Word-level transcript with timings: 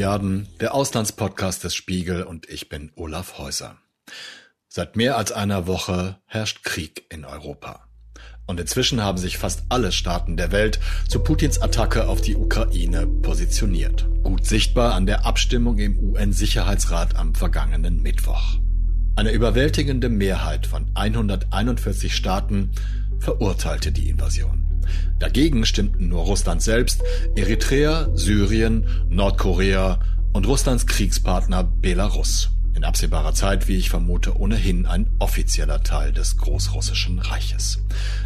Milliarden, 0.00 0.48
der 0.60 0.72
Auslandspodcast 0.72 1.62
des 1.62 1.74
Spiegel 1.74 2.22
und 2.22 2.48
ich 2.48 2.70
bin 2.70 2.90
Olaf 2.96 3.36
Häuser. 3.36 3.76
Seit 4.66 4.96
mehr 4.96 5.18
als 5.18 5.30
einer 5.30 5.66
Woche 5.66 6.16
herrscht 6.24 6.64
Krieg 6.64 7.04
in 7.10 7.26
Europa. 7.26 7.86
Und 8.46 8.58
inzwischen 8.58 9.02
haben 9.04 9.18
sich 9.18 9.36
fast 9.36 9.64
alle 9.68 9.92
Staaten 9.92 10.38
der 10.38 10.52
Welt 10.52 10.80
zu 11.06 11.18
Putins 11.18 11.60
Attacke 11.60 12.08
auf 12.08 12.22
die 12.22 12.34
Ukraine 12.34 13.06
positioniert. 13.06 14.06
Gut 14.22 14.46
sichtbar 14.46 14.94
an 14.94 15.04
der 15.04 15.26
Abstimmung 15.26 15.76
im 15.76 15.98
UN-Sicherheitsrat 15.98 17.16
am 17.16 17.34
vergangenen 17.34 18.00
Mittwoch. 18.00 18.56
Eine 19.16 19.32
überwältigende 19.32 20.08
Mehrheit 20.08 20.66
von 20.66 20.90
141 20.94 22.16
Staaten 22.16 22.70
verurteilte 23.18 23.92
die 23.92 24.08
Invasion. 24.08 24.69
Dagegen 25.18 25.66
stimmten 25.66 26.08
nur 26.08 26.22
Russland 26.24 26.62
selbst, 26.62 27.02
Eritrea, 27.36 28.08
Syrien, 28.14 28.86
Nordkorea 29.08 30.00
und 30.32 30.46
Russlands 30.46 30.86
Kriegspartner 30.86 31.64
Belarus. 31.64 32.50
In 32.74 32.84
absehbarer 32.84 33.34
Zeit, 33.34 33.68
wie 33.68 33.76
ich 33.76 33.90
vermute, 33.90 34.38
ohnehin 34.38 34.86
ein 34.86 35.10
offizieller 35.18 35.82
Teil 35.82 36.12
des 36.12 36.36
Großrussischen 36.36 37.18
Reiches. 37.18 37.82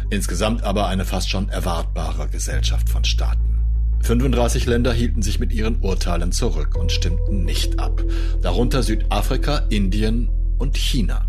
Insgesamt 0.09 0.63
aber 0.63 0.87
eine 0.87 1.03
fast 1.03 1.29
schon 1.29 1.49
erwartbare 1.49 2.29
Gesellschaft 2.29 2.89
von 2.89 3.03
Staaten. 3.03 3.59
35 4.01 4.67
Länder 4.67 4.93
hielten 4.93 5.23
sich 5.23 5.39
mit 5.39 5.51
ihren 5.51 5.81
Urteilen 5.81 6.31
zurück 6.31 6.75
und 6.75 6.91
stimmten 6.91 7.43
nicht 7.43 7.79
ab, 7.79 8.03
darunter 8.41 8.83
Südafrika, 8.83 9.63
Indien 9.69 10.29
und 10.59 10.77
China. 10.77 11.25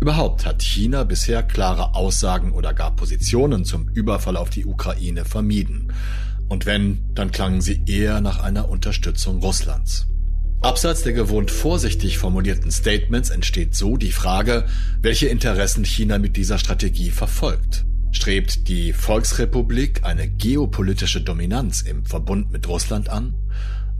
Überhaupt 0.00 0.44
hat 0.44 0.62
China 0.62 1.04
bisher 1.04 1.42
klare 1.42 1.94
Aussagen 1.94 2.52
oder 2.52 2.74
gar 2.74 2.94
Positionen 2.94 3.64
zum 3.64 3.88
Überfall 3.88 4.36
auf 4.36 4.50
die 4.50 4.66
Ukraine 4.66 5.24
vermieden. 5.24 5.92
Und 6.48 6.66
wenn, 6.66 7.04
dann 7.14 7.30
klangen 7.30 7.60
sie 7.60 7.82
eher 7.86 8.20
nach 8.20 8.40
einer 8.40 8.68
Unterstützung 8.68 9.38
Russlands. 9.38 10.06
Abseits 10.60 11.02
der 11.02 11.12
gewohnt 11.12 11.50
vorsichtig 11.50 12.16
formulierten 12.16 12.70
Statements 12.70 13.30
entsteht 13.30 13.74
so 13.74 13.96
die 13.96 14.12
Frage, 14.12 14.66
welche 15.00 15.26
Interessen 15.26 15.84
China 15.84 16.18
mit 16.18 16.36
dieser 16.36 16.58
Strategie 16.58 17.10
verfolgt. 17.10 17.84
Strebt 18.12 18.68
die 18.68 18.92
Volksrepublik 18.92 20.04
eine 20.04 20.28
geopolitische 20.28 21.20
Dominanz 21.20 21.82
im 21.82 22.06
Verbund 22.06 22.50
mit 22.50 22.68
Russland 22.68 23.10
an? 23.10 23.34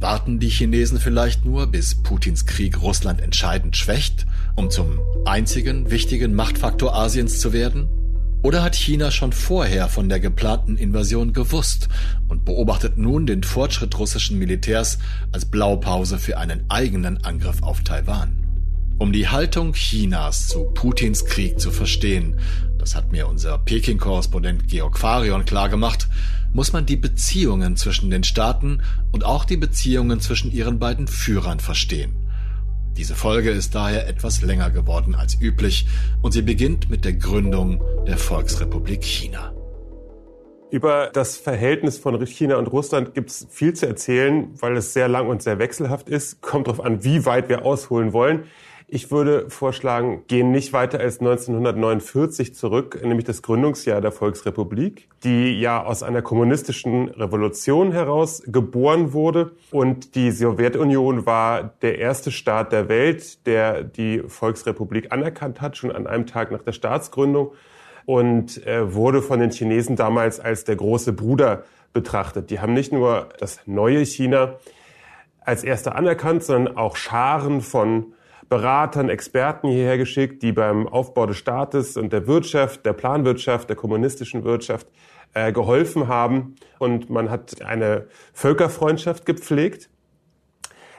Warten 0.00 0.38
die 0.38 0.48
Chinesen 0.48 1.00
vielleicht 1.00 1.44
nur, 1.44 1.66
bis 1.66 2.02
Putins 2.02 2.46
Krieg 2.46 2.80
Russland 2.80 3.20
entscheidend 3.20 3.76
schwächt, 3.76 4.24
um 4.54 4.70
zum 4.70 5.00
einzigen 5.26 5.90
wichtigen 5.90 6.34
Machtfaktor 6.34 6.94
Asiens 6.94 7.40
zu 7.40 7.52
werden? 7.52 7.88
Oder 8.42 8.62
hat 8.62 8.74
China 8.74 9.10
schon 9.10 9.32
vorher 9.32 9.88
von 9.88 10.10
der 10.10 10.20
geplanten 10.20 10.76
Invasion 10.76 11.32
gewusst 11.32 11.88
und 12.28 12.44
beobachtet 12.44 12.98
nun 12.98 13.26
den 13.26 13.42
Fortschritt 13.42 13.98
russischen 13.98 14.38
Militärs 14.38 14.98
als 15.32 15.46
Blaupause 15.46 16.18
für 16.18 16.36
einen 16.36 16.64
eigenen 16.68 17.24
Angriff 17.24 17.62
auf 17.62 17.82
Taiwan? 17.82 18.44
Um 18.98 19.12
die 19.12 19.28
Haltung 19.28 19.72
Chinas 19.72 20.46
zu 20.46 20.64
Putins 20.64 21.24
Krieg 21.24 21.58
zu 21.58 21.70
verstehen, 21.70 22.38
das 22.78 22.94
hat 22.94 23.12
mir 23.12 23.28
unser 23.28 23.56
Peking-Korrespondent 23.56 24.68
Georg 24.68 24.98
Farion 24.98 25.46
klargemacht, 25.46 26.08
muss 26.52 26.72
man 26.72 26.86
die 26.86 26.96
Beziehungen 26.96 27.76
zwischen 27.76 28.10
den 28.10 28.24
Staaten 28.24 28.82
und 29.10 29.24
auch 29.24 29.46
die 29.46 29.56
Beziehungen 29.56 30.20
zwischen 30.20 30.52
ihren 30.52 30.78
beiden 30.78 31.08
Führern 31.08 31.60
verstehen. 31.60 32.23
Diese 32.96 33.16
Folge 33.16 33.50
ist 33.50 33.74
daher 33.74 34.06
etwas 34.06 34.42
länger 34.42 34.70
geworden 34.70 35.16
als 35.16 35.40
üblich 35.40 35.86
und 36.22 36.30
sie 36.30 36.42
beginnt 36.42 36.90
mit 36.90 37.04
der 37.04 37.14
Gründung 37.14 37.82
der 38.06 38.16
Volksrepublik 38.16 39.02
China. 39.02 39.52
Über 40.70 41.10
das 41.12 41.36
Verhältnis 41.36 41.98
von 41.98 42.24
China 42.24 42.56
und 42.56 42.68
Russland 42.68 43.14
gibt 43.14 43.30
es 43.30 43.48
viel 43.50 43.74
zu 43.74 43.86
erzählen, 43.86 44.48
weil 44.60 44.76
es 44.76 44.92
sehr 44.92 45.08
lang 45.08 45.28
und 45.28 45.42
sehr 45.42 45.58
wechselhaft 45.58 46.08
ist. 46.08 46.40
Kommt 46.40 46.68
darauf 46.68 46.84
an, 46.84 47.02
wie 47.02 47.26
weit 47.26 47.48
wir 47.48 47.64
ausholen 47.64 48.12
wollen. 48.12 48.44
Ich 48.94 49.10
würde 49.10 49.50
vorschlagen, 49.50 50.22
gehen 50.28 50.52
nicht 50.52 50.72
weiter 50.72 51.00
als 51.00 51.18
1949 51.18 52.54
zurück, 52.54 53.00
nämlich 53.02 53.24
das 53.24 53.42
Gründungsjahr 53.42 54.00
der 54.00 54.12
Volksrepublik, 54.12 55.08
die 55.24 55.58
ja 55.58 55.82
aus 55.82 56.04
einer 56.04 56.22
kommunistischen 56.22 57.08
Revolution 57.08 57.90
heraus 57.90 58.44
geboren 58.46 59.12
wurde. 59.12 59.50
Und 59.72 60.14
die 60.14 60.30
Sowjetunion 60.30 61.26
war 61.26 61.74
der 61.82 61.98
erste 61.98 62.30
Staat 62.30 62.70
der 62.70 62.88
Welt, 62.88 63.44
der 63.48 63.82
die 63.82 64.22
Volksrepublik 64.28 65.10
anerkannt 65.10 65.60
hat, 65.60 65.76
schon 65.76 65.90
an 65.90 66.06
einem 66.06 66.26
Tag 66.26 66.52
nach 66.52 66.62
der 66.62 66.70
Staatsgründung 66.70 67.50
und 68.06 68.64
äh, 68.64 68.94
wurde 68.94 69.22
von 69.22 69.40
den 69.40 69.50
Chinesen 69.50 69.96
damals 69.96 70.38
als 70.38 70.62
der 70.62 70.76
große 70.76 71.14
Bruder 71.14 71.64
betrachtet. 71.92 72.48
Die 72.50 72.60
haben 72.60 72.74
nicht 72.74 72.92
nur 72.92 73.30
das 73.40 73.58
neue 73.66 74.06
China 74.06 74.54
als 75.40 75.64
erster 75.64 75.96
anerkannt, 75.96 76.44
sondern 76.44 76.76
auch 76.76 76.94
Scharen 76.94 77.60
von 77.60 78.14
Beratern, 78.48 79.08
Experten 79.08 79.68
hierher 79.68 79.98
geschickt, 79.98 80.42
die 80.42 80.52
beim 80.52 80.86
Aufbau 80.86 81.26
des 81.26 81.36
Staates 81.38 81.96
und 81.96 82.12
der 82.12 82.26
Wirtschaft, 82.26 82.84
der 82.84 82.92
Planwirtschaft, 82.92 83.68
der 83.68 83.76
kommunistischen 83.76 84.44
Wirtschaft 84.44 84.86
äh, 85.34 85.52
geholfen 85.52 86.08
haben. 86.08 86.56
Und 86.78 87.10
man 87.10 87.30
hat 87.30 87.62
eine 87.62 88.06
Völkerfreundschaft 88.32 89.26
gepflegt. 89.26 89.90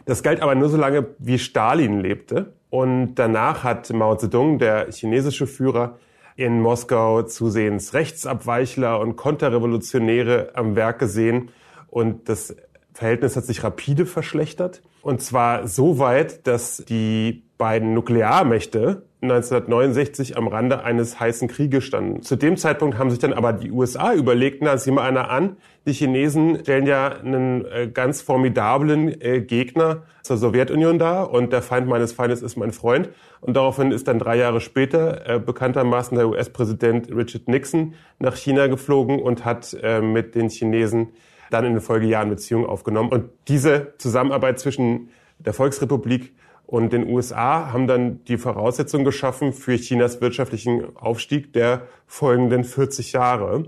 Das 0.05 0.23
galt 0.23 0.41
aber 0.41 0.55
nur 0.55 0.69
so 0.69 0.77
lange, 0.77 1.07
wie 1.19 1.39
Stalin 1.39 1.99
lebte. 1.99 2.53
Und 2.69 3.15
danach 3.15 3.63
hat 3.63 3.91
Mao 3.91 4.15
Zedong, 4.15 4.59
der 4.59 4.91
chinesische 4.91 5.47
Führer, 5.47 5.97
in 6.35 6.61
Moskau 6.61 7.23
zusehends 7.23 7.93
Rechtsabweichler 7.93 8.99
und 8.99 9.15
Konterrevolutionäre 9.15 10.51
am 10.53 10.75
Werk 10.75 10.99
gesehen. 10.99 11.49
Und 11.87 12.27
das 12.27 12.55
Verhältnis 12.93 13.35
hat 13.35 13.45
sich 13.45 13.63
rapide 13.63 14.05
verschlechtert. 14.05 14.81
Und 15.05 15.21
zwar 15.21 15.67
so 15.67 15.99
weit, 15.99 16.47
dass 16.47 16.77
die 16.77 17.43
beiden 17.59 17.93
Nuklearmächte 17.93 19.03
1969 19.21 20.35
am 20.35 20.47
Rande 20.47 20.83
eines 20.83 21.19
heißen 21.19 21.47
Krieges 21.47 21.83
standen. 21.83 22.23
Zu 22.23 22.35
dem 22.35 22.57
Zeitpunkt 22.57 22.97
haben 22.97 23.11
sich 23.11 23.19
dann 23.19 23.31
aber 23.31 23.53
die 23.53 23.69
USA 23.69 24.15
überlegt, 24.15 24.63
na, 24.63 24.77
sieh 24.77 24.89
mal 24.89 25.07
einer 25.07 25.29
an, 25.29 25.57
die 25.85 25.93
Chinesen 25.93 26.57
stellen 26.61 26.87
ja 26.87 27.09
einen 27.09 27.65
äh, 27.65 27.87
ganz 27.87 28.23
formidablen 28.23 29.21
äh, 29.21 29.41
Gegner 29.41 30.05
zur 30.23 30.37
Sowjetunion 30.37 30.97
dar 30.97 31.29
und 31.29 31.53
der 31.53 31.61
Feind 31.61 31.87
meines 31.87 32.11
Feindes 32.11 32.41
ist 32.41 32.55
mein 32.55 32.71
Freund. 32.71 33.09
Und 33.41 33.55
daraufhin 33.55 33.91
ist 33.91 34.07
dann 34.07 34.17
drei 34.17 34.37
Jahre 34.37 34.59
später 34.59 35.29
äh, 35.29 35.39
bekanntermaßen 35.39 36.17
der 36.17 36.29
US-Präsident 36.29 37.15
Richard 37.15 37.47
Nixon 37.47 37.93
nach 38.17 38.35
China 38.35 38.65
geflogen 38.65 39.21
und 39.21 39.45
hat 39.45 39.77
mit 40.01 40.33
den 40.33 40.49
Chinesen 40.49 41.09
dann 41.49 41.65
in 41.65 41.73
den 41.73 41.81
Folgejahren 41.81 42.29
Beziehungen 42.29 42.65
aufgenommen. 42.65 43.09
Und 43.09 43.29
diese 43.47 43.93
Zusammenarbeit 43.97 44.59
zwischen 44.59 45.09
der 45.39 45.53
Volksrepublik 45.53 46.33
und 46.65 46.93
den 46.93 47.07
USA 47.07 47.71
haben 47.71 47.87
dann 47.87 48.23
die 48.25 48.37
Voraussetzungen 48.37 49.05
geschaffen 49.05 49.53
für 49.53 49.75
Chinas 49.75 50.21
wirtschaftlichen 50.21 50.95
Aufstieg 50.95 51.53
der 51.53 51.87
folgenden 52.07 52.63
40 52.63 53.11
Jahre. 53.13 53.65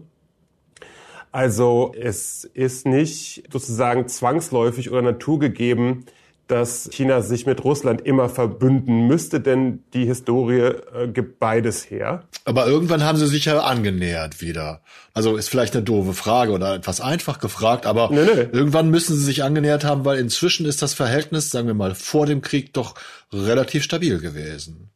Also 1.32 1.94
es 2.00 2.46
ist 2.46 2.88
nicht 2.88 3.44
sozusagen 3.52 4.08
zwangsläufig 4.08 4.90
oder 4.90 5.02
naturgegeben, 5.02 6.06
dass 6.48 6.90
China 6.92 7.22
sich 7.22 7.46
mit 7.46 7.64
Russland 7.64 8.02
immer 8.06 8.30
verbünden 8.30 9.08
müsste, 9.08 9.42
denn 9.42 9.84
die 9.94 10.06
Historie 10.06 10.60
äh, 10.60 11.08
gibt 11.08 11.40
beides 11.40 11.90
her. 11.90 12.24
Aber 12.46 12.68
irgendwann 12.68 13.04
haben 13.04 13.18
sie 13.18 13.28
sich 13.28 13.46
ja 13.46 13.60
angenähert 13.60 14.42
wieder. 14.42 14.82
Also 15.14 15.36
ist 15.36 15.50
vielleicht 15.50 15.76
eine 15.76 15.84
doofe 15.84 16.14
Frage 16.14 16.52
oder 16.52 16.76
etwas 16.76 17.02
einfach 17.02 17.40
gefragt, 17.40 17.86
aber 17.86 18.10
nee, 18.12 18.24
nee. 18.24 18.48
irgendwann 18.52 18.90
müssen 18.90 19.16
sie 19.16 19.24
sich 19.24 19.44
angenähert 19.44 19.84
haben, 19.84 20.06
weil 20.06 20.20
inzwischen 20.20 20.66
ist 20.66 20.82
das 20.82 20.94
Verhältnis, 20.94 21.50
sagen 21.50 21.68
wir 21.68 21.74
mal, 21.74 21.96
vor 21.96 22.26
dem 22.26 22.42
Krieg 22.42 22.74
doch 22.74 22.96
relativ 23.34 23.84
stabil 23.84 24.20
gewesen. 24.20 24.92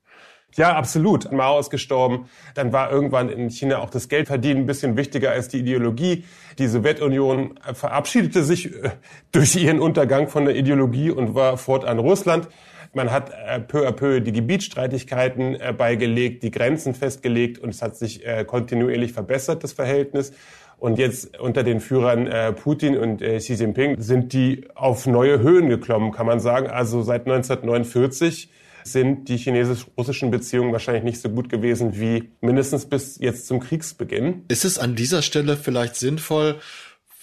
Ja, 0.58 0.76
absolut. 0.76 1.32
Mao 1.32 1.60
ist 1.60 1.70
gestorben. 1.70 2.26
Dann 2.56 2.74
war 2.74 2.92
irgendwann 2.92 3.30
in 3.30 3.50
China 3.50 3.80
auch 3.80 3.90
das 3.90 4.10
Geldverdienen 4.10 4.64
ein 4.64 4.66
bisschen 4.66 4.98
wichtiger 4.98 5.32
als 5.32 5.48
die 5.48 5.59
Ideologie. 5.59 6.26
Die 6.59 6.68
Sowjetunion 6.68 7.58
verabschiedete 7.74 8.44
sich 8.44 8.74
äh, 8.74 8.92
durch 9.32 9.56
ihren 9.56 9.80
Untergang 9.80 10.28
von 10.28 10.44
der 10.44 10.56
Ideologie 10.58 11.09
und 11.09 11.36
war 11.36 11.58
fortan 11.58 12.00
Russland. 12.00 12.50
Man 12.94 13.12
hat 13.12 13.30
äh, 13.30 13.62
peu 13.62 13.88
à 13.88 13.94
peu 13.94 14.20
die 14.20 14.34
Gebietsstreitigkeiten 14.34 15.56
äh, 15.56 15.74
beigelegt, 15.78 16.44
die 16.44 16.52
Grenzen 16.52 16.96
festgelegt 16.96 17.58
und 17.58 17.70
es 17.70 17.82
hat 17.82 17.96
sich 17.96 18.24
kontinuierlich 18.46 19.14
verbessert, 19.14 19.64
das 19.64 19.72
Verhältnis. 19.72 20.34
Und 20.78 20.97
jetzt 20.97 21.40
unter 21.40 21.64
den 21.64 21.80
Führern 21.80 22.56
Putin 22.56 22.97
und 22.97 23.22
Xi 23.22 23.54
Jinping 23.54 24.02
sind 24.02 24.34
die 24.34 24.68
auf 24.74 25.06
neue 25.06 25.40
Höhen 25.40 25.70
geklommen, 25.70 26.12
kann 26.12 26.26
man 26.26 26.40
sagen. 26.40 26.68
Also 26.72 27.04
seit 27.04 27.28
1949 27.28 28.50
sind 28.84 29.30
die 29.30 29.38
chinesisch-russischen 29.38 30.32
Beziehungen 30.32 30.72
wahrscheinlich 30.72 31.04
nicht 31.04 31.22
so 31.22 31.30
gut 31.30 31.50
gewesen 31.50 32.00
wie 32.00 32.32
mindestens 32.42 32.86
bis 32.86 33.18
jetzt 33.20 33.48
zum 33.48 33.60
Kriegsbeginn. 33.60 34.46
Ist 34.48 34.66
es 34.66 34.80
an 34.80 34.96
dieser 34.96 35.22
Stelle 35.22 35.58
vielleicht 35.58 35.96
sinnvoll, 35.96 36.60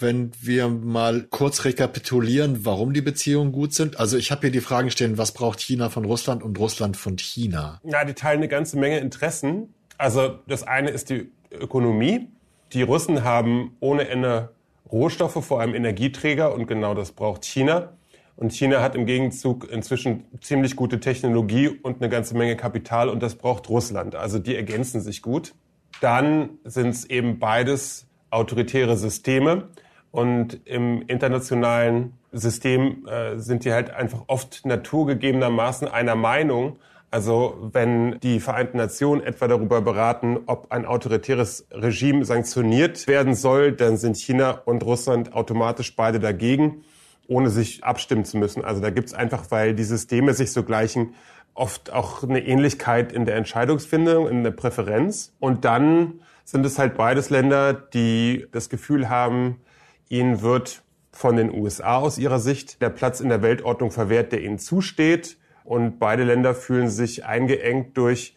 wenn 0.01 0.31
wir 0.41 0.69
mal 0.69 1.23
kurz 1.23 1.65
rekapitulieren, 1.65 2.65
warum 2.65 2.93
die 2.93 3.03
Beziehungen 3.03 3.53
gut 3.53 3.75
sind? 3.75 3.99
Also 3.99 4.17
ich 4.17 4.31
habe 4.31 4.43
hier 4.43 4.51
die 4.51 4.61
Fragen 4.61 4.91
stehen, 4.91 5.19
was 5.19 5.33
braucht 5.33 5.61
China 5.61 5.91
von 5.91 6.05
Russland 6.05 6.43
und 6.43 6.59
Russland 6.59 6.97
von 6.97 7.19
China? 7.19 7.81
Ja, 7.85 8.05
die 8.05 8.15
teilen 8.15 8.39
eine 8.39 8.49
ganze 8.49 8.79
Menge 8.79 8.99
Interessen. 8.99 9.75
Also 9.97 10.39
das 10.47 10.63
eine 10.63 10.91
ist 10.91 11.11
die 11.11 11.33
Ökonomie. 11.51 12.29
Die 12.73 12.83
Russen 12.83 13.25
haben 13.25 13.77
ohne 13.81 14.09
Ende 14.09 14.51
Rohstoffe, 14.91 15.45
vor 15.45 15.61
allem 15.61 15.75
Energieträger, 15.75 16.55
und 16.55 16.67
genau 16.67 16.95
das 16.95 17.13
braucht 17.13 17.45
China. 17.45 17.98
Und 18.39 18.53
China 18.53 18.81
hat 18.83 18.95
im 18.95 19.05
Gegenzug 19.05 19.69
inzwischen 19.69 20.25
ziemlich 20.41 20.77
gute 20.77 21.01
Technologie 21.01 21.69
und 21.83 22.01
eine 22.01 22.09
ganze 22.09 22.37
Menge 22.37 22.55
Kapital 22.55 23.09
und 23.09 23.21
das 23.21 23.35
braucht 23.35 23.69
Russland. 23.69 24.15
Also 24.15 24.39
die 24.39 24.55
ergänzen 24.55 25.01
sich 25.01 25.23
gut. 25.23 25.57
Dann 26.01 26.51
sind 26.63 26.91
es 26.91 27.05
eben 27.05 27.41
beides 27.41 28.07
autoritäre 28.31 28.97
Systeme 28.97 29.71
und 30.13 30.61
im 30.67 31.03
internationalen 31.09 32.13
System 32.31 33.09
äh, 33.09 33.39
sind 33.39 33.65
die 33.65 33.73
halt 33.73 33.91
einfach 33.91 34.23
oft 34.29 34.65
naturgegebenermaßen 34.65 35.89
einer 35.89 36.15
Meinung. 36.15 36.77
Also 37.11 37.71
wenn 37.73 38.21
die 38.21 38.39
Vereinten 38.39 38.77
Nationen 38.77 39.21
etwa 39.21 39.49
darüber 39.49 39.81
beraten, 39.81 40.39
ob 40.47 40.71
ein 40.71 40.87
autoritäres 40.87 41.67
Regime 41.73 42.25
sanktioniert 42.25 43.09
werden 43.09 43.35
soll, 43.35 43.73
dann 43.73 43.97
sind 43.97 44.17
China 44.17 44.63
und 44.65 44.85
Russland 44.85 45.33
automatisch 45.33 45.97
beide 45.97 46.21
dagegen, 46.21 46.85
ohne 47.29 47.51
sich 47.51 47.85
abstimmen 47.85 48.25
zu 48.25 48.39
müssen. 48.39 48.65
Also 48.65 48.81
da 48.81 48.91
gibt's 48.91 49.15
einfach, 49.15 49.51
weil 49.51 49.75
die 49.75 49.85
Systeme 49.85 50.35
sich 50.35 50.51
so 50.51 50.65
gleichen, 50.65 51.15
oft 51.55 51.93
auch 51.93 52.23
eine 52.23 52.45
Ähnlichkeit 52.45 53.13
in 53.13 53.25
der 53.25 53.37
Entscheidungsfindung, 53.37 54.29
in 54.29 54.43
der 54.43 54.51
Präferenz. 54.53 55.35
Und 55.39 55.65
dann 55.65 56.21
sind 56.45 56.65
es 56.65 56.79
halt 56.79 56.97
beides 56.97 57.31
Länder, 57.31 57.75
die 57.75 58.47
das 58.53 58.69
Gefühl 58.69 59.09
haben, 59.09 59.61
ihnen 60.09 60.41
wird 60.41 60.83
von 61.13 61.37
den 61.37 61.53
USA 61.53 61.97
aus 61.97 62.17
ihrer 62.17 62.39
Sicht 62.39 62.81
der 62.81 62.91
Platz 62.91 63.21
in 63.21 63.29
der 63.29 63.43
Weltordnung 63.43 63.91
verwehrt, 63.91 64.33
der 64.33 64.43
ihnen 64.43 64.59
zusteht. 64.59 65.37
Und 65.65 65.99
beide 65.99 66.25
Länder 66.25 66.55
fühlen 66.55 66.89
sich 66.89 67.27
eingeengt 67.27 67.97
durch 67.99 68.35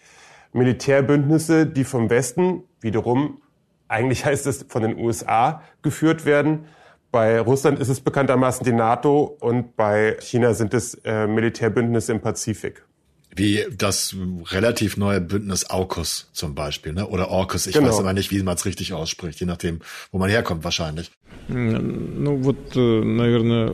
Militärbündnisse, 0.52 1.66
die 1.66 1.86
vom 1.86 2.10
Westen 2.10 2.64
wiederum, 2.82 3.42
eigentlich 3.88 4.26
heißt 4.26 4.48
es 4.48 4.66
von 4.68 4.82
den 4.82 4.98
USA, 4.98 5.62
geführt 5.82 6.26
werden. 6.26 6.66
Bei 7.12 7.42
Russland 7.42 7.78
ist 7.80 7.90
es 7.90 8.00
bekanntermaßen 8.00 8.64
die 8.64 8.72
NATO 8.72 9.36
und 9.42 9.76
bei 9.76 10.16
China 10.22 10.54
sind 10.54 10.74
es 10.74 10.96
äh, 11.04 11.28
Militärbündnisse 11.28 12.14
im 12.14 12.22
Pazifik. 12.22 12.86
Wie 13.35 13.67
das 13.71 14.17
relativ 14.51 14.97
neue 14.97 15.21
Bündnis 15.21 15.69
AUKUS 15.69 16.31
zum 16.33 16.55
Beispiel, 16.55 16.95
ne? 16.95 17.07
oder 17.07 17.31
AUKUS, 17.31 17.67
ich 17.67 17.75
genau. 17.75 17.89
weiß 17.89 17.99
aber 17.99 18.15
nicht, 18.15 18.31
wie 18.31 18.43
man 18.43 18.55
es 18.55 18.65
richtig 18.65 18.95
ausspricht, 18.95 19.41
je 19.41 19.47
nachdem, 19.47 19.81
wo 20.11 20.19
man 20.19 20.31
herkommt 20.31 20.65
wahrscheinlich. 20.65 21.11
Ну 21.49 22.43
вот, 22.43 22.75
наверное, 22.75 23.73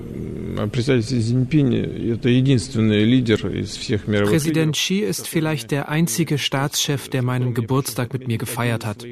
Präsident 4.27 4.75
Xi 4.77 4.99
ist 4.99 5.27
vielleicht 5.27 5.71
der 5.71 5.89
einzige 5.89 6.37
Staatschef, 6.37 7.09
der 7.09 7.23
meinen 7.23 7.55
Geburtstag 7.55 8.13
mit 8.13 8.29
mir 8.29 8.37
gefeiert 8.37 8.85
hat. 8.85 9.07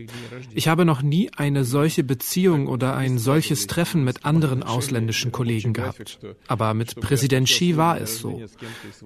Ich 0.53 0.69
habe 0.69 0.85
noch 0.85 1.01
nie 1.01 1.31
eine 1.35 1.65
solche 1.65 2.05
Beziehung 2.05 2.67
oder 2.67 2.97
ein 2.97 3.17
solches 3.19 3.67
Treffen 3.67 4.05
mit 4.05 4.27
anderen 4.27 4.63
ausländischen 4.63 5.33
Kollegen 5.33 5.73
gehabt. 5.73 6.19
Aber 6.47 6.75
mit 6.75 6.97
Präsident 6.97 7.49
Xi 7.49 7.79
war 7.79 7.99
es 7.99 8.19
so. 8.19 8.43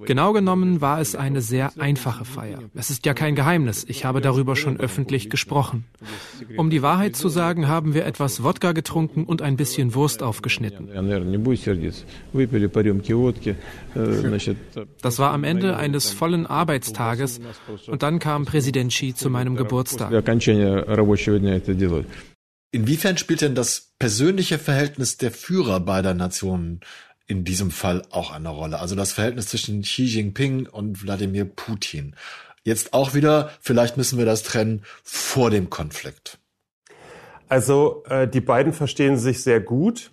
Genau 0.05 0.33
genommen 0.33 0.81
war 0.81 0.99
es 0.99 1.15
eine 1.30 1.42
sehr 1.42 1.72
einfache 1.78 2.24
Feier. 2.24 2.60
Es 2.74 2.90
ist 2.90 3.06
ja 3.06 3.14
kein 3.14 3.34
Geheimnis. 3.34 3.84
Ich 3.88 4.04
habe 4.04 4.20
darüber 4.20 4.56
schon 4.56 4.78
öffentlich 4.78 5.30
gesprochen. 5.30 5.84
Um 6.56 6.70
die 6.70 6.82
Wahrheit 6.82 7.16
zu 7.16 7.28
sagen, 7.28 7.68
haben 7.68 7.94
wir 7.94 8.06
etwas 8.06 8.42
Wodka 8.42 8.72
getrunken 8.72 9.24
und 9.24 9.42
ein 9.42 9.56
bisschen 9.56 9.94
Wurst 9.94 10.22
aufgeschnitten. 10.22 10.88
Das 15.02 15.18
war 15.18 15.32
am 15.32 15.44
Ende 15.44 15.76
eines 15.76 16.10
vollen 16.10 16.46
Arbeitstages 16.46 17.40
und 17.86 18.02
dann 18.02 18.18
kam 18.18 18.44
Präsident 18.44 18.92
Xi 18.92 19.14
zu 19.14 19.30
meinem 19.30 19.56
Geburtstag. 19.56 20.12
Inwiefern 22.72 23.16
spielt 23.16 23.40
denn 23.40 23.56
das 23.56 23.94
persönliche 23.98 24.58
Verhältnis 24.58 25.16
der 25.16 25.32
Führer 25.32 25.80
beider 25.80 26.14
Nationen 26.14 26.80
in 27.30 27.44
diesem 27.44 27.70
Fall 27.70 28.02
auch 28.10 28.32
eine 28.32 28.48
Rolle? 28.48 28.80
Also 28.80 28.96
das 28.96 29.12
Verhältnis 29.12 29.46
zwischen 29.46 29.82
Xi 29.82 30.04
Jinping 30.04 30.66
und 30.66 31.02
Wladimir 31.02 31.44
Putin. 31.44 32.16
Jetzt 32.64 32.92
auch 32.92 33.14
wieder, 33.14 33.50
vielleicht 33.60 33.96
müssen 33.96 34.18
wir 34.18 34.26
das 34.26 34.42
trennen, 34.42 34.82
vor 35.02 35.50
dem 35.50 35.70
Konflikt. 35.70 36.38
Also 37.48 38.04
äh, 38.08 38.28
die 38.28 38.40
beiden 38.40 38.72
verstehen 38.72 39.16
sich 39.16 39.42
sehr 39.42 39.60
gut. 39.60 40.10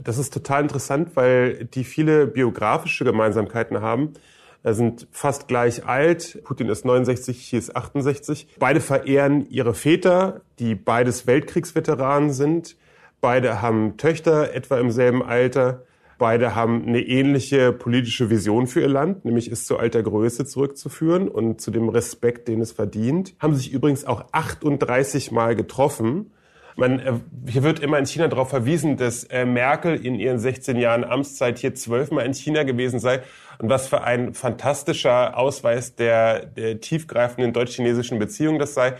Das 0.00 0.18
ist 0.18 0.32
total 0.32 0.62
interessant, 0.62 1.10
weil 1.16 1.66
die 1.66 1.84
viele 1.84 2.26
biografische 2.26 3.04
Gemeinsamkeiten 3.04 3.80
haben. 3.80 4.14
Er 4.62 4.74
sind 4.74 5.08
fast 5.10 5.48
gleich 5.48 5.86
alt. 5.86 6.40
Putin 6.44 6.68
ist 6.68 6.84
69, 6.84 7.38
Xi 7.38 7.56
ist 7.56 7.76
68. 7.76 8.46
Beide 8.58 8.80
verehren 8.80 9.46
ihre 9.50 9.74
Väter, 9.74 10.42
die 10.60 10.76
beides 10.76 11.26
Weltkriegsveteranen 11.26 12.32
sind. 12.32 12.76
Beide 13.20 13.60
haben 13.60 13.96
Töchter 13.96 14.54
etwa 14.54 14.78
im 14.78 14.90
selben 14.92 15.22
Alter. 15.22 15.84
Beide 16.18 16.54
haben 16.54 16.86
eine 16.86 17.00
ähnliche 17.00 17.72
politische 17.72 18.30
Vision 18.30 18.66
für 18.66 18.80
ihr 18.80 18.88
Land, 18.88 19.24
nämlich 19.24 19.48
es 19.48 19.66
zu 19.66 19.78
alter 19.78 20.02
Größe 20.02 20.44
zurückzuführen 20.44 21.28
und 21.28 21.60
zu 21.60 21.70
dem 21.70 21.88
Respekt, 21.88 22.48
den 22.48 22.60
es 22.60 22.72
verdient. 22.72 23.34
Haben 23.38 23.54
sich 23.54 23.72
übrigens 23.72 24.04
auch 24.04 24.26
38 24.32 25.32
Mal 25.32 25.56
getroffen 25.56 26.30
man, 26.76 27.00
äh, 27.00 27.12
hier 27.48 27.62
wird 27.62 27.80
immer 27.80 27.98
in 27.98 28.06
China 28.06 28.28
darauf 28.28 28.50
verwiesen, 28.50 28.96
dass 28.96 29.24
äh, 29.24 29.44
Merkel 29.44 30.04
in 30.04 30.14
ihren 30.14 30.38
16 30.38 30.76
Jahren 30.76 31.04
Amtszeit 31.04 31.58
hier 31.58 31.74
zwölfmal 31.74 32.24
in 32.24 32.34
China 32.34 32.62
gewesen 32.62 32.98
sei. 32.98 33.22
Und 33.58 33.68
was 33.68 33.88
für 33.88 34.02
ein 34.02 34.34
fantastischer 34.34 35.36
Ausweis 35.36 35.94
der, 35.94 36.46
der 36.46 36.80
tiefgreifenden 36.80 37.52
deutsch-chinesischen 37.52 38.18
Beziehung 38.18 38.58
das 38.58 38.74
sei. 38.74 38.94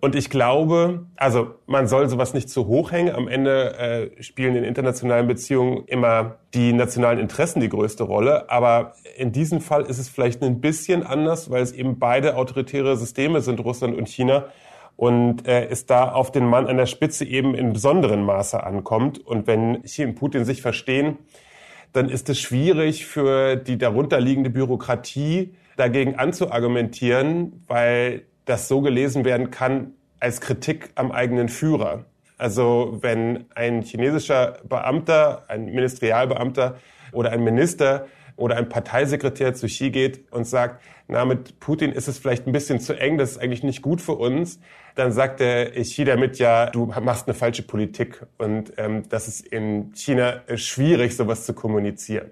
Und 0.00 0.14
ich 0.14 0.28
glaube, 0.28 1.06
also 1.16 1.54
man 1.66 1.86
soll 1.86 2.08
sowas 2.08 2.34
nicht 2.34 2.48
zu 2.48 2.66
hoch 2.66 2.92
hängen. 2.92 3.14
Am 3.14 3.28
Ende 3.28 3.78
äh, 3.78 4.22
spielen 4.22 4.56
in 4.56 4.64
internationalen 4.64 5.26
Beziehungen 5.26 5.84
immer 5.86 6.36
die 6.52 6.72
nationalen 6.72 7.18
Interessen 7.18 7.60
die 7.60 7.68
größte 7.68 8.04
Rolle. 8.04 8.50
Aber 8.50 8.94
in 9.16 9.32
diesem 9.32 9.60
Fall 9.60 9.82
ist 9.82 9.98
es 9.98 10.08
vielleicht 10.08 10.42
ein 10.42 10.60
bisschen 10.60 11.04
anders, 11.04 11.50
weil 11.50 11.62
es 11.62 11.72
eben 11.72 11.98
beide 11.98 12.36
autoritäre 12.36 12.96
Systeme 12.96 13.40
sind, 13.40 13.60
Russland 13.60 13.96
und 13.96 14.08
China 14.08 14.46
und 14.96 15.46
äh, 15.46 15.66
es 15.66 15.86
da 15.86 16.12
auf 16.12 16.30
den 16.30 16.46
Mann 16.46 16.66
an 16.66 16.76
der 16.76 16.86
Spitze 16.86 17.24
eben 17.24 17.54
in 17.54 17.72
besonderem 17.72 18.24
Maße 18.24 18.62
ankommt. 18.62 19.18
Und 19.18 19.46
wenn 19.46 19.82
Xi 19.82 20.04
und 20.04 20.14
Putin 20.14 20.44
sich 20.44 20.62
verstehen, 20.62 21.18
dann 21.92 22.08
ist 22.08 22.28
es 22.28 22.40
schwierig 22.40 23.06
für 23.06 23.56
die 23.56 23.78
darunterliegende 23.78 24.50
Bürokratie 24.50 25.54
dagegen 25.76 26.16
anzuargumentieren, 26.16 27.64
weil 27.66 28.22
das 28.44 28.68
so 28.68 28.80
gelesen 28.80 29.24
werden 29.24 29.50
kann 29.50 29.94
als 30.20 30.40
Kritik 30.40 30.90
am 30.94 31.12
eigenen 31.12 31.48
Führer. 31.48 32.04
Also 32.38 32.98
wenn 33.00 33.46
ein 33.54 33.82
chinesischer 33.82 34.58
Beamter, 34.64 35.44
ein 35.48 35.66
Ministerialbeamter 35.66 36.78
oder 37.12 37.30
ein 37.30 37.44
Minister 37.44 38.06
oder 38.36 38.56
ein 38.56 38.68
Parteisekretär 38.68 39.54
zu 39.54 39.66
Xi 39.66 39.90
geht 39.90 40.32
und 40.32 40.46
sagt, 40.46 40.82
na, 41.06 41.24
mit 41.24 41.60
Putin 41.60 41.92
ist 41.92 42.08
es 42.08 42.18
vielleicht 42.18 42.46
ein 42.46 42.52
bisschen 42.52 42.80
zu 42.80 42.98
eng, 42.98 43.18
das 43.18 43.32
ist 43.32 43.38
eigentlich 43.38 43.62
nicht 43.62 43.82
gut 43.82 44.00
für 44.00 44.14
uns, 44.14 44.58
dann 44.94 45.12
sagt 45.12 45.40
der 45.40 45.70
Xi 45.72 46.04
damit 46.04 46.38
ja, 46.38 46.70
du 46.70 46.86
machst 46.86 47.28
eine 47.28 47.34
falsche 47.34 47.62
Politik. 47.62 48.26
Und 48.38 48.72
ähm, 48.78 49.02
das 49.08 49.28
ist 49.28 49.46
in 49.46 49.92
China 49.94 50.42
schwierig, 50.56 51.16
sowas 51.16 51.44
zu 51.44 51.52
kommunizieren. 51.52 52.30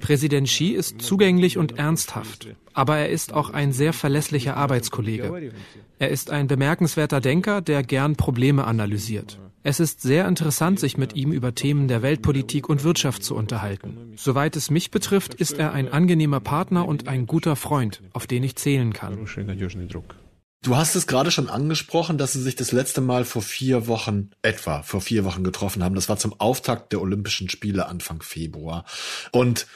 Präsident 0.00 0.48
Xi 0.48 0.68
ist 0.68 1.00
zugänglich 1.00 1.58
und 1.58 1.78
ernsthaft, 1.78 2.48
aber 2.72 2.98
er 2.98 3.08
ist 3.08 3.32
auch 3.32 3.50
ein 3.50 3.72
sehr 3.72 3.92
verlässlicher 3.92 4.56
Arbeitskollege. 4.56 5.52
Er 5.98 6.08
ist 6.10 6.30
ein 6.30 6.46
bemerkenswerter 6.46 7.20
Denker, 7.20 7.60
der 7.60 7.82
gern 7.82 8.16
Probleme 8.16 8.64
analysiert. 8.64 9.38
Es 9.66 9.80
ist 9.80 10.02
sehr 10.02 10.28
interessant, 10.28 10.78
sich 10.78 10.98
mit 10.98 11.16
ihm 11.16 11.32
über 11.32 11.54
Themen 11.54 11.88
der 11.88 12.02
Weltpolitik 12.02 12.68
und 12.68 12.84
Wirtschaft 12.84 13.24
zu 13.24 13.34
unterhalten. 13.34 14.12
Soweit 14.14 14.56
es 14.56 14.70
mich 14.70 14.90
betrifft, 14.90 15.32
ist 15.32 15.58
er 15.58 15.72
ein 15.72 15.88
angenehmer 15.88 16.40
Partner 16.40 16.86
und 16.86 17.08
ein 17.08 17.26
guter 17.26 17.56
Freund, 17.56 18.02
auf 18.12 18.26
den 18.26 18.44
ich 18.44 18.56
zählen 18.56 18.92
kann. 18.92 19.26
Du 20.64 20.76
hast 20.76 20.96
es 20.96 21.06
gerade 21.06 21.30
schon 21.30 21.50
angesprochen, 21.50 22.16
dass 22.16 22.32
sie 22.32 22.40
sich 22.40 22.56
das 22.56 22.72
letzte 22.72 23.02
Mal 23.02 23.26
vor 23.26 23.42
vier 23.42 23.86
Wochen, 23.86 24.30
etwa 24.40 24.82
vor 24.82 25.02
vier 25.02 25.26
Wochen 25.26 25.44
getroffen 25.44 25.84
haben. 25.84 25.94
Das 25.94 26.08
war 26.08 26.16
zum 26.16 26.40
Auftakt 26.40 26.90
der 26.92 27.02
Olympischen 27.02 27.50
Spiele 27.50 27.86
Anfang 27.86 28.22
Februar. 28.22 28.86
Und 29.30 29.66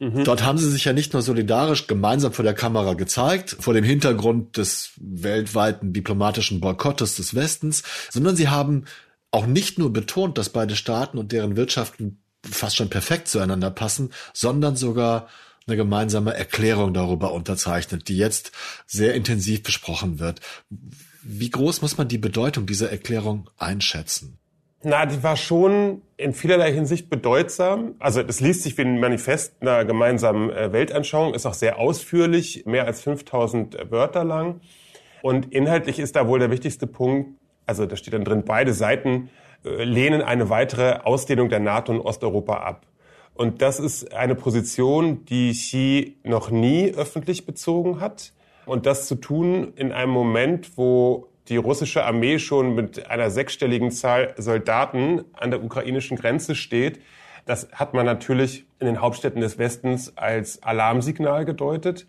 mhm. 0.00 0.22
Dort 0.24 0.42
haben 0.42 0.58
sie 0.58 0.70
sich 0.70 0.84
ja 0.84 0.92
nicht 0.92 1.14
nur 1.14 1.22
solidarisch 1.22 1.86
gemeinsam 1.86 2.34
vor 2.34 2.42
der 2.42 2.52
Kamera 2.52 2.92
gezeigt, 2.92 3.56
vor 3.58 3.72
dem 3.72 3.84
Hintergrund 3.84 4.58
des 4.58 4.90
weltweiten 5.00 5.94
diplomatischen 5.94 6.60
Boykottes 6.60 7.16
des 7.16 7.34
Westens, 7.34 7.82
sondern 8.10 8.36
sie 8.36 8.50
haben 8.50 8.84
auch 9.30 9.46
nicht 9.46 9.78
nur 9.78 9.94
betont, 9.94 10.36
dass 10.36 10.50
beide 10.50 10.76
Staaten 10.76 11.16
und 11.16 11.32
deren 11.32 11.56
Wirtschaften 11.56 12.22
fast 12.44 12.76
schon 12.76 12.90
perfekt 12.90 13.28
zueinander 13.28 13.70
passen, 13.70 14.10
sondern 14.34 14.76
sogar 14.76 15.28
eine 15.66 15.76
gemeinsame 15.76 16.34
Erklärung 16.34 16.94
darüber 16.94 17.32
unterzeichnet, 17.32 18.08
die 18.08 18.16
jetzt 18.16 18.52
sehr 18.86 19.14
intensiv 19.14 19.62
besprochen 19.62 20.18
wird. 20.18 20.40
Wie 21.22 21.50
groß 21.50 21.82
muss 21.82 21.98
man 21.98 22.08
die 22.08 22.18
Bedeutung 22.18 22.66
dieser 22.66 22.90
Erklärung 22.90 23.48
einschätzen? 23.58 24.38
Na, 24.84 25.06
die 25.06 25.22
war 25.22 25.36
schon 25.36 26.02
in 26.16 26.34
vielerlei 26.34 26.72
Hinsicht 26.72 27.08
bedeutsam. 27.08 27.94
Also 28.00 28.20
es 28.20 28.40
liest 28.40 28.64
sich 28.64 28.76
wie 28.76 28.82
ein 28.82 28.98
Manifest 28.98 29.54
einer 29.60 29.84
gemeinsamen 29.84 30.50
äh, 30.50 30.72
Weltanschauung, 30.72 31.34
ist 31.34 31.46
auch 31.46 31.54
sehr 31.54 31.78
ausführlich, 31.78 32.64
mehr 32.66 32.86
als 32.86 33.00
5000 33.02 33.90
Wörter 33.90 34.24
lang. 34.24 34.60
Und 35.22 35.52
inhaltlich 35.54 36.00
ist 36.00 36.16
da 36.16 36.26
wohl 36.26 36.40
der 36.40 36.50
wichtigste 36.50 36.88
Punkt, 36.88 37.38
also 37.64 37.86
da 37.86 37.94
steht 37.94 38.14
dann 38.14 38.24
drin, 38.24 38.42
beide 38.44 38.74
Seiten 38.74 39.30
äh, 39.64 39.84
lehnen 39.84 40.20
eine 40.20 40.50
weitere 40.50 40.94
Ausdehnung 41.04 41.48
der 41.48 41.60
NATO 41.60 41.92
in 41.92 42.00
Osteuropa 42.00 42.56
ab. 42.56 42.86
Und 43.42 43.60
das 43.60 43.80
ist 43.80 44.14
eine 44.14 44.36
Position, 44.36 45.24
die 45.24 45.50
Xi 45.50 46.16
noch 46.22 46.52
nie 46.52 46.92
öffentlich 46.92 47.44
bezogen 47.44 48.00
hat. 48.00 48.32
Und 48.66 48.86
das 48.86 49.08
zu 49.08 49.16
tun 49.16 49.72
in 49.74 49.90
einem 49.90 50.12
Moment, 50.12 50.78
wo 50.78 51.26
die 51.48 51.56
russische 51.56 52.04
Armee 52.04 52.38
schon 52.38 52.76
mit 52.76 53.10
einer 53.10 53.30
sechsstelligen 53.30 53.90
Zahl 53.90 54.32
Soldaten 54.38 55.24
an 55.32 55.50
der 55.50 55.64
ukrainischen 55.64 56.16
Grenze 56.16 56.54
steht, 56.54 57.00
das 57.44 57.68
hat 57.72 57.94
man 57.94 58.06
natürlich 58.06 58.64
in 58.78 58.86
den 58.86 59.00
Hauptstädten 59.00 59.40
des 59.40 59.58
Westens 59.58 60.16
als 60.16 60.62
Alarmsignal 60.62 61.44
gedeutet. 61.44 62.06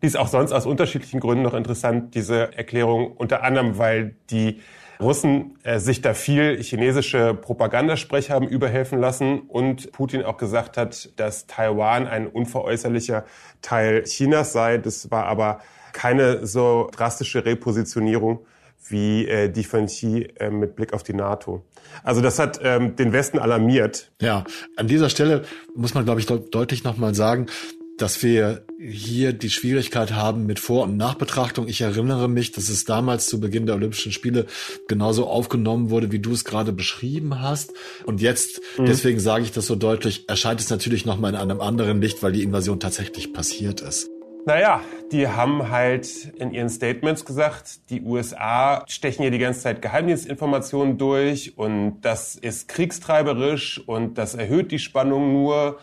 Die 0.00 0.06
ist 0.06 0.16
auch 0.16 0.28
sonst 0.28 0.52
aus 0.52 0.64
unterschiedlichen 0.64 1.18
Gründen 1.18 1.42
noch 1.42 1.54
interessant, 1.54 2.14
diese 2.14 2.56
Erklärung, 2.56 3.10
unter 3.16 3.42
anderem, 3.42 3.78
weil 3.78 4.14
die 4.30 4.60
Russen 5.02 5.58
äh, 5.62 5.78
sich 5.78 6.00
da 6.00 6.14
viel 6.14 6.62
chinesische 6.62 7.34
Propagandasprecher 7.34 8.34
haben 8.34 8.48
überhelfen 8.48 8.98
lassen 8.98 9.40
und 9.40 9.92
Putin 9.92 10.22
auch 10.22 10.36
gesagt 10.36 10.76
hat, 10.76 11.10
dass 11.16 11.46
Taiwan 11.46 12.06
ein 12.06 12.26
unveräußerlicher 12.26 13.24
Teil 13.60 14.04
Chinas 14.04 14.52
sei. 14.52 14.78
Das 14.78 15.10
war 15.10 15.26
aber 15.26 15.60
keine 15.92 16.46
so 16.46 16.88
drastische 16.92 17.44
Repositionierung 17.44 18.40
wie 18.88 19.26
äh, 19.26 19.48
die 19.48 19.64
von 19.64 19.86
Xi 19.86 20.28
äh, 20.38 20.50
mit 20.50 20.74
Blick 20.74 20.92
auf 20.92 21.02
die 21.02 21.14
NATO. 21.14 21.64
Also 22.02 22.20
das 22.20 22.38
hat 22.38 22.60
ähm, 22.62 22.96
den 22.96 23.12
Westen 23.12 23.38
alarmiert. 23.38 24.10
Ja, 24.20 24.44
an 24.76 24.88
dieser 24.88 25.08
Stelle 25.08 25.44
muss 25.74 25.94
man, 25.94 26.04
glaube 26.04 26.20
ich, 26.20 26.26
de 26.26 26.40
deutlich 26.50 26.82
nochmal 26.84 27.14
sagen, 27.14 27.46
dass 27.98 28.22
wir 28.22 28.64
hier 28.78 29.32
die 29.32 29.50
Schwierigkeit 29.50 30.12
haben 30.12 30.46
mit 30.46 30.58
Vor- 30.58 30.84
und 30.84 30.96
Nachbetrachtung. 30.96 31.68
Ich 31.68 31.80
erinnere 31.80 32.28
mich, 32.28 32.52
dass 32.52 32.68
es 32.68 32.84
damals 32.84 33.26
zu 33.26 33.40
Beginn 33.40 33.66
der 33.66 33.76
Olympischen 33.76 34.12
Spiele 34.12 34.46
genauso 34.88 35.26
aufgenommen 35.26 35.90
wurde, 35.90 36.10
wie 36.10 36.18
du 36.18 36.32
es 36.32 36.44
gerade 36.44 36.72
beschrieben 36.72 37.40
hast. 37.40 37.72
Und 38.04 38.20
jetzt, 38.20 38.60
mhm. 38.78 38.86
deswegen 38.86 39.20
sage 39.20 39.44
ich 39.44 39.52
das 39.52 39.66
so 39.66 39.76
deutlich, 39.76 40.28
erscheint 40.28 40.60
es 40.60 40.70
natürlich 40.70 41.04
nochmal 41.06 41.32
in 41.34 41.36
einem 41.36 41.60
anderen 41.60 42.00
Licht, 42.00 42.22
weil 42.22 42.32
die 42.32 42.42
Invasion 42.42 42.80
tatsächlich 42.80 43.32
passiert 43.32 43.80
ist. 43.80 44.08
Naja, 44.44 44.80
die 45.12 45.28
haben 45.28 45.70
halt 45.70 46.32
in 46.36 46.52
ihren 46.52 46.68
Statements 46.68 47.24
gesagt, 47.24 47.90
die 47.90 48.02
USA 48.02 48.84
stechen 48.88 49.22
hier 49.22 49.30
die 49.30 49.38
ganze 49.38 49.60
Zeit 49.60 49.80
Geheimdienstinformationen 49.82 50.98
durch 50.98 51.56
und 51.56 52.00
das 52.00 52.34
ist 52.34 52.66
kriegstreiberisch 52.66 53.80
und 53.86 54.18
das 54.18 54.34
erhöht 54.34 54.72
die 54.72 54.80
Spannung 54.80 55.32
nur 55.32 55.78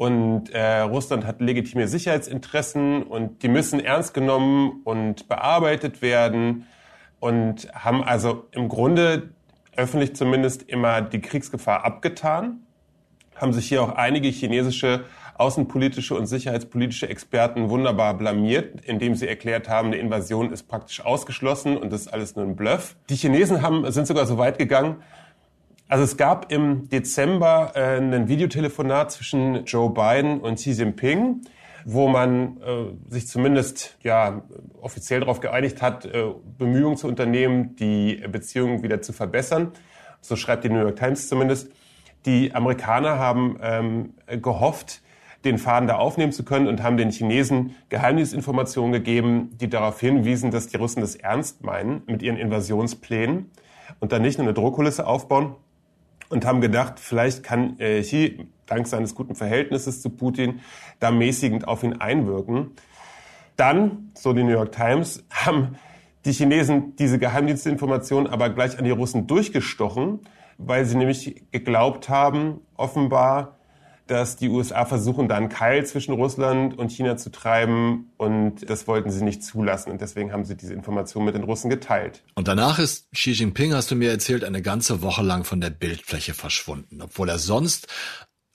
und 0.00 0.48
äh, 0.54 0.80
Russland 0.80 1.26
hat 1.26 1.42
legitime 1.42 1.86
Sicherheitsinteressen 1.86 3.02
und 3.02 3.42
die 3.42 3.48
müssen 3.48 3.80
ernst 3.80 4.14
genommen 4.14 4.80
und 4.84 5.28
bearbeitet 5.28 6.00
werden 6.00 6.64
und 7.18 7.68
haben 7.74 8.02
also 8.02 8.46
im 8.52 8.70
Grunde 8.70 9.28
öffentlich 9.76 10.16
zumindest 10.16 10.62
immer 10.62 11.02
die 11.02 11.20
Kriegsgefahr 11.20 11.84
abgetan, 11.84 12.60
haben 13.36 13.52
sich 13.52 13.68
hier 13.68 13.82
auch 13.82 13.90
einige 13.90 14.28
chinesische 14.28 15.04
außenpolitische 15.34 16.14
und 16.14 16.24
sicherheitspolitische 16.24 17.06
Experten 17.06 17.68
wunderbar 17.68 18.14
blamiert, 18.14 18.80
indem 18.86 19.14
sie 19.14 19.28
erklärt 19.28 19.68
haben, 19.68 19.88
eine 19.88 19.96
Invasion 19.96 20.50
ist 20.50 20.62
praktisch 20.62 21.04
ausgeschlossen 21.04 21.76
und 21.76 21.92
das 21.92 22.02
ist 22.02 22.08
alles 22.08 22.36
nur 22.36 22.46
ein 22.46 22.56
Bluff. 22.56 22.96
Die 23.10 23.16
Chinesen 23.16 23.60
haben, 23.60 23.90
sind 23.92 24.06
sogar 24.06 24.24
so 24.24 24.38
weit 24.38 24.56
gegangen, 24.56 25.02
also 25.90 26.04
es 26.04 26.16
gab 26.16 26.52
im 26.52 26.88
Dezember 26.88 27.72
äh, 27.74 27.98
ein 27.98 28.28
Videotelefonat 28.28 29.10
zwischen 29.10 29.64
Joe 29.64 29.90
Biden 29.90 30.40
und 30.40 30.54
Xi 30.54 30.70
Jinping, 30.70 31.40
wo 31.84 32.06
man 32.06 32.58
äh, 32.58 33.12
sich 33.12 33.26
zumindest 33.26 33.98
ja 34.02 34.42
offiziell 34.80 35.20
darauf 35.20 35.40
geeinigt 35.40 35.82
hat, 35.82 36.04
äh, 36.04 36.26
Bemühungen 36.58 36.96
zu 36.96 37.08
unternehmen, 37.08 37.74
die 37.74 38.22
Beziehungen 38.30 38.84
wieder 38.84 39.02
zu 39.02 39.12
verbessern. 39.12 39.72
So 40.20 40.36
schreibt 40.36 40.62
die 40.62 40.68
New 40.68 40.78
York 40.78 40.94
Times 40.94 41.28
zumindest. 41.28 41.72
Die 42.24 42.54
Amerikaner 42.54 43.18
haben 43.18 43.58
ähm, 43.60 44.14
gehofft, 44.40 45.02
den 45.44 45.58
Faden 45.58 45.88
da 45.88 45.96
aufnehmen 45.96 46.30
zu 46.30 46.44
können 46.44 46.68
und 46.68 46.84
haben 46.84 46.98
den 46.98 47.10
Chinesen 47.10 47.74
Geheimdienstinformationen 47.88 48.92
gegeben, 48.92 49.56
die 49.58 49.68
darauf 49.68 49.98
hinwiesen, 49.98 50.52
dass 50.52 50.68
die 50.68 50.76
Russen 50.76 51.00
das 51.00 51.16
ernst 51.16 51.64
meinen 51.64 52.02
mit 52.06 52.22
ihren 52.22 52.36
Invasionsplänen 52.36 53.50
und 53.98 54.12
dann 54.12 54.22
nicht 54.22 54.38
nur 54.38 54.46
eine 54.46 54.54
Druckkulisse 54.54 55.04
aufbauen 55.04 55.56
und 56.30 56.46
haben 56.46 56.62
gedacht, 56.62 56.98
vielleicht 56.98 57.42
kann 57.42 57.78
äh, 57.78 58.00
Xi 58.00 58.48
dank 58.66 58.86
seines 58.86 59.14
guten 59.14 59.34
Verhältnisses 59.34 60.00
zu 60.00 60.10
Putin 60.10 60.60
da 61.00 61.10
mäßigend 61.10 61.68
auf 61.68 61.82
ihn 61.82 61.94
einwirken. 61.94 62.70
Dann, 63.56 64.10
so 64.14 64.32
die 64.32 64.42
New 64.42 64.52
York 64.52 64.72
Times, 64.72 65.24
haben 65.30 65.76
die 66.24 66.32
Chinesen 66.32 66.96
diese 66.96 67.18
Geheimdienstinformationen 67.18 68.26
aber 68.26 68.50
gleich 68.50 68.78
an 68.78 68.84
die 68.84 68.90
Russen 68.90 69.26
durchgestochen, 69.26 70.20
weil 70.56 70.84
sie 70.84 70.96
nämlich 70.96 71.44
geglaubt 71.50 72.08
haben, 72.08 72.60
offenbar, 72.76 73.59
dass 74.10 74.36
die 74.36 74.48
USA 74.48 74.84
versuchen, 74.84 75.28
da 75.28 75.36
einen 75.36 75.48
Keil 75.48 75.86
zwischen 75.86 76.12
Russland 76.12 76.76
und 76.76 76.90
China 76.90 77.16
zu 77.16 77.30
treiben 77.30 78.10
und 78.16 78.68
das 78.68 78.88
wollten 78.88 79.10
sie 79.10 79.22
nicht 79.22 79.44
zulassen 79.44 79.92
und 79.92 80.00
deswegen 80.00 80.32
haben 80.32 80.44
sie 80.44 80.56
diese 80.56 80.74
Information 80.74 81.24
mit 81.24 81.36
den 81.36 81.44
Russen 81.44 81.70
geteilt. 81.70 82.24
Und 82.34 82.48
danach 82.48 82.80
ist 82.80 83.10
Xi 83.12 83.30
Jinping, 83.30 83.72
hast 83.72 83.90
du 83.90 83.94
mir 83.94 84.10
erzählt, 84.10 84.42
eine 84.42 84.62
ganze 84.62 85.02
Woche 85.02 85.22
lang 85.22 85.44
von 85.44 85.60
der 85.60 85.70
Bildfläche 85.70 86.34
verschwunden, 86.34 87.00
obwohl 87.02 87.28
er 87.28 87.38
sonst 87.38 87.86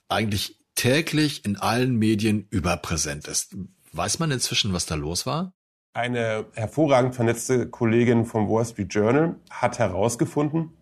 eigentlich 0.08 0.58
täglich 0.74 1.46
in 1.46 1.56
allen 1.56 1.96
Medien 1.96 2.46
überpräsent 2.50 3.26
ist. 3.26 3.56
Weiß 3.92 4.18
man 4.18 4.30
inzwischen, 4.30 4.74
was 4.74 4.84
da 4.84 4.94
los 4.94 5.24
war? 5.24 5.54
Eine 5.94 6.44
hervorragend 6.52 7.14
vernetzte 7.14 7.70
Kollegin 7.70 8.26
vom 8.26 8.50
Wall 8.50 8.66
Street 8.66 8.92
Journal 8.92 9.36
hat 9.48 9.78
herausgefunden, 9.78 10.76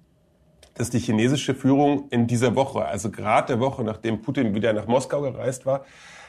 dass 0.74 0.90
die 0.90 0.98
chinesische 0.98 1.54
Führung 1.54 2.08
in 2.10 2.26
dieser 2.26 2.56
Woche, 2.56 2.84
also 2.84 3.10
gerade 3.10 3.54
der 3.54 3.60
Woche, 3.60 3.84
nachdem 3.84 4.22
Putin 4.22 4.54
wieder 4.54 4.72
nach 4.72 4.86
Moskau 4.86 5.22
gereist 5.22 5.66
war, 5.66 5.84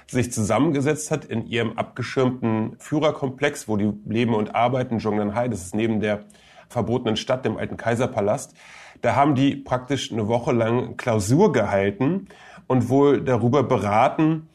sich 0.07 0.31
zusammengesetzt 0.31 1.09
hat 1.09 1.25
in 1.25 1.47
ihrem 1.47 1.77
abgeschirmten 1.77 2.75
Führerkomplex, 2.77 3.67
wo 3.67 3.75
die 3.75 3.91
leben 4.05 4.35
und 4.35 4.53
arbeiten, 4.53 4.99
Zhongnanhai, 4.99 5.47
das 5.47 5.63
ist 5.63 5.75
neben 5.75 5.99
der 5.99 6.25
verbotenen 6.69 7.17
Stadt, 7.17 7.43
dem 7.43 7.57
alten 7.57 7.77
Kaiserpalast. 7.77 8.53
Da 9.01 9.15
haben 9.15 9.35
die 9.35 9.55
praktisch 9.55 10.11
eine 10.11 10.27
Woche 10.27 10.51
lang 10.51 10.95
Klausur 10.97 11.51
gehalten 11.51 12.27
und 12.67 12.89
wohl 12.89 13.21
darüber 13.21 13.63
beraten, 13.63 14.47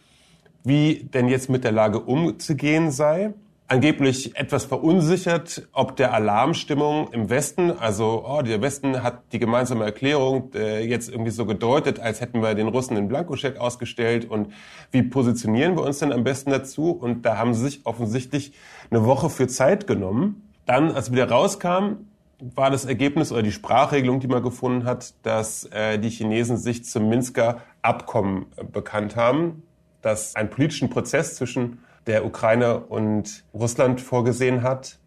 wie 0.62 1.08
denn 1.12 1.28
jetzt 1.28 1.48
mit 1.48 1.64
der 1.64 1.72
Lage 1.72 2.00
umzugehen 2.00 2.90
sei 2.90 3.32
angeblich 3.70 4.36
etwas 4.36 4.64
verunsichert, 4.64 5.68
ob 5.72 5.94
der 5.94 6.12
Alarmstimmung 6.12 7.12
im 7.12 7.30
Westen, 7.30 7.70
also 7.70 8.24
oh, 8.26 8.42
der 8.42 8.60
Westen 8.60 9.04
hat 9.04 9.32
die 9.32 9.38
gemeinsame 9.38 9.84
Erklärung 9.84 10.50
äh, 10.54 10.84
jetzt 10.84 11.08
irgendwie 11.08 11.30
so 11.30 11.46
gedeutet, 11.46 12.00
als 12.00 12.20
hätten 12.20 12.42
wir 12.42 12.56
den 12.56 12.66
Russen 12.66 12.96
den 12.96 13.06
Blankoscheck 13.06 13.58
ausgestellt 13.58 14.28
und 14.28 14.52
wie 14.90 15.04
positionieren 15.04 15.76
wir 15.76 15.84
uns 15.84 16.00
denn 16.00 16.12
am 16.12 16.24
besten 16.24 16.50
dazu? 16.50 16.90
Und 16.90 17.22
da 17.22 17.36
haben 17.38 17.54
sie 17.54 17.62
sich 17.62 17.86
offensichtlich 17.86 18.52
eine 18.90 19.04
Woche 19.04 19.30
für 19.30 19.46
Zeit 19.46 19.86
genommen. 19.86 20.50
Dann, 20.66 20.90
als 20.90 21.12
wieder 21.12 21.30
rauskam, 21.30 22.08
war 22.40 22.70
das 22.70 22.86
Ergebnis 22.86 23.30
oder 23.30 23.42
die 23.42 23.52
Sprachregelung, 23.52 24.18
die 24.18 24.26
man 24.26 24.42
gefunden 24.42 24.84
hat, 24.84 25.14
dass 25.22 25.66
äh, 25.66 25.96
die 26.00 26.10
Chinesen 26.10 26.56
sich 26.56 26.84
zum 26.84 27.08
Minsker 27.08 27.60
Abkommen 27.82 28.46
äh, 28.56 28.64
bekannt 28.64 29.14
haben, 29.14 29.62
dass 30.02 30.34
einen 30.34 30.50
politischen 30.50 30.90
Prozess 30.90 31.36
zwischen 31.36 31.78
der 32.10 32.26
Ukraine 32.26 32.80
und 32.80 33.44
Russland 33.54 34.00
vorgesehen 34.00 34.64
hat. 34.64 34.98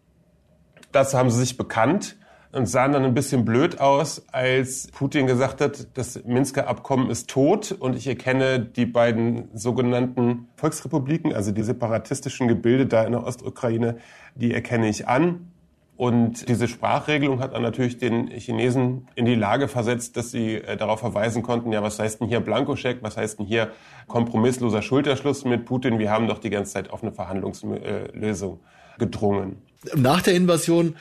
Dazu 0.90 1.18
haben 1.18 1.30
sie 1.30 1.38
sich 1.38 1.58
bekannt 1.58 2.16
und 2.50 2.66
sahen 2.66 2.92
dann 2.92 3.04
ein 3.04 3.12
bisschen 3.12 3.44
blöd 3.44 3.78
aus, 3.78 4.24
als 4.32 4.88
Putin 4.88 5.26
gesagt 5.26 5.60
hat, 5.60 5.98
das 5.98 6.24
Minsker 6.24 6.66
Abkommen 6.66 7.10
ist 7.10 7.28
tot 7.28 7.72
und 7.72 7.94
ich 7.94 8.06
erkenne 8.06 8.58
die 8.58 8.86
beiden 8.86 9.50
sogenannten 9.52 10.48
Volksrepubliken, 10.56 11.34
also 11.34 11.52
die 11.52 11.62
separatistischen 11.62 12.48
Gebilde 12.48 12.86
da 12.86 13.04
in 13.04 13.12
der 13.12 13.26
Ostukraine, 13.26 13.98
die 14.34 14.54
erkenne 14.54 14.88
ich 14.88 15.06
an. 15.06 15.52
Und 15.96 16.48
diese 16.48 16.66
Sprachregelung 16.66 17.40
hat 17.40 17.54
dann 17.54 17.62
natürlich 17.62 17.98
den 17.98 18.28
Chinesen 18.28 19.08
in 19.14 19.26
die 19.26 19.36
Lage 19.36 19.68
versetzt, 19.68 20.16
dass 20.16 20.32
sie 20.32 20.56
äh, 20.56 20.76
darauf 20.76 21.00
verweisen 21.00 21.42
konnten, 21.42 21.72
ja, 21.72 21.82
was 21.82 21.98
heißt 21.98 22.20
denn 22.20 22.28
hier 22.28 22.40
Blankoscheck, 22.40 22.98
was 23.02 23.16
heißt 23.16 23.38
denn 23.38 23.46
hier 23.46 23.70
kompromissloser 24.08 24.82
Schulterschluss 24.82 25.44
mit 25.44 25.64
Putin? 25.64 26.00
Wir 26.00 26.10
haben 26.10 26.26
doch 26.26 26.38
die 26.38 26.50
ganze 26.50 26.72
Zeit 26.72 26.90
auf 26.90 27.02
eine 27.02 27.12
Verhandlungslösung 27.12 28.60
gedrungen. 28.98 29.62
Nach 29.94 30.20
der 30.20 30.34
Invasion 30.34 30.96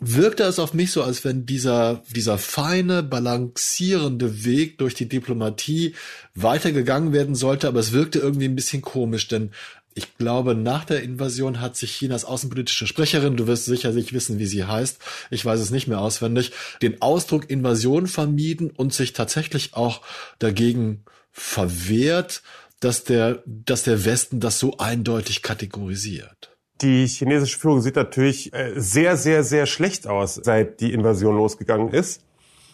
wirkte 0.00 0.42
es 0.42 0.58
auf 0.58 0.74
mich 0.74 0.90
so, 0.90 1.02
als 1.02 1.24
wenn 1.24 1.46
dieser, 1.46 2.02
dieser 2.14 2.36
feine, 2.36 3.02
balancierende 3.02 4.44
Weg 4.44 4.78
durch 4.78 4.94
die 4.94 5.08
Diplomatie 5.08 5.94
weitergegangen 6.34 7.12
werden 7.12 7.34
sollte, 7.34 7.68
aber 7.68 7.80
es 7.80 7.92
wirkte 7.92 8.18
irgendwie 8.18 8.46
ein 8.46 8.56
bisschen 8.56 8.82
komisch, 8.82 9.28
denn 9.28 9.50
ich 9.94 10.16
glaube, 10.16 10.54
nach 10.54 10.84
der 10.84 11.02
Invasion 11.02 11.60
hat 11.60 11.76
sich 11.76 11.96
Chinas 11.96 12.24
außenpolitische 12.24 12.86
Sprecherin, 12.86 13.36
du 13.36 13.46
wirst 13.46 13.64
sicherlich 13.64 14.12
wissen, 14.12 14.38
wie 14.38 14.46
sie 14.46 14.64
heißt, 14.64 14.98
ich 15.30 15.44
weiß 15.44 15.60
es 15.60 15.70
nicht 15.70 15.88
mehr 15.88 16.00
auswendig, 16.00 16.52
den 16.82 17.00
Ausdruck 17.02 17.50
Invasion 17.50 18.06
vermieden 18.06 18.70
und 18.70 18.92
sich 18.92 19.12
tatsächlich 19.12 19.74
auch 19.74 20.02
dagegen 20.38 21.04
verwehrt, 21.30 22.42
dass 22.80 23.04
der, 23.04 23.42
dass 23.46 23.84
der 23.84 24.04
Westen 24.04 24.40
das 24.40 24.58
so 24.58 24.78
eindeutig 24.78 25.42
kategorisiert. 25.42 26.56
Die 26.80 27.06
chinesische 27.06 27.58
Führung 27.58 27.80
sieht 27.80 27.94
natürlich 27.94 28.52
äh, 28.52 28.72
sehr, 28.76 29.16
sehr, 29.16 29.44
sehr 29.44 29.66
schlecht 29.66 30.08
aus, 30.08 30.34
seit 30.34 30.80
die 30.80 30.92
Invasion 30.92 31.36
losgegangen 31.36 31.92
ist. 31.92 32.22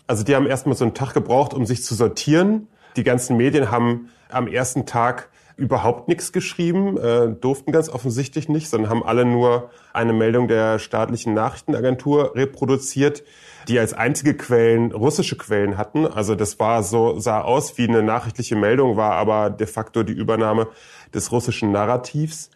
Also 0.07 0.25
die 0.25 0.35
haben 0.35 0.47
erstmal 0.47 0.77
so 0.77 0.85
einen 0.85 0.95
Tag 0.95 1.13
gebraucht, 1.13 1.53
um 1.53 1.67
sich 1.67 1.85
zu 1.85 1.95
sortieren 1.95 2.69
Die 2.97 3.05
ganzen 3.05 3.37
Medien 3.37 3.71
haben 3.71 4.09
am 4.29 4.49
ersten 4.49 4.87
Tag 4.87 5.29
überhaupt 5.59 6.07
nichts 6.07 6.33
geschrieben, 6.33 6.97
äh, 6.97 7.29
durften 7.29 7.73
ganz 7.73 7.89
offensichtlich 7.89 8.49
nicht, 8.49 8.71
sondern 8.71 8.91
haben 8.91 9.03
alle 9.03 9.25
nur 9.25 9.71
eine 9.93 10.13
Meldung 10.13 10.47
der 10.47 10.79
staatlichen 10.79 11.35
Nachrichtenagentur 11.35 12.37
reproduziert, 12.37 13.25
die 13.67 13.77
als 13.81 13.93
einzige 13.93 14.35
Quellen 14.35 14.93
russische 14.93 15.37
Quellen 15.37 15.77
hatten. 15.77 16.07
Also 16.07 16.37
das 16.37 16.61
war 16.61 16.85
so, 16.85 17.19
sah 17.19 17.41
aus 17.41 17.77
wie 17.77 17.89
eine 17.89 18.05
nachrichtliche 18.05 18.55
Meldung, 18.55 18.97
war 18.97 19.13
aber 19.15 19.51
de 19.51 19.67
facto 19.67 20.05
die 20.05 20.13
Übernahme 20.13 20.69
des 21.13 21.33
russischen 21.33 21.73
Narrativs. 21.73 22.51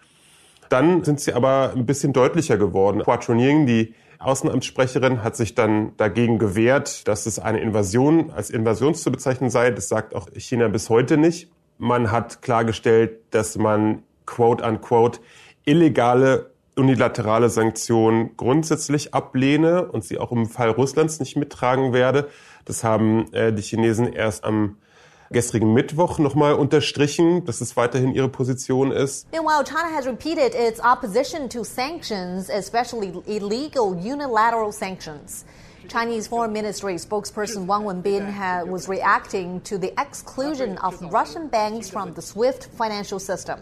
Dann 0.69 1.03
sind 1.03 1.19
sie 1.19 1.33
aber 1.33 1.73
ein 1.75 1.85
bisschen 1.85 2.13
deutlicher 2.13 2.57
geworden. 2.57 3.03
Hua 3.05 3.19
Chunying, 3.19 3.67
die 3.67 3.95
Außenamtssprecherin, 4.21 5.25
hat 5.25 5.35
sich 5.35 5.57
dann 5.57 5.97
dagegen 5.97 6.39
gewehrt, 6.39 7.09
dass 7.09 7.27
es 7.27 7.41
eine 7.41 7.59
Invasion 7.59 8.31
als 8.31 8.49
Invasion 8.49 8.95
zu 8.95 9.11
bezeichnen 9.11 9.51
sei. 9.51 9.73
Das 9.73 9.89
sagt 9.89 10.15
auch 10.15 10.29
China 10.37 10.69
bis 10.69 10.89
heute 10.89 11.17
nicht. 11.17 11.51
Man 11.79 12.11
hat 12.11 12.43
klargestellt, 12.43 13.19
dass 13.31 13.57
man 13.57 14.03
quote 14.27 14.65
unquote 14.65 15.21
illegale 15.65 16.53
unilaterale 16.75 17.51
Sanktionen 17.51 18.37
grundsätzlich 18.37 19.13
ablehne 19.13 19.91
und 19.91 20.05
sie 20.05 20.19
auch 20.19 20.33
im 20.33 20.47
Fall 20.47 20.71
Russlands 20.71 21.21
nicht 21.21 21.37
mittragen 21.37 21.93
werde. 21.93 22.29
Das 22.65 22.83
haben 22.83 23.33
äh, 23.33 23.53
die 23.53 23.63
Chinesen 23.63 24.13
erst 24.13 24.45
am 24.45 24.79
gestrigen 25.31 25.73
Mittwoch 25.73 26.19
nochmal 26.19 26.55
unterstrichen, 26.55 27.45
dass 27.45 27.61
es 27.61 27.77
weiterhin 27.77 28.15
ihre 28.15 28.29
Position 28.29 28.93
ist. 28.93 29.27
Meanwhile, 29.33 29.65
China 29.65 29.95
has 29.95 30.07
repeated 30.07 30.55
its 30.55 30.81
opposition 30.81 31.49
to 31.49 31.65
sanctions, 31.65 32.49
especially 32.49 33.13
illegal 33.27 33.93
unilateral 33.93 34.73
sanctions. 34.73 35.45
Chinese 35.89 36.29
Foreign 36.29 36.53
Ministry 36.53 36.95
spokesperson 36.95 37.67
Wang 37.67 37.85
Wenbin 37.85 38.67
was 38.69 38.89
reacting 38.89 39.61
to 39.63 39.79
the 39.79 39.93
exclusion 39.99 40.79
of 40.79 41.01
Russian 41.13 41.49
banks 41.49 41.91
from 41.91 42.15
the 42.15 42.23
SWIFT 42.23 42.69
financial 42.77 43.19
system. 43.19 43.59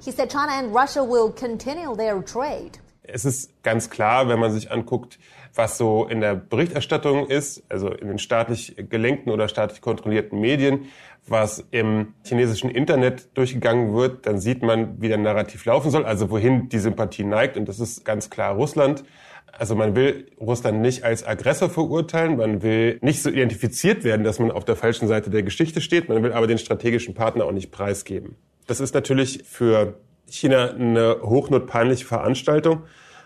He 0.00 0.10
said 0.10 0.30
China 0.30 0.52
and 0.52 0.74
Russia 0.74 1.04
will 1.04 1.30
continue 1.30 1.94
their 1.96 2.22
trade. 2.22 2.78
Es 3.02 3.24
ist 3.24 3.62
ganz 3.62 3.88
klar, 3.88 4.28
wenn 4.28 4.38
man 4.38 4.52
sich 4.52 4.70
anguckt, 4.70 5.18
was 5.54 5.78
so 5.78 6.06
in 6.06 6.20
der 6.20 6.34
Berichterstattung 6.34 7.26
ist, 7.26 7.62
also 7.70 7.88
in 7.88 8.08
den 8.08 8.18
staatlich 8.18 8.76
gelenkten 8.90 9.32
oder 9.32 9.48
staatlich 9.48 9.80
kontrollierten 9.80 10.38
Medien, 10.40 10.90
was 11.26 11.64
im 11.70 12.14
chinesischen 12.24 12.70
Internet 12.70 13.36
durchgegangen 13.36 13.94
wird, 13.94 14.26
dann 14.26 14.38
sieht 14.40 14.62
man, 14.62 15.00
wie 15.00 15.08
der 15.08 15.18
Narrativ 15.18 15.64
laufen 15.64 15.90
soll, 15.90 16.04
also 16.04 16.30
wohin 16.30 16.68
die 16.68 16.78
Sympathie 16.78 17.24
neigt. 17.24 17.56
Und 17.56 17.68
das 17.68 17.80
ist 17.80 18.04
ganz 18.04 18.30
klar 18.30 18.54
Russland. 18.54 19.04
Also 19.52 19.74
man 19.74 19.96
will 19.96 20.26
Russland 20.40 20.80
nicht 20.80 21.04
als 21.04 21.26
Aggressor 21.26 21.70
verurteilen, 21.70 22.36
man 22.36 22.62
will 22.62 22.98
nicht 23.02 23.22
so 23.22 23.30
identifiziert 23.30 24.04
werden, 24.04 24.22
dass 24.24 24.38
man 24.38 24.50
auf 24.50 24.64
der 24.64 24.76
falschen 24.76 25.08
Seite 25.08 25.30
der 25.30 25.42
Geschichte 25.42 25.80
steht, 25.80 26.08
man 26.08 26.22
will 26.22 26.32
aber 26.32 26.46
den 26.46 26.58
strategischen 26.58 27.14
Partner 27.14 27.44
auch 27.44 27.52
nicht 27.52 27.70
preisgeben. 27.70 28.36
Das 28.66 28.80
ist 28.80 28.94
natürlich 28.94 29.44
für 29.44 29.94
China 30.26 30.70
eine 30.70 31.18
hochnotpeinliche 31.22 32.04
Veranstaltung, 32.04 32.82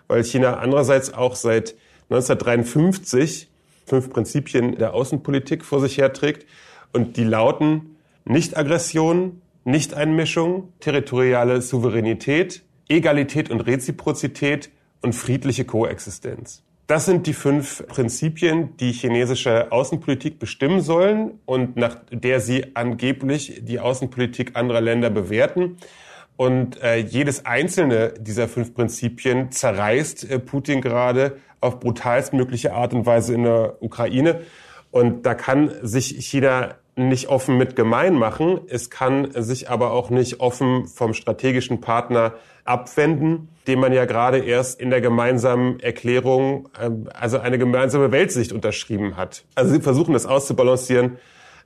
weil 0.07 0.25
China 0.25 0.59
andererseits 0.59 1.13
auch 1.13 1.35
seit 1.35 1.75
1953 2.11 3.49
fünf 3.87 4.11
Prinzipien 4.11 4.77
der 4.77 4.95
Außenpolitik 4.95 5.65
vor 5.65 5.81
sich 5.81 5.99
herträgt 5.99 6.47
und 6.93 7.17
die 7.17 7.25
lauten 7.25 7.97
Nicht-Aggression, 8.25 9.43
Nicht-Einmischung, 9.65 10.73
territoriale 10.81 11.61
Souveränität, 11.61 12.63
Egalität 12.89 13.51
und 13.51 13.61
Reziprozität 13.61 14.71
und 15.03 15.15
friedliche 15.15 15.65
Koexistenz. 15.65 16.63
Das 16.87 17.07
sind 17.07 17.27
die 17.27 17.33
fünf 17.33 17.87
Prinzipien, 17.87 18.77
die 18.77 18.93
chinesische 18.93 19.71
Außenpolitik 19.71 20.39
bestimmen 20.39 20.81
sollen 20.81 21.39
und 21.47 21.77
nach 21.77 21.97
der 22.11 22.41
sie 22.41 22.77
angeblich 22.77 23.61
die 23.63 23.81
Außenpolitik 23.81 24.57
anderer 24.57 24.81
Länder 24.81 25.11
bewerten. 25.11 25.79
Und 26.37 26.83
äh, 26.83 26.97
jedes 26.97 27.47
einzelne 27.47 28.15
dieser 28.19 28.49
fünf 28.49 28.75
Prinzipien 28.75 29.53
zerreißt 29.53 30.29
äh, 30.31 30.39
Putin 30.39 30.81
gerade 30.81 31.37
auf 31.61 31.79
brutalstmögliche 31.79 32.75
Art 32.75 32.95
und 32.95 33.07
Weise 33.07 33.35
in 33.35 33.45
der 33.45 33.81
Ukraine. 33.81 34.43
Und 34.91 35.25
da 35.25 35.35
kann 35.35 35.73
sich 35.83 36.17
China 36.27 36.75
nicht 36.97 37.29
offen 37.29 37.57
mit 37.57 37.75
gemein 37.77 38.15
machen. 38.15 38.61
Es 38.69 38.91
kann 38.91 39.31
sich 39.35 39.71
aber 39.71 39.93
auch 39.93 40.11
nicht 40.11 40.41
offen 40.41 40.87
vom 40.87 41.15
strategischen 41.15 41.81
Partner 41.81 42.35
abwenden, 42.65 43.49
dem 43.67 43.81
man 43.81 43.93
ja 43.93 44.05
gerade 44.05 44.39
erst 44.39 44.81
in 44.81 44.91
der 44.91 45.01
gemeinsamen 45.01 45.81
Erklärung, 45.81 46.69
ähm, 46.81 47.09
also 47.13 47.39
eine 47.39 47.59
gemeinsame 47.59 48.13
Weltsicht 48.13 48.53
unterschrieben 48.53 49.17
hat. 49.17 49.45
Also 49.55 49.73
sie 49.73 49.81
versuchen 49.81 50.13
das 50.13 50.27
auszubalancieren 50.27 51.19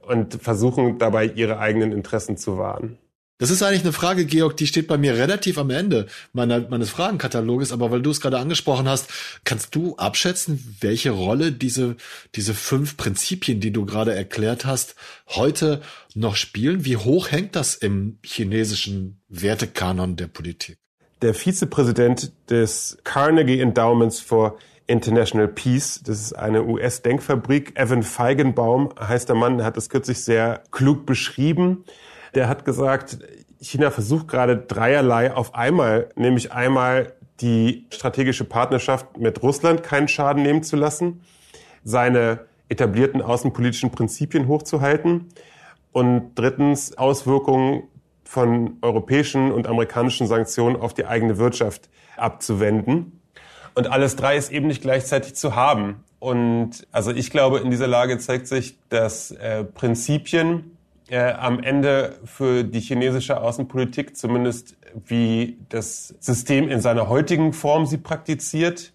und 0.07 0.35
versuchen 0.35 0.99
dabei 0.99 1.27
ihre 1.27 1.59
eigenen 1.59 1.93
Interessen 1.93 2.37
zu 2.37 2.59
wahren. 2.59 2.99
Das 3.39 3.51
ist 3.51 3.63
eigentlich 3.63 3.83
eine 3.83 3.93
Frage, 3.93 4.25
Georg, 4.25 4.57
die 4.57 4.67
steht 4.67 4.87
bei 4.87 4.97
mir 4.97 5.15
relativ 5.15 5.59
am 5.59 5.69
Ende 5.69 6.07
meiner, 6.33 6.61
meines 6.71 6.89
Fragenkataloges, 6.89 7.71
aber 7.71 7.91
weil 7.91 8.01
du 8.01 8.11
es 8.11 8.23
gerade 8.23 8.39
angesprochen 8.39 8.89
hast, 8.89 9.11
kannst 9.45 9.75
du 9.75 9.95
abschätzen, 9.97 10.79
welche 10.81 11.11
Rolle 11.11 11.53
diese, 11.53 11.97
diese 12.35 12.55
fünf 12.55 12.97
Prinzipien, 12.97 13.61
die 13.61 13.73
du 13.73 13.85
gerade 13.85 14.15
erklärt 14.15 14.65
hast, 14.65 14.95
heute 15.29 15.83
noch 16.15 16.35
spielen? 16.35 16.87
Wie 16.87 16.97
hoch 16.97 17.31
hängt 17.31 17.57
das 17.57 17.75
im 17.75 18.19
chinesischen 18.25 19.21
Wertekanon 19.29 20.17
der 20.17 20.29
Politik? 20.29 20.79
Der 21.21 21.35
Vizepräsident 21.35 22.33
des 22.49 22.97
Carnegie 23.05 23.61
Endowments 23.61 24.19
for 24.19 24.57
International 24.87 25.49
Peace. 25.49 26.01
Das 26.03 26.23
ist 26.23 26.33
eine 26.33 26.65
US-Denkfabrik. 26.65 27.79
Evan 27.79 28.03
Feigenbaum 28.03 28.95
heißt 28.99 29.29
der 29.29 29.37
Mann, 29.37 29.59
der 29.59 29.67
hat 29.67 29.77
das 29.77 29.91
kürzlich 29.91 30.23
sehr 30.23 30.63
klug 30.71 31.05
beschrieben 31.05 31.85
der 32.37 32.49
hat 32.49 32.65
gesagt, 32.65 33.19
China 33.61 33.91
versucht 33.91 34.29
gerade 34.29 34.57
dreierlei 34.57 35.33
auf 35.33 35.55
einmal, 35.55 36.11
nämlich 36.15 36.53
einmal 36.53 37.15
die 37.41 37.87
strategische 37.91 38.45
Partnerschaft 38.45 39.19
mit 39.19 39.43
Russland 39.43 39.83
keinen 39.83 40.07
Schaden 40.07 40.43
nehmen 40.43 40.63
zu 40.63 40.77
lassen, 40.77 41.23
seine 41.83 42.41
etablierten 42.69 43.23
außenpolitischen 43.23 43.91
Prinzipien 43.91 44.49
hochzuhalten 44.49 45.29
und 45.93 46.35
drittens 46.35 46.97
Auswirkungen 46.99 47.85
von 48.25 48.77
europäischen 48.83 49.53
und 49.53 49.67
amerikanischen 49.67 50.27
Sanktionen 50.27 50.77
auf 50.77 50.95
die 50.95 51.07
eigene 51.07 51.39
Wirtschaft 51.39 51.89
abzuwenden. 52.17 53.21
Und 53.75 53.91
alles 53.91 54.17
drei 54.17 54.37
ist 54.37 54.51
eben 54.51 54.67
nicht 54.67 54.83
gleichzeitig 54.83 55.35
zu 55.35 55.55
haben. 55.55 56.05
Und 56.19 56.87
also 56.93 57.13
ich 57.13 57.31
glaube, 57.31 57.59
in 57.59 57.71
dieser 57.71 57.87
Lage 57.87 58.19
zeigt 58.19 58.47
sich, 58.47 58.79
dass 58.89 59.31
äh, 59.31 59.65
Prinzipien 59.65 60.76
äh, 61.09 61.33
am 61.33 61.61
Ende 61.61 62.17
für 62.25 62.65
die 62.65 62.81
chinesische 62.81 63.41
Außenpolitik, 63.41 64.17
zumindest 64.17 64.77
wie 65.07 65.59
das 65.69 66.15
System 66.21 66.69
in 66.69 66.81
seiner 66.81 67.09
heutigen 67.09 67.53
Form 67.53 67.87
sie 67.87 67.99
praktiziert, 67.99 68.93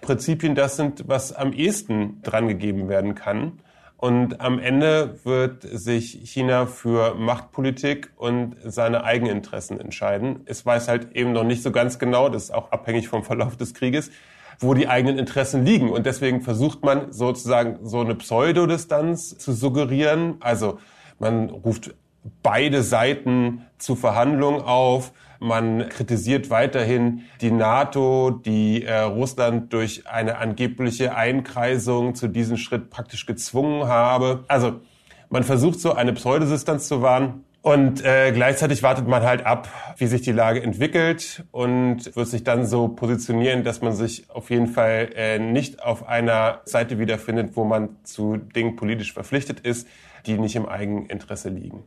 Prinzipien 0.00 0.54
das 0.54 0.76
sind, 0.76 1.08
was 1.08 1.32
am 1.32 1.52
ehesten 1.52 2.22
drangegeben 2.22 2.88
werden 2.88 3.14
kann. 3.14 3.60
Und 3.96 4.40
am 4.40 4.60
Ende 4.60 5.18
wird 5.24 5.64
sich 5.64 6.20
China 6.30 6.66
für 6.66 7.16
Machtpolitik 7.16 8.12
und 8.16 8.54
seine 8.64 9.02
Eigeninteressen 9.02 9.80
entscheiden. 9.80 10.42
Es 10.46 10.64
weiß 10.64 10.86
halt 10.86 11.16
eben 11.16 11.32
noch 11.32 11.42
nicht 11.42 11.64
so 11.64 11.72
ganz 11.72 11.98
genau, 11.98 12.28
das 12.28 12.44
ist 12.44 12.54
auch 12.54 12.70
abhängig 12.70 13.08
vom 13.08 13.24
Verlauf 13.24 13.56
des 13.56 13.74
Krieges, 13.74 14.12
wo 14.60 14.74
die 14.74 14.86
eigenen 14.86 15.18
Interessen 15.18 15.64
liegen. 15.64 15.90
Und 15.90 16.06
deswegen 16.06 16.42
versucht 16.42 16.84
man 16.84 17.12
sozusagen 17.12 17.80
so 17.82 18.00
eine 18.00 18.14
Pseudodistanz 18.14 19.36
zu 19.36 19.52
suggerieren. 19.52 20.36
Also 20.38 20.78
man 21.18 21.50
ruft 21.50 21.94
beide 22.42 22.82
Seiten 22.82 23.66
zu 23.78 23.96
Verhandlungen 23.96 24.60
auf. 24.60 25.12
Man 25.40 25.88
kritisiert 25.88 26.50
weiterhin 26.50 27.22
die 27.40 27.52
NATO, 27.52 28.30
die 28.30 28.84
äh, 28.84 29.00
Russland 29.00 29.72
durch 29.72 30.08
eine 30.08 30.38
angebliche 30.38 31.14
Einkreisung 31.14 32.14
zu 32.14 32.26
diesem 32.26 32.56
Schritt 32.56 32.90
praktisch 32.90 33.24
gezwungen 33.24 33.86
habe. 33.86 34.44
Also 34.48 34.80
man 35.30 35.44
versucht 35.44 35.78
so 35.80 35.92
eine 35.92 36.12
Pseudosistanz 36.12 36.88
zu 36.88 37.02
wahren. 37.02 37.44
Und 37.60 38.04
äh, 38.04 38.32
gleichzeitig 38.32 38.82
wartet 38.82 39.08
man 39.08 39.22
halt 39.22 39.44
ab, 39.44 39.68
wie 39.98 40.06
sich 40.06 40.22
die 40.22 40.32
Lage 40.32 40.62
entwickelt 40.62 41.44
und 41.50 42.16
wird 42.16 42.28
sich 42.28 42.44
dann 42.44 42.64
so 42.64 42.88
positionieren, 42.88 43.64
dass 43.64 43.82
man 43.82 43.92
sich 43.92 44.30
auf 44.30 44.50
jeden 44.50 44.68
Fall 44.68 45.10
äh, 45.14 45.38
nicht 45.38 45.82
auf 45.82 46.08
einer 46.08 46.62
Seite 46.64 46.98
wiederfindet, 46.98 47.56
wo 47.56 47.64
man 47.64 47.96
zu 48.04 48.36
Dingen 48.36 48.76
politisch 48.76 49.12
verpflichtet 49.12 49.60
ist, 49.60 49.88
die 50.28 50.38
nicht 50.38 50.56
im 50.56 50.66
Eigeninteresse 50.66 51.48
liegen. 51.48 51.84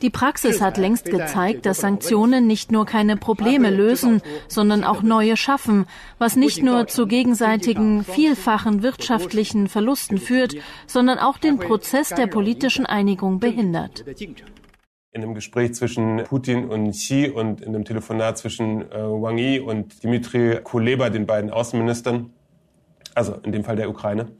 Die 0.00 0.10
Praxis 0.10 0.60
hat 0.62 0.78
längst 0.78 1.04
gezeigt, 1.04 1.66
dass 1.66 1.78
Sanktionen 1.78 2.46
nicht 2.46 2.72
nur 2.72 2.86
keine 2.86 3.18
Probleme 3.18 3.68
lösen, 3.70 4.22
sondern 4.48 4.82
auch 4.82 5.02
neue 5.02 5.36
schaffen, 5.36 5.84
was 6.18 6.36
nicht 6.36 6.62
nur 6.62 6.86
zu 6.86 7.06
gegenseitigen 7.06 8.02
vielfachen 8.02 8.82
wirtschaftlichen 8.82 9.68
Verlusten 9.68 10.16
führt, 10.16 10.56
sondern 10.86 11.18
auch 11.18 11.36
den 11.36 11.58
Prozess 11.58 12.08
der 12.08 12.28
politischen 12.28 12.86
Einigung 12.86 13.40
behindert. 13.40 14.04
In 15.14 15.22
einem 15.22 15.34
Gespräch 15.34 15.74
zwischen 15.74 16.24
Putin 16.24 16.70
und 16.70 16.92
Xi 16.92 17.28
und 17.28 17.60
in 17.60 17.74
einem 17.74 17.84
Telefonat 17.84 18.38
zwischen 18.38 18.90
äh, 18.90 18.94
Wang 18.94 19.36
Yi 19.36 19.60
und 19.60 20.02
Dmitri 20.02 20.60
Kuleba, 20.64 21.10
den 21.10 21.26
beiden 21.26 21.50
Außenministern, 21.50 22.30
also 23.14 23.34
in 23.44 23.52
dem 23.52 23.62
Fall 23.62 23.76
der 23.76 23.90
Ukraine, 23.90 24.32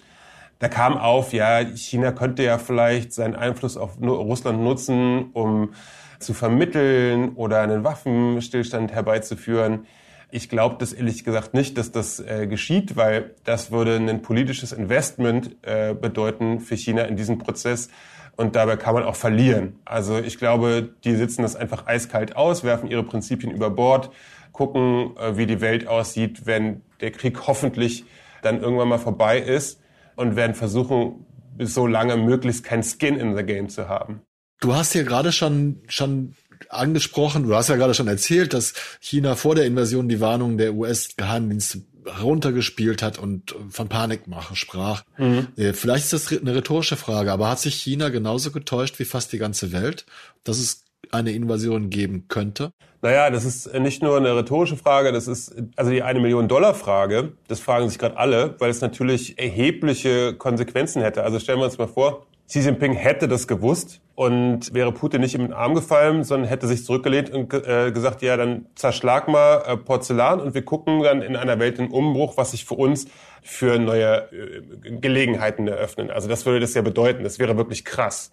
Da 0.62 0.68
kam 0.68 0.96
auf, 0.96 1.32
ja, 1.32 1.58
China 1.74 2.12
könnte 2.12 2.44
ja 2.44 2.56
vielleicht 2.56 3.12
seinen 3.12 3.34
Einfluss 3.34 3.76
auf 3.76 4.00
Russland 4.00 4.62
nutzen, 4.62 5.30
um 5.32 5.74
zu 6.20 6.34
vermitteln 6.34 7.30
oder 7.30 7.62
einen 7.62 7.82
Waffenstillstand 7.82 8.92
herbeizuführen. 8.92 9.86
Ich 10.30 10.48
glaube 10.48 10.76
das 10.78 10.92
ehrlich 10.92 11.24
gesagt 11.24 11.52
nicht, 11.52 11.76
dass 11.78 11.90
das 11.90 12.20
äh, 12.20 12.46
geschieht, 12.46 12.94
weil 12.94 13.34
das 13.42 13.72
würde 13.72 13.96
ein 13.96 14.22
politisches 14.22 14.70
Investment 14.70 15.56
äh, 15.62 15.94
bedeuten 15.94 16.60
für 16.60 16.76
China 16.76 17.02
in 17.06 17.16
diesem 17.16 17.38
Prozess. 17.38 17.88
Und 18.36 18.54
dabei 18.54 18.76
kann 18.76 18.94
man 18.94 19.02
auch 19.02 19.16
verlieren. 19.16 19.80
Also 19.84 20.20
ich 20.20 20.38
glaube, 20.38 20.90
die 21.02 21.16
sitzen 21.16 21.42
das 21.42 21.56
einfach 21.56 21.88
eiskalt 21.88 22.36
aus, 22.36 22.62
werfen 22.62 22.88
ihre 22.88 23.02
Prinzipien 23.02 23.50
über 23.50 23.68
Bord, 23.68 24.12
gucken, 24.52 25.16
äh, 25.16 25.36
wie 25.36 25.46
die 25.46 25.60
Welt 25.60 25.88
aussieht, 25.88 26.46
wenn 26.46 26.82
der 27.00 27.10
Krieg 27.10 27.48
hoffentlich 27.48 28.04
dann 28.42 28.60
irgendwann 28.60 28.86
mal 28.86 28.98
vorbei 28.98 29.40
ist 29.40 29.81
und 30.22 30.36
werden 30.36 30.54
versuchen, 30.54 31.26
so 31.58 31.86
lange 31.86 32.16
möglichst 32.16 32.64
kein 32.64 32.82
Skin 32.82 33.16
in 33.16 33.36
the 33.36 33.42
Game 33.42 33.68
zu 33.68 33.88
haben. 33.88 34.22
Du 34.60 34.74
hast 34.74 34.94
ja 34.94 35.02
gerade 35.02 35.32
schon, 35.32 35.82
schon 35.88 36.34
angesprochen, 36.68 37.42
du 37.42 37.54
hast 37.54 37.68
ja 37.68 37.76
gerade 37.76 37.94
schon 37.94 38.08
erzählt, 38.08 38.54
dass 38.54 38.74
China 39.00 39.34
vor 39.34 39.54
der 39.54 39.66
Invasion 39.66 40.08
die 40.08 40.20
Warnungen 40.20 40.56
der 40.56 40.74
US-Geheimdienste 40.74 41.82
runtergespielt 42.22 43.02
hat 43.02 43.18
und 43.18 43.54
von 43.68 43.88
Panikmache 43.88 44.56
sprach. 44.56 45.04
Mhm. 45.18 45.48
Äh, 45.56 45.72
vielleicht 45.72 46.04
ist 46.04 46.12
das 46.12 46.40
eine 46.40 46.54
rhetorische 46.54 46.96
Frage, 46.96 47.32
aber 47.32 47.48
hat 47.48 47.60
sich 47.60 47.74
China 47.74 48.08
genauso 48.08 48.50
getäuscht 48.50 48.98
wie 48.98 49.04
fast 49.04 49.32
die 49.32 49.38
ganze 49.38 49.72
Welt, 49.72 50.06
dass 50.44 50.58
es 50.58 50.84
eine 51.10 51.32
Invasion 51.32 51.90
geben 51.90 52.26
könnte? 52.28 52.72
Naja, 53.04 53.30
das 53.30 53.44
ist 53.44 53.74
nicht 53.74 54.00
nur 54.00 54.16
eine 54.16 54.36
rhetorische 54.36 54.76
Frage, 54.76 55.10
das 55.10 55.26
ist 55.26 55.56
also 55.74 55.90
die 55.90 56.04
eine 56.04 56.20
Million 56.20 56.46
Dollar 56.46 56.72
Frage. 56.72 57.32
Das 57.48 57.58
fragen 57.58 57.88
sich 57.88 57.98
gerade 57.98 58.16
alle, 58.16 58.54
weil 58.60 58.70
es 58.70 58.80
natürlich 58.80 59.40
erhebliche 59.40 60.34
Konsequenzen 60.34 61.02
hätte. 61.02 61.24
Also 61.24 61.40
stellen 61.40 61.58
wir 61.58 61.64
uns 61.64 61.78
mal 61.78 61.88
vor, 61.88 62.26
Xi 62.48 62.60
Jinping 62.60 62.92
hätte 62.92 63.26
das 63.26 63.48
gewusst 63.48 64.00
und 64.14 64.72
wäre 64.72 64.92
Putin 64.92 65.20
nicht 65.20 65.34
in 65.34 65.40
den 65.40 65.52
Arm 65.52 65.74
gefallen, 65.74 66.22
sondern 66.22 66.48
hätte 66.48 66.68
sich 66.68 66.84
zurückgelehnt 66.84 67.30
und 67.30 67.52
äh, 67.52 67.90
gesagt, 67.90 68.22
ja, 68.22 68.36
dann 68.36 68.66
zerschlag 68.76 69.26
mal 69.26 69.64
äh, 69.66 69.76
Porzellan 69.76 70.38
und 70.38 70.54
wir 70.54 70.64
gucken 70.64 71.02
dann 71.02 71.22
in 71.22 71.34
einer 71.34 71.58
Welt 71.58 71.78
den 71.78 71.90
Umbruch, 71.90 72.36
was 72.36 72.52
sich 72.52 72.64
für 72.64 72.74
uns 72.74 73.06
für 73.42 73.80
neue 73.80 74.28
äh, 74.32 74.90
Gelegenheiten 75.00 75.66
eröffnen. 75.66 76.12
Also 76.12 76.28
das 76.28 76.46
würde 76.46 76.60
das 76.60 76.74
ja 76.74 76.82
bedeuten. 76.82 77.24
Das 77.24 77.40
wäre 77.40 77.56
wirklich 77.56 77.84
krass. 77.84 78.30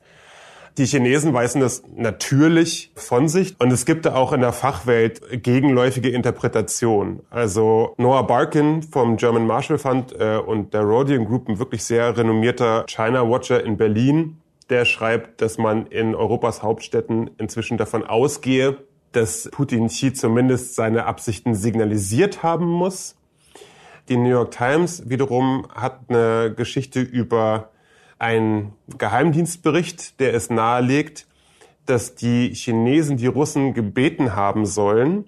Die 0.78 0.86
Chinesen 0.86 1.34
weisen 1.34 1.62
das 1.62 1.84
natürlich 1.96 2.92
von 2.96 3.28
sich 3.28 3.56
und 3.60 3.72
es 3.72 3.86
gibt 3.86 4.06
da 4.06 4.16
auch 4.16 4.32
in 4.32 4.42
der 4.42 4.54
Fachwelt 4.54 5.22
gegenläufige 5.44 6.10
Interpretationen. 6.10 7.22
Also 7.30 7.96
Noah 7.98 8.26
Barkin 8.26 8.84
vom 8.84 9.18
German 9.18 9.46
Marshall 9.46 9.78
Fund 9.78 10.14
äh, 10.18 10.38
und 10.38 10.74
der 10.74 10.82
Rodian 10.82 11.26
Group, 11.26 11.50
ein 11.50 11.60
wirklich 11.60 11.84
sehr 11.84 12.16
renommierter 12.18 12.86
China 12.88 13.30
Watcher 13.30 13.64
in 13.64 13.78
Berlin, 13.78 14.38
der 14.70 14.86
schreibt, 14.86 15.42
dass 15.42 15.58
man 15.58 15.88
in 15.88 16.16
Europas 16.16 16.64
Hauptstädten 16.64 17.32
inzwischen 17.38 17.78
davon 17.78 18.06
ausgehe, 18.06 18.78
dass 19.12 19.50
Putin 19.52 19.88
Xi 19.88 20.14
zumindest 20.14 20.76
seine 20.76 21.06
Absichten 21.06 21.56
signalisiert 21.56 22.44
haben 22.44 22.68
muss. 22.68 23.16
Die 24.08 24.18
New 24.18 24.30
York 24.30 24.52
Times 24.52 25.10
wiederum 25.10 25.68
hat 25.74 26.02
eine 26.10 26.54
Geschichte 26.56 27.00
über 27.00 27.70
ein 28.20 28.74
Geheimdienstbericht, 28.98 30.20
der 30.20 30.34
es 30.34 30.50
nahelegt, 30.50 31.26
dass 31.86 32.16
die 32.16 32.54
Chinesen 32.54 33.18
die 33.18 33.28
Russen 33.28 33.74
gebeten 33.74 34.36
haben 34.36 34.66
sollen, 34.66 35.26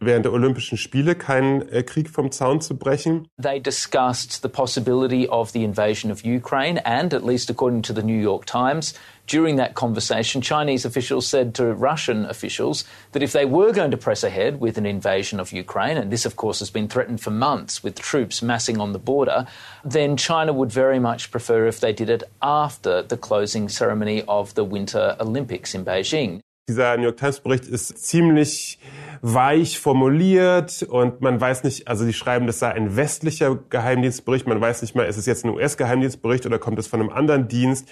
während 0.00 0.24
der 0.24 0.32
Olympischen 0.32 0.78
Spiele 0.78 1.14
keinen 1.14 1.68
äh, 1.68 1.82
Krieg 1.82 2.10
vom 2.10 2.32
Zaun 2.32 2.60
zu 2.60 2.76
brechen. 2.76 3.28
They 3.40 3.60
discussed 3.60 4.42
the 4.42 4.48
possibility 4.48 5.28
of 5.28 5.52
the 5.52 5.62
invasion 5.62 6.10
of 6.10 6.24
Ukraine 6.24 6.78
and 6.84 7.14
at 7.14 7.24
least 7.24 7.50
according 7.50 7.82
to 7.82 7.94
the 7.94 8.02
New 8.02 8.20
York 8.20 8.46
Times 8.46 8.94
During 9.30 9.56
that 9.56 9.76
conversation, 9.76 10.40
Chinese 10.40 10.84
officials 10.84 11.24
said 11.24 11.54
to 11.54 11.72
Russian 11.72 12.24
officials 12.24 12.82
that 13.12 13.22
if 13.22 13.30
they 13.30 13.44
were 13.44 13.70
going 13.70 13.92
to 13.92 13.96
press 13.96 14.24
ahead 14.24 14.58
with 14.58 14.76
an 14.76 14.86
invasion 14.86 15.38
of 15.38 15.52
Ukraine, 15.52 15.96
and 15.96 16.10
this, 16.10 16.26
of 16.26 16.34
course, 16.34 16.58
has 16.58 16.68
been 16.68 16.88
threatened 16.88 17.20
for 17.20 17.30
months 17.30 17.80
with 17.80 18.00
troops 18.00 18.42
massing 18.42 18.80
on 18.80 18.92
the 18.92 18.98
border, 18.98 19.46
then 19.84 20.16
China 20.16 20.52
would 20.52 20.72
very 20.72 20.98
much 20.98 21.30
prefer 21.30 21.68
if 21.68 21.78
they 21.78 21.92
did 21.92 22.10
it 22.10 22.24
after 22.42 23.02
the 23.02 23.16
closing 23.16 23.68
ceremony 23.68 24.24
of 24.26 24.52
the 24.54 24.64
Winter 24.64 25.16
Olympics 25.20 25.76
in 25.76 25.84
Beijing. 25.84 26.40
Dieser 26.70 26.96
New 26.96 27.02
York 27.02 27.16
Times 27.16 27.40
Bericht 27.40 27.66
ist 27.66 27.98
ziemlich 27.98 28.78
weich 29.22 29.80
formuliert 29.80 30.84
und 30.84 31.20
man 31.20 31.40
weiß 31.40 31.64
nicht, 31.64 31.88
also 31.88 32.06
die 32.06 32.12
schreiben, 32.12 32.46
das 32.46 32.60
sei 32.60 32.68
ein 32.68 32.94
westlicher 32.94 33.58
Geheimdienstbericht, 33.68 34.46
man 34.46 34.60
weiß 34.60 34.82
nicht 34.82 34.94
mal, 34.94 35.02
ist 35.02 35.16
es 35.16 35.26
jetzt 35.26 35.44
ein 35.44 35.50
US-Geheimdienstbericht 35.50 36.46
oder 36.46 36.60
kommt 36.60 36.78
es 36.78 36.86
von 36.86 37.00
einem 37.00 37.10
anderen 37.10 37.48
Dienst. 37.48 37.88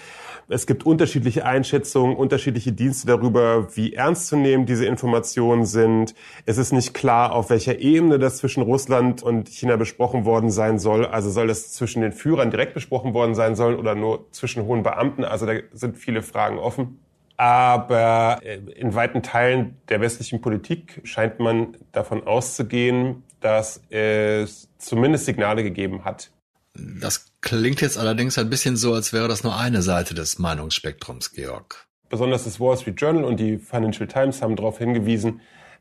Es 0.48 0.68
gibt 0.68 0.86
unterschiedliche 0.86 1.44
Einschätzungen, 1.44 2.16
unterschiedliche 2.16 2.70
Dienste 2.70 3.08
darüber, 3.08 3.66
wie 3.76 3.94
ernst 3.94 4.28
zu 4.28 4.36
nehmen 4.36 4.64
diese 4.64 4.86
Informationen 4.86 5.66
sind. 5.66 6.14
Es 6.46 6.56
ist 6.56 6.70
nicht 6.70 6.94
klar, 6.94 7.32
auf 7.32 7.50
welcher 7.50 7.80
Ebene 7.80 8.20
das 8.20 8.36
zwischen 8.36 8.62
Russland 8.62 9.24
und 9.24 9.48
China 9.48 9.74
besprochen 9.74 10.24
worden 10.24 10.52
sein 10.52 10.78
soll. 10.78 11.04
Also 11.04 11.30
soll 11.30 11.48
das 11.48 11.72
zwischen 11.72 12.00
den 12.00 12.12
Führern 12.12 12.52
direkt 12.52 12.74
besprochen 12.74 13.12
worden 13.12 13.34
sein 13.34 13.56
sollen 13.56 13.76
oder 13.76 13.96
nur 13.96 14.30
zwischen 14.30 14.64
hohen 14.66 14.84
Beamten. 14.84 15.24
Also 15.24 15.46
da 15.46 15.54
sind 15.72 15.98
viele 15.98 16.22
Fragen 16.22 16.58
offen. 16.58 17.00
Aber 17.38 18.40
äh, 18.42 18.56
in 18.56 18.94
weiten 18.94 19.22
Teilen 19.22 19.76
der 19.88 20.00
westlichen 20.00 20.40
Politik 20.40 21.00
scheint 21.04 21.38
man 21.38 21.76
davon 21.92 22.26
auszugehen, 22.26 23.22
dass 23.40 23.80
es 23.90 24.68
zumindest 24.78 25.24
Signale 25.24 25.62
gegeben 25.62 26.04
hat. 26.04 26.30
Das 26.74 27.32
klingt 27.40 27.80
jetzt 27.80 27.96
allerdings 27.96 28.38
ein 28.38 28.50
bisschen 28.50 28.76
so, 28.76 28.92
als 28.92 29.12
wäre 29.12 29.28
das 29.28 29.44
nur 29.44 29.56
eine 29.56 29.82
Seite 29.82 30.14
des 30.14 30.40
Meinungsspektrums, 30.40 31.32
Georg. 31.32 31.86
Besonders 32.08 32.44
das 32.44 32.58
Wall 32.58 32.76
Street 32.76 33.00
Journal 33.00 33.24
und 33.24 33.38
die 33.38 33.58
Financial 33.58 34.08
Times 34.08 34.42
haben 34.42 34.56
darauf 34.56 34.78
hingewiesen, 34.78 35.40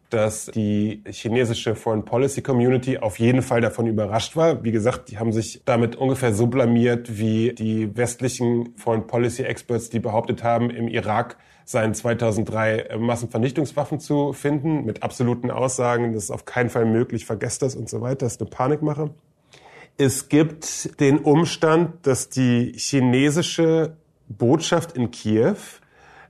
dass 0.09 0.45
die 0.47 1.03
chinesische 1.09 1.75
Foreign 1.75 2.05
Policy 2.05 2.41
Community 2.41 2.97
auf 2.97 3.19
jeden 3.19 3.41
Fall 3.41 3.61
davon 3.61 3.87
überrascht 3.87 4.35
war. 4.35 4.63
Wie 4.63 4.71
gesagt, 4.71 5.11
die 5.11 5.17
haben 5.17 5.31
sich 5.31 5.61
damit 5.65 5.95
ungefähr 5.95 6.33
so 6.33 6.47
blamiert 6.47 7.17
wie 7.17 7.53
die 7.53 7.95
westlichen 7.95 8.73
Foreign 8.77 9.07
Policy 9.07 9.43
Experts, 9.43 9.89
die 9.89 9.99
behauptet 9.99 10.43
haben, 10.43 10.69
im 10.69 10.87
Irak 10.87 11.37
seien 11.65 11.93
2003 11.93 12.97
Massenvernichtungswaffen 12.97 13.99
zu 13.99 14.31
finden, 14.31 14.85
mit 14.85 15.03
absoluten 15.03 15.51
Aussagen, 15.51 16.13
das 16.13 16.25
ist 16.25 16.31
auf 16.31 16.45
keinen 16.45 16.69
Fall 16.69 16.85
möglich, 16.85 17.25
vergesst 17.25 17.61
das 17.61 17.75
und 17.75 17.89
so 17.89 17.99
weiter, 17.99 18.25
das 18.25 18.33
ist 18.33 18.41
eine 18.41 18.49
Panikmache. 18.49 19.09
Es 19.97 20.29
gibt 20.29 20.99
den 21.01 21.17
Umstand, 21.17 22.05
dass 22.07 22.29
die 22.29 22.71
chinesische 22.77 23.97
Botschaft 24.29 24.95
in 24.95 25.11
Kiew 25.11 25.55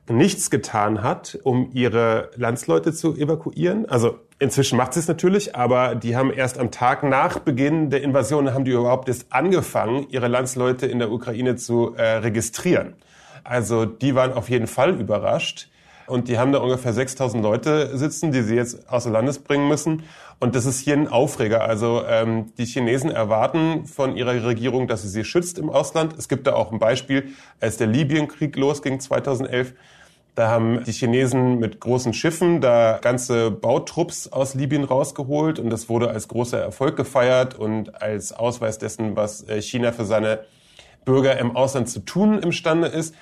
nichts 0.10 0.50
getan 0.50 1.04
hat, 1.04 1.38
um 1.44 1.70
ihre 1.74 2.32
Landsleute 2.36 2.94
zu 2.94 3.16
evakuieren. 3.16 3.88
Also 3.88 4.20
inzwischen 4.40 4.78
macht 4.78 4.94
sie 4.94 5.00
es 5.00 5.08
natürlich, 5.08 5.56
aber 5.56 5.96
die 5.96 6.16
haben 6.16 6.32
erst 6.32 6.58
am 6.58 6.72
Tag 6.72 7.04
nach 7.04 7.40
Beginn 7.40 7.90
der 7.90 8.04
Invasion 8.04 8.54
haben 8.54 8.66
die 8.66 8.72
überhaupt 8.72 9.08
erst 9.08 9.28
angefangen, 9.32 10.08
ihre 10.10 10.28
Landsleute 10.28 10.86
in 10.86 11.00
der 11.00 11.12
Ukraine 11.12 11.56
zu 11.56 11.96
äh, 11.96 12.18
registrieren. 12.18 12.96
Also 13.44 13.86
die 13.86 14.16
waren 14.16 14.34
auf 14.34 14.50
jeden 14.50 14.68
Fall 14.68 15.00
überrascht. 15.00 15.70
Und 16.08 16.30
die 16.30 16.38
haben 16.38 16.54
da 16.54 16.60
ungefähr 16.60 16.94
6000 16.94 17.44
Leute 17.44 17.98
sitzen, 17.98 18.32
die 18.32 18.42
sie 18.42 18.56
jetzt 18.56 18.90
außer 18.90 19.10
Landes 19.10 19.40
bringen 19.40 19.68
müssen. 19.68 20.04
Und 20.40 20.56
das 20.56 20.66
ist 20.66 20.80
hier 20.80 20.94
ein 20.94 21.10
Aufreger. 21.10 21.64
Also 21.64 22.04
ähm, 22.08 22.54
die 22.58 22.66
Chinesen 22.66 23.12
erwarten 23.12 23.86
von 23.86 24.16
ihrer 24.16 24.42
Regierung, 24.46 24.88
dass 24.88 25.02
sie 25.02 25.10
sie 25.10 25.26
schützt 25.26 25.60
im 25.60 25.70
Ausland. 25.70 26.16
Es 26.18 26.30
gibt 26.30 26.48
da 26.48 26.54
auch 26.54 26.72
ein 26.72 26.80
Beispiel, 26.80 27.34
als 27.60 27.76
der 27.76 27.88
Libyenkrieg 27.88 28.56
losging 28.56 29.02
2011 29.02 29.74
da 30.38 30.50
haben 30.50 30.84
die 30.84 30.92
Chinesen 30.92 31.58
mit 31.58 31.80
großen 31.80 32.14
Schiffen 32.14 32.62
da 32.62 33.00
ganze 33.02 33.50
Bautrupps 33.50 34.28
aus 34.28 34.54
Libyen 34.54 34.84
rausgeholt 34.84 35.58
und 35.58 35.72
das 35.72 35.90
wurde 35.90 36.12
als 36.12 36.28
großer 36.28 36.62
Erfolg 36.62 36.96
gefeiert 36.96 37.56
und 37.56 38.04
als 38.04 38.34
Ausweis 38.34 38.78
dessen, 38.78 39.16
was 39.16 39.42
äh, 39.50 39.60
China 39.64 39.92
für 39.92 40.06
seine 40.06 40.42
Bürger 41.06 41.40
im 41.40 41.56
Ausland 41.56 41.90
zu 41.90 42.02
tun 42.02 42.38
imstande 42.38 42.88
ist. 42.88 43.16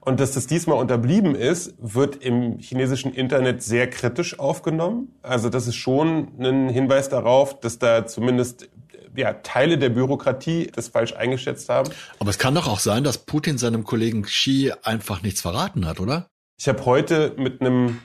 Und 0.00 0.18
dass 0.18 0.32
das 0.32 0.48
diesmal 0.48 0.78
unterblieben 0.78 1.36
ist, 1.36 1.74
wird 1.78 2.16
im 2.16 2.58
chinesischen 2.58 3.14
Internet 3.14 3.62
sehr 3.62 3.88
kritisch 3.88 4.40
aufgenommen. 4.40 5.14
Also 5.22 5.50
das 5.50 5.68
ist 5.68 5.76
schon 5.76 6.32
ein 6.40 6.68
Hinweis 6.68 7.08
darauf, 7.08 7.60
dass 7.60 7.78
da 7.78 8.06
zumindest 8.06 8.68
ja, 9.14 9.34
Teile 9.34 9.78
der 9.78 9.90
Bürokratie 9.90 10.68
das 10.74 10.88
falsch 10.88 11.14
eingeschätzt 11.14 11.68
haben. 11.68 11.92
Aber 12.18 12.30
es 12.30 12.38
kann 12.38 12.56
doch 12.56 12.66
auch 12.66 12.80
sein, 12.80 13.04
dass 13.04 13.18
Putin 13.18 13.56
seinem 13.56 13.84
Kollegen 13.84 14.22
Xi 14.22 14.72
einfach 14.82 15.22
nichts 15.22 15.42
verraten 15.42 15.86
hat, 15.86 16.00
oder? 16.00 16.28
Ich 16.58 16.68
habe 16.68 16.86
heute 16.86 17.34
mit 17.36 17.60
einem 17.60 18.00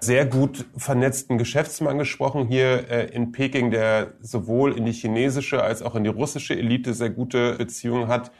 sehr 0.00 0.26
gut 0.26 0.66
vernetzten 0.76 1.38
Geschäftsmann 1.38 1.96
gesprochen 1.96 2.46
hier 2.46 2.90
äh, 2.90 3.06
in 3.06 3.32
Peking, 3.32 3.70
der 3.70 4.12
sowohl 4.20 4.76
in 4.76 4.84
die 4.84 4.92
chinesische 4.92 5.62
als 5.62 5.80
auch 5.80 5.94
in 5.94 6.04
die 6.04 6.10
russische 6.10 6.54
Elite 6.54 6.92
sehr 6.92 7.08
gute 7.08 7.54
Beziehungen 7.54 8.08
hat. 8.08 8.32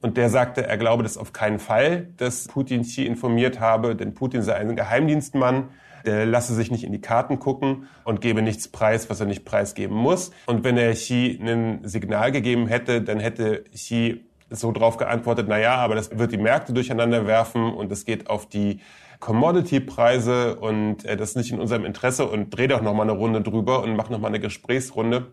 Und 0.00 0.16
der 0.16 0.30
sagte, 0.30 0.64
er 0.64 0.78
glaube 0.78 1.02
das 1.02 1.18
auf 1.18 1.32
keinen 1.32 1.58
Fall, 1.58 2.06
dass 2.18 2.46
Putin 2.46 2.82
Xi 2.82 3.04
informiert 3.04 3.58
habe, 3.58 3.96
denn 3.96 4.14
Putin 4.14 4.42
sei 4.42 4.54
ein 4.54 4.76
Geheimdienstmann, 4.76 5.70
der 6.06 6.24
lasse 6.24 6.54
sich 6.54 6.70
nicht 6.70 6.84
in 6.84 6.92
die 6.92 7.00
Karten 7.00 7.40
gucken 7.40 7.88
und 8.04 8.20
gebe 8.20 8.42
nichts 8.42 8.68
preis, 8.68 9.10
was 9.10 9.18
er 9.18 9.26
nicht 9.26 9.44
preisgeben 9.44 9.96
muss. 9.96 10.30
Und 10.46 10.62
wenn 10.62 10.76
er 10.76 10.92
Xi 10.92 11.36
ein 11.42 11.80
Signal 11.82 12.30
gegeben 12.30 12.68
hätte, 12.68 13.02
dann 13.02 13.18
hätte 13.18 13.64
Xi 13.74 14.27
so 14.50 14.72
drauf 14.72 14.96
geantwortet, 14.96 15.46
na 15.48 15.58
ja, 15.58 15.76
aber 15.76 15.94
das 15.94 16.16
wird 16.16 16.32
die 16.32 16.38
Märkte 16.38 16.72
durcheinander 16.72 17.26
werfen 17.26 17.72
und 17.72 17.92
es 17.92 18.04
geht 18.04 18.30
auf 18.30 18.48
die 18.48 18.80
Commodity-Preise 19.20 20.56
und 20.56 21.04
äh, 21.04 21.16
das 21.16 21.30
ist 21.30 21.36
nicht 21.36 21.52
in 21.52 21.60
unserem 21.60 21.84
Interesse 21.84 22.28
und 22.28 22.50
dreh 22.50 22.66
doch 22.66 22.82
noch 22.82 22.94
mal 22.94 23.02
eine 23.02 23.12
Runde 23.12 23.42
drüber 23.42 23.82
und 23.82 23.96
mach 23.96 24.10
noch 24.10 24.20
mal 24.20 24.28
eine 24.28 24.40
Gesprächsrunde. 24.40 25.32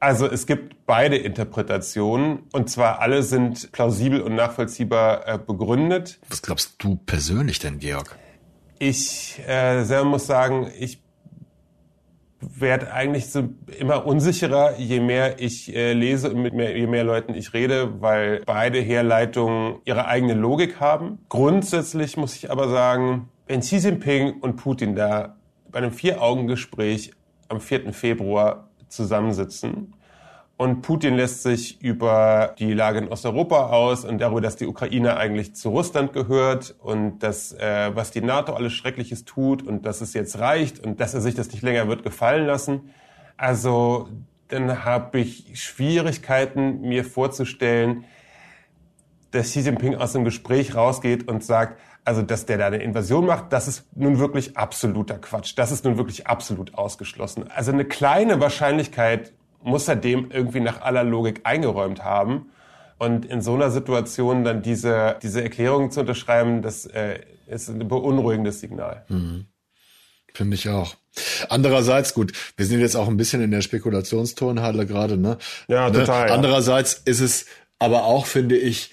Also 0.00 0.26
es 0.26 0.46
gibt 0.46 0.86
beide 0.86 1.16
Interpretationen 1.16 2.40
und 2.52 2.70
zwar 2.70 3.00
alle 3.00 3.22
sind 3.22 3.72
plausibel 3.72 4.20
und 4.20 4.36
nachvollziehbar 4.36 5.26
äh, 5.26 5.38
begründet. 5.38 6.20
Was 6.28 6.42
glaubst 6.42 6.76
du 6.78 6.96
persönlich 6.96 7.58
denn, 7.58 7.78
Georg? 7.78 8.16
Ich 8.78 9.40
äh, 9.48 9.82
selber 9.82 10.04
muss 10.04 10.26
sagen, 10.26 10.70
ich 10.78 11.00
werde 12.40 12.92
eigentlich 12.92 13.30
so 13.30 13.48
immer 13.78 14.06
unsicherer, 14.06 14.78
je 14.78 15.00
mehr 15.00 15.40
ich 15.40 15.74
äh, 15.74 15.92
lese 15.92 16.30
und 16.30 16.42
mit 16.42 16.54
mehr, 16.54 16.76
je 16.76 16.86
mehr 16.86 17.04
Leuten 17.04 17.34
ich 17.34 17.52
rede, 17.52 18.00
weil 18.00 18.42
beide 18.46 18.80
Herleitungen 18.80 19.76
ihre 19.84 20.06
eigene 20.06 20.34
Logik 20.34 20.80
haben. 20.80 21.18
Grundsätzlich 21.28 22.16
muss 22.16 22.36
ich 22.36 22.50
aber 22.50 22.68
sagen, 22.68 23.28
wenn 23.46 23.60
Xi 23.60 23.76
Jinping 23.78 24.40
und 24.40 24.56
Putin 24.56 24.94
da 24.94 25.36
bei 25.70 25.78
einem 25.78 25.92
Vier-Augen-Gespräch 25.92 27.12
am 27.48 27.60
4. 27.60 27.92
Februar 27.92 28.68
zusammensitzen 28.88 29.94
und 30.58 30.82
Putin 30.82 31.14
lässt 31.14 31.44
sich 31.44 31.80
über 31.80 32.56
die 32.58 32.74
Lage 32.74 32.98
in 32.98 33.08
Osteuropa 33.08 33.68
aus 33.68 34.04
und 34.04 34.18
darüber, 34.18 34.40
dass 34.40 34.56
die 34.56 34.66
Ukraine 34.66 35.16
eigentlich 35.16 35.54
zu 35.54 35.68
Russland 35.68 36.12
gehört 36.12 36.74
und 36.80 37.20
dass, 37.20 37.52
äh, 37.52 37.92
was 37.94 38.10
die 38.10 38.20
NATO 38.20 38.54
alles 38.54 38.72
Schreckliches 38.72 39.24
tut 39.24 39.62
und 39.62 39.86
dass 39.86 40.00
es 40.00 40.14
jetzt 40.14 40.40
reicht 40.40 40.84
und 40.84 40.98
dass 40.98 41.14
er 41.14 41.20
sich 41.20 41.36
das 41.36 41.52
nicht 41.52 41.62
länger 41.62 41.86
wird 41.86 42.02
gefallen 42.02 42.44
lassen. 42.44 42.90
Also 43.36 44.08
dann 44.48 44.84
habe 44.84 45.20
ich 45.20 45.52
Schwierigkeiten, 45.54 46.80
mir 46.80 47.04
vorzustellen, 47.04 48.04
dass 49.30 49.50
Xi 49.50 49.60
Jinping 49.60 49.94
aus 49.94 50.12
dem 50.12 50.24
Gespräch 50.24 50.74
rausgeht 50.74 51.28
und 51.28 51.44
sagt, 51.44 51.78
also 52.04 52.22
dass 52.22 52.46
der 52.46 52.58
da 52.58 52.66
eine 52.66 52.78
Invasion 52.78 53.26
macht, 53.26 53.52
das 53.52 53.68
ist 53.68 53.86
nun 53.94 54.18
wirklich 54.18 54.56
absoluter 54.56 55.18
Quatsch. 55.18 55.52
Das 55.56 55.70
ist 55.70 55.84
nun 55.84 55.98
wirklich 55.98 56.26
absolut 56.26 56.74
ausgeschlossen. 56.74 57.48
Also 57.48 57.70
eine 57.70 57.84
kleine 57.84 58.40
Wahrscheinlichkeit 58.40 59.34
muss 59.62 59.88
er 59.88 59.96
dem 59.96 60.30
irgendwie 60.30 60.60
nach 60.60 60.80
aller 60.80 61.04
Logik 61.04 61.40
eingeräumt 61.44 62.04
haben. 62.04 62.50
Und 62.98 63.26
in 63.26 63.42
so 63.42 63.54
einer 63.54 63.70
Situation 63.70 64.44
dann 64.44 64.62
diese, 64.62 65.16
diese 65.22 65.42
Erklärung 65.42 65.90
zu 65.90 66.00
unterschreiben, 66.00 66.62
das 66.62 66.84
äh, 66.86 67.20
ist 67.46 67.68
ein 67.68 67.86
beunruhigendes 67.86 68.60
Signal. 68.60 69.04
Mhm. 69.08 69.46
Finde 70.34 70.56
ich 70.56 70.68
auch. 70.68 70.94
Andererseits, 71.48 72.14
gut, 72.14 72.32
wir 72.56 72.66
sind 72.66 72.80
jetzt 72.80 72.96
auch 72.96 73.08
ein 73.08 73.16
bisschen 73.16 73.42
in 73.42 73.50
der 73.50 73.60
Spekulationsturnhalle 73.60 74.86
gerade, 74.86 75.16
ne? 75.16 75.38
Ja, 75.68 75.90
total. 75.90 76.28
Ja. 76.28 76.34
Andererseits 76.34 76.94
ist 76.94 77.20
es 77.20 77.46
aber 77.78 78.04
auch, 78.04 78.26
finde 78.26 78.56
ich, 78.56 78.90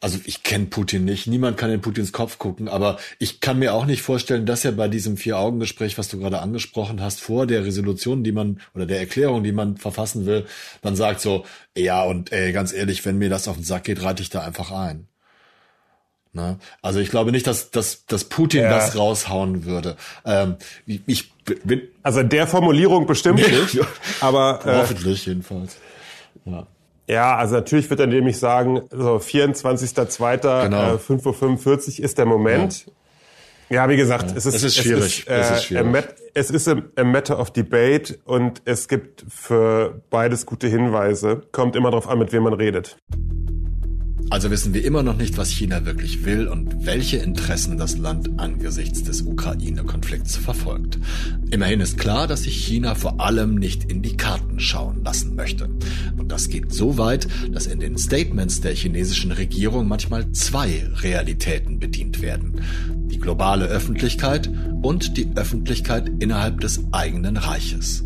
also 0.00 0.18
ich 0.24 0.42
kenne 0.42 0.66
Putin 0.66 1.04
nicht, 1.04 1.26
niemand 1.26 1.58
kann 1.58 1.70
in 1.70 1.82
Putins 1.82 2.12
Kopf 2.12 2.38
gucken, 2.38 2.68
aber 2.68 2.98
ich 3.18 3.40
kann 3.40 3.58
mir 3.58 3.74
auch 3.74 3.84
nicht 3.84 4.00
vorstellen, 4.00 4.46
dass 4.46 4.64
er 4.64 4.72
bei 4.72 4.88
diesem 4.88 5.18
Vier-Augen-Gespräch, 5.18 5.98
was 5.98 6.08
du 6.08 6.18
gerade 6.18 6.40
angesprochen 6.40 7.02
hast, 7.02 7.20
vor 7.20 7.46
der 7.46 7.66
Resolution, 7.66 8.24
die 8.24 8.32
man 8.32 8.60
oder 8.74 8.86
der 8.86 8.98
Erklärung, 8.98 9.44
die 9.44 9.52
man 9.52 9.76
verfassen 9.76 10.24
will, 10.24 10.46
dann 10.80 10.96
sagt 10.96 11.20
so, 11.20 11.44
ja 11.76 12.02
und 12.02 12.32
ey, 12.32 12.52
ganz 12.52 12.72
ehrlich, 12.72 13.04
wenn 13.04 13.18
mir 13.18 13.28
das 13.28 13.46
auf 13.46 13.56
den 13.56 13.64
Sack 13.64 13.84
geht, 13.84 14.02
reite 14.02 14.22
ich 14.22 14.30
da 14.30 14.40
einfach 14.40 14.70
ein. 14.70 15.06
Ne? 16.32 16.58
Also 16.80 17.00
ich 17.00 17.10
glaube 17.10 17.32
nicht, 17.32 17.46
dass, 17.46 17.70
dass, 17.70 18.06
dass 18.06 18.24
Putin 18.24 18.62
ja. 18.62 18.70
das 18.70 18.96
raushauen 18.96 19.64
würde. 19.64 19.96
Ähm, 20.24 20.56
ich 20.86 21.32
bin 21.34 21.82
also 22.02 22.22
der 22.22 22.46
Formulierung 22.46 23.06
bestimmt 23.06 23.40
nicht, 23.40 23.80
aber 24.20 24.60
äh, 24.64 24.78
hoffentlich 24.78 25.26
jedenfalls. 25.26 25.76
Ja. 26.44 26.66
Ja, 27.10 27.36
also 27.36 27.56
natürlich 27.56 27.90
wird 27.90 27.98
er 27.98 28.06
nämlich 28.06 28.38
sagen, 28.38 28.82
so 28.90 29.16
24.02. 29.16 30.62
Genau. 30.64 30.94
Äh, 30.94 30.96
5.45 30.96 31.98
Uhr 31.98 32.04
ist 32.04 32.18
der 32.18 32.26
Moment. 32.26 32.86
Ja, 33.68 33.82
ja 33.82 33.88
wie 33.88 33.96
gesagt, 33.96 34.30
ja, 34.30 34.36
es, 34.36 34.46
ist, 34.46 34.54
es 34.54 34.62
ist 34.62 34.76
schwierig. 34.76 35.02
Es 35.02 35.18
ist, 35.18 35.28
äh, 35.28 35.40
es 35.40 35.50
ist, 35.50 35.64
schwierig. 35.64 36.04
es 36.34 36.50
ist 36.50 36.68
a 36.68 37.04
matter 37.04 37.40
of 37.40 37.50
debate 37.50 38.16
und 38.24 38.62
es 38.64 38.86
gibt 38.86 39.24
für 39.28 40.00
beides 40.10 40.46
gute 40.46 40.68
Hinweise. 40.68 41.42
Kommt 41.50 41.74
immer 41.74 41.90
darauf 41.90 42.08
an, 42.08 42.20
mit 42.20 42.32
wem 42.32 42.44
man 42.44 42.54
redet. 42.54 42.96
Also 44.30 44.48
wissen 44.52 44.74
wir 44.74 44.84
immer 44.84 45.02
noch 45.02 45.16
nicht, 45.16 45.36
was 45.38 45.50
China 45.50 45.84
wirklich 45.84 46.24
will 46.24 46.46
und 46.46 46.86
welche 46.86 47.16
Interessen 47.16 47.78
das 47.78 47.98
Land 47.98 48.38
angesichts 48.38 49.02
des 49.02 49.22
Ukraine-Konflikts 49.22 50.36
verfolgt. 50.36 51.00
Immerhin 51.50 51.80
ist 51.80 51.98
klar, 51.98 52.28
dass 52.28 52.44
sich 52.44 52.64
China 52.64 52.94
vor 52.94 53.20
allem 53.20 53.56
nicht 53.56 53.90
in 53.90 54.02
die 54.02 54.16
Karten 54.16 54.60
schauen 54.60 55.02
lassen 55.02 55.34
möchte. 55.34 55.68
Und 56.16 56.30
das 56.30 56.48
geht 56.48 56.72
so 56.72 56.96
weit, 56.96 57.26
dass 57.52 57.66
in 57.66 57.80
den 57.80 57.98
Statements 57.98 58.60
der 58.60 58.72
chinesischen 58.72 59.32
Regierung 59.32 59.88
manchmal 59.88 60.30
zwei 60.30 60.88
Realitäten 61.02 61.80
bedient 61.80 62.22
werden. 62.22 62.60
Die 63.10 63.18
globale 63.18 63.66
Öffentlichkeit 63.66 64.48
und 64.80 65.16
die 65.16 65.28
Öffentlichkeit 65.34 66.08
innerhalb 66.20 66.60
des 66.60 66.84
eigenen 66.92 67.36
Reiches. 67.36 68.04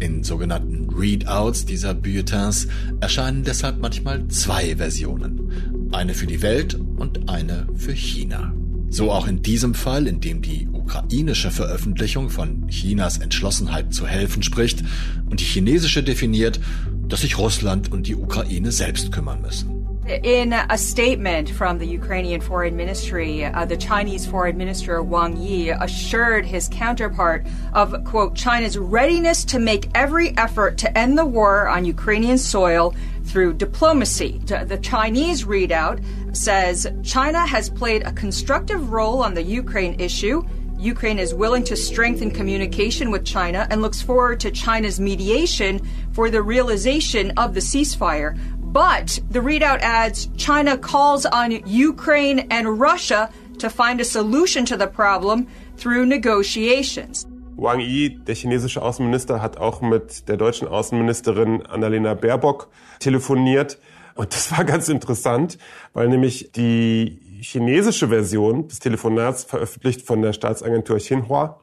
In 0.00 0.22
sogenannten 0.22 0.67
Readouts 0.98 1.64
dieser 1.64 1.94
Bulletins 1.94 2.66
erscheinen 3.00 3.44
deshalb 3.44 3.78
manchmal 3.80 4.26
zwei 4.28 4.76
Versionen. 4.76 5.88
Eine 5.92 6.12
für 6.14 6.26
die 6.26 6.42
Welt 6.42 6.74
und 6.74 7.28
eine 7.30 7.66
für 7.76 7.92
China. 7.92 8.52
So 8.90 9.12
auch 9.12 9.28
in 9.28 9.42
diesem 9.42 9.74
Fall, 9.74 10.06
in 10.06 10.20
dem 10.20 10.42
die 10.42 10.66
ukrainische 10.72 11.50
Veröffentlichung 11.50 12.30
von 12.30 12.66
Chinas 12.68 13.18
Entschlossenheit 13.18 13.94
zu 13.94 14.06
helfen 14.06 14.42
spricht 14.42 14.82
und 15.30 15.40
die 15.40 15.44
chinesische 15.44 16.02
definiert, 16.02 16.58
dass 17.06 17.20
sich 17.20 17.38
Russland 17.38 17.92
und 17.92 18.06
die 18.06 18.16
Ukraine 18.16 18.72
selbst 18.72 19.12
kümmern 19.12 19.40
müssen. 19.42 19.77
In 20.08 20.54
a 20.54 20.78
statement 20.78 21.50
from 21.50 21.76
the 21.76 21.84
Ukrainian 21.84 22.40
Foreign 22.40 22.74
Ministry, 22.74 23.44
uh, 23.44 23.66
the 23.66 23.76
Chinese 23.76 24.26
Foreign 24.26 24.56
Minister 24.56 25.02
Wang 25.02 25.36
Yi 25.36 25.68
assured 25.68 26.46
his 26.46 26.66
counterpart 26.72 27.46
of, 27.74 27.94
quote, 28.04 28.34
China's 28.34 28.78
readiness 28.78 29.44
to 29.44 29.58
make 29.58 29.90
every 29.94 30.34
effort 30.38 30.78
to 30.78 30.96
end 30.96 31.18
the 31.18 31.26
war 31.26 31.68
on 31.68 31.84
Ukrainian 31.84 32.38
soil 32.38 32.94
through 33.24 33.52
diplomacy. 33.52 34.40
The 34.46 34.78
Chinese 34.80 35.44
readout 35.44 36.02
says 36.34 36.86
China 37.02 37.46
has 37.46 37.68
played 37.68 38.02
a 38.04 38.12
constructive 38.12 38.90
role 38.90 39.22
on 39.22 39.34
the 39.34 39.42
Ukraine 39.42 40.00
issue. 40.00 40.42
Ukraine 40.78 41.18
is 41.18 41.34
willing 41.34 41.64
to 41.64 41.76
strengthen 41.76 42.30
communication 42.30 43.10
with 43.10 43.24
China 43.24 43.66
and 43.68 43.82
looks 43.82 44.00
forward 44.00 44.38
to 44.40 44.50
China's 44.52 45.00
mediation 45.00 45.80
for 46.12 46.30
the 46.30 46.40
realization 46.40 47.32
of 47.32 47.52
the 47.52 47.60
ceasefire. 47.60 48.38
But 48.72 49.20
the 49.30 49.40
readout 49.40 49.80
adds 49.80 50.28
China 50.36 50.76
calls 50.76 51.24
on 51.24 51.52
Ukraine 51.66 52.46
and 52.50 52.78
Russia 52.78 53.30
to 53.58 53.70
find 53.70 54.00
a 54.00 54.04
solution 54.04 54.66
to 54.66 54.76
the 54.76 54.86
problem 54.86 55.46
through 55.78 56.06
negotiations. 56.06 57.26
Wang 57.56 57.80
Yi, 57.80 58.10
der 58.24 58.34
chinesische 58.34 58.82
Außenminister, 58.82 59.40
hat 59.40 59.56
auch 59.56 59.80
mit 59.80 60.28
der 60.28 60.36
deutschen 60.36 60.68
Außenministerin 60.68 61.66
Annalena 61.66 62.14
Baerbock 62.14 62.68
telefoniert. 63.00 63.78
Und 64.14 64.34
das 64.34 64.52
war 64.52 64.64
ganz 64.64 64.88
interessant, 64.88 65.58
weil 65.92 66.08
nämlich 66.08 66.52
die 66.52 67.20
chinesische 67.40 68.08
Version 68.08 68.68
des 68.68 68.80
Telefonats 68.80 69.44
veröffentlicht 69.44 70.02
von 70.02 70.22
der 70.22 70.32
Staatsagentur 70.32 70.98
Xinhua, 70.98 71.60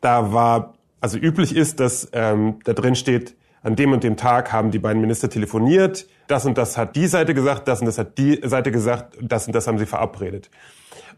da 0.00 0.32
war, 0.32 0.74
also 1.00 1.18
üblich 1.18 1.54
ist, 1.54 1.80
dass 1.80 2.08
ähm, 2.12 2.58
da 2.64 2.72
drin 2.72 2.96
steht, 2.96 3.36
an 3.62 3.76
dem 3.76 3.92
und 3.92 4.02
dem 4.04 4.16
Tag 4.16 4.52
haben 4.52 4.70
die 4.70 4.78
beiden 4.78 5.00
Minister 5.00 5.30
telefoniert, 5.30 6.06
das 6.26 6.44
und 6.46 6.58
das 6.58 6.76
hat 6.76 6.96
die 6.96 7.06
Seite 7.06 7.34
gesagt, 7.34 7.68
das 7.68 7.80
und 7.80 7.86
das 7.86 7.98
hat 7.98 8.18
die 8.18 8.40
Seite 8.42 8.72
gesagt, 8.72 9.16
das 9.20 9.46
und 9.46 9.54
das 9.54 9.66
haben 9.66 9.78
sie 9.78 9.86
verabredet. 9.86 10.50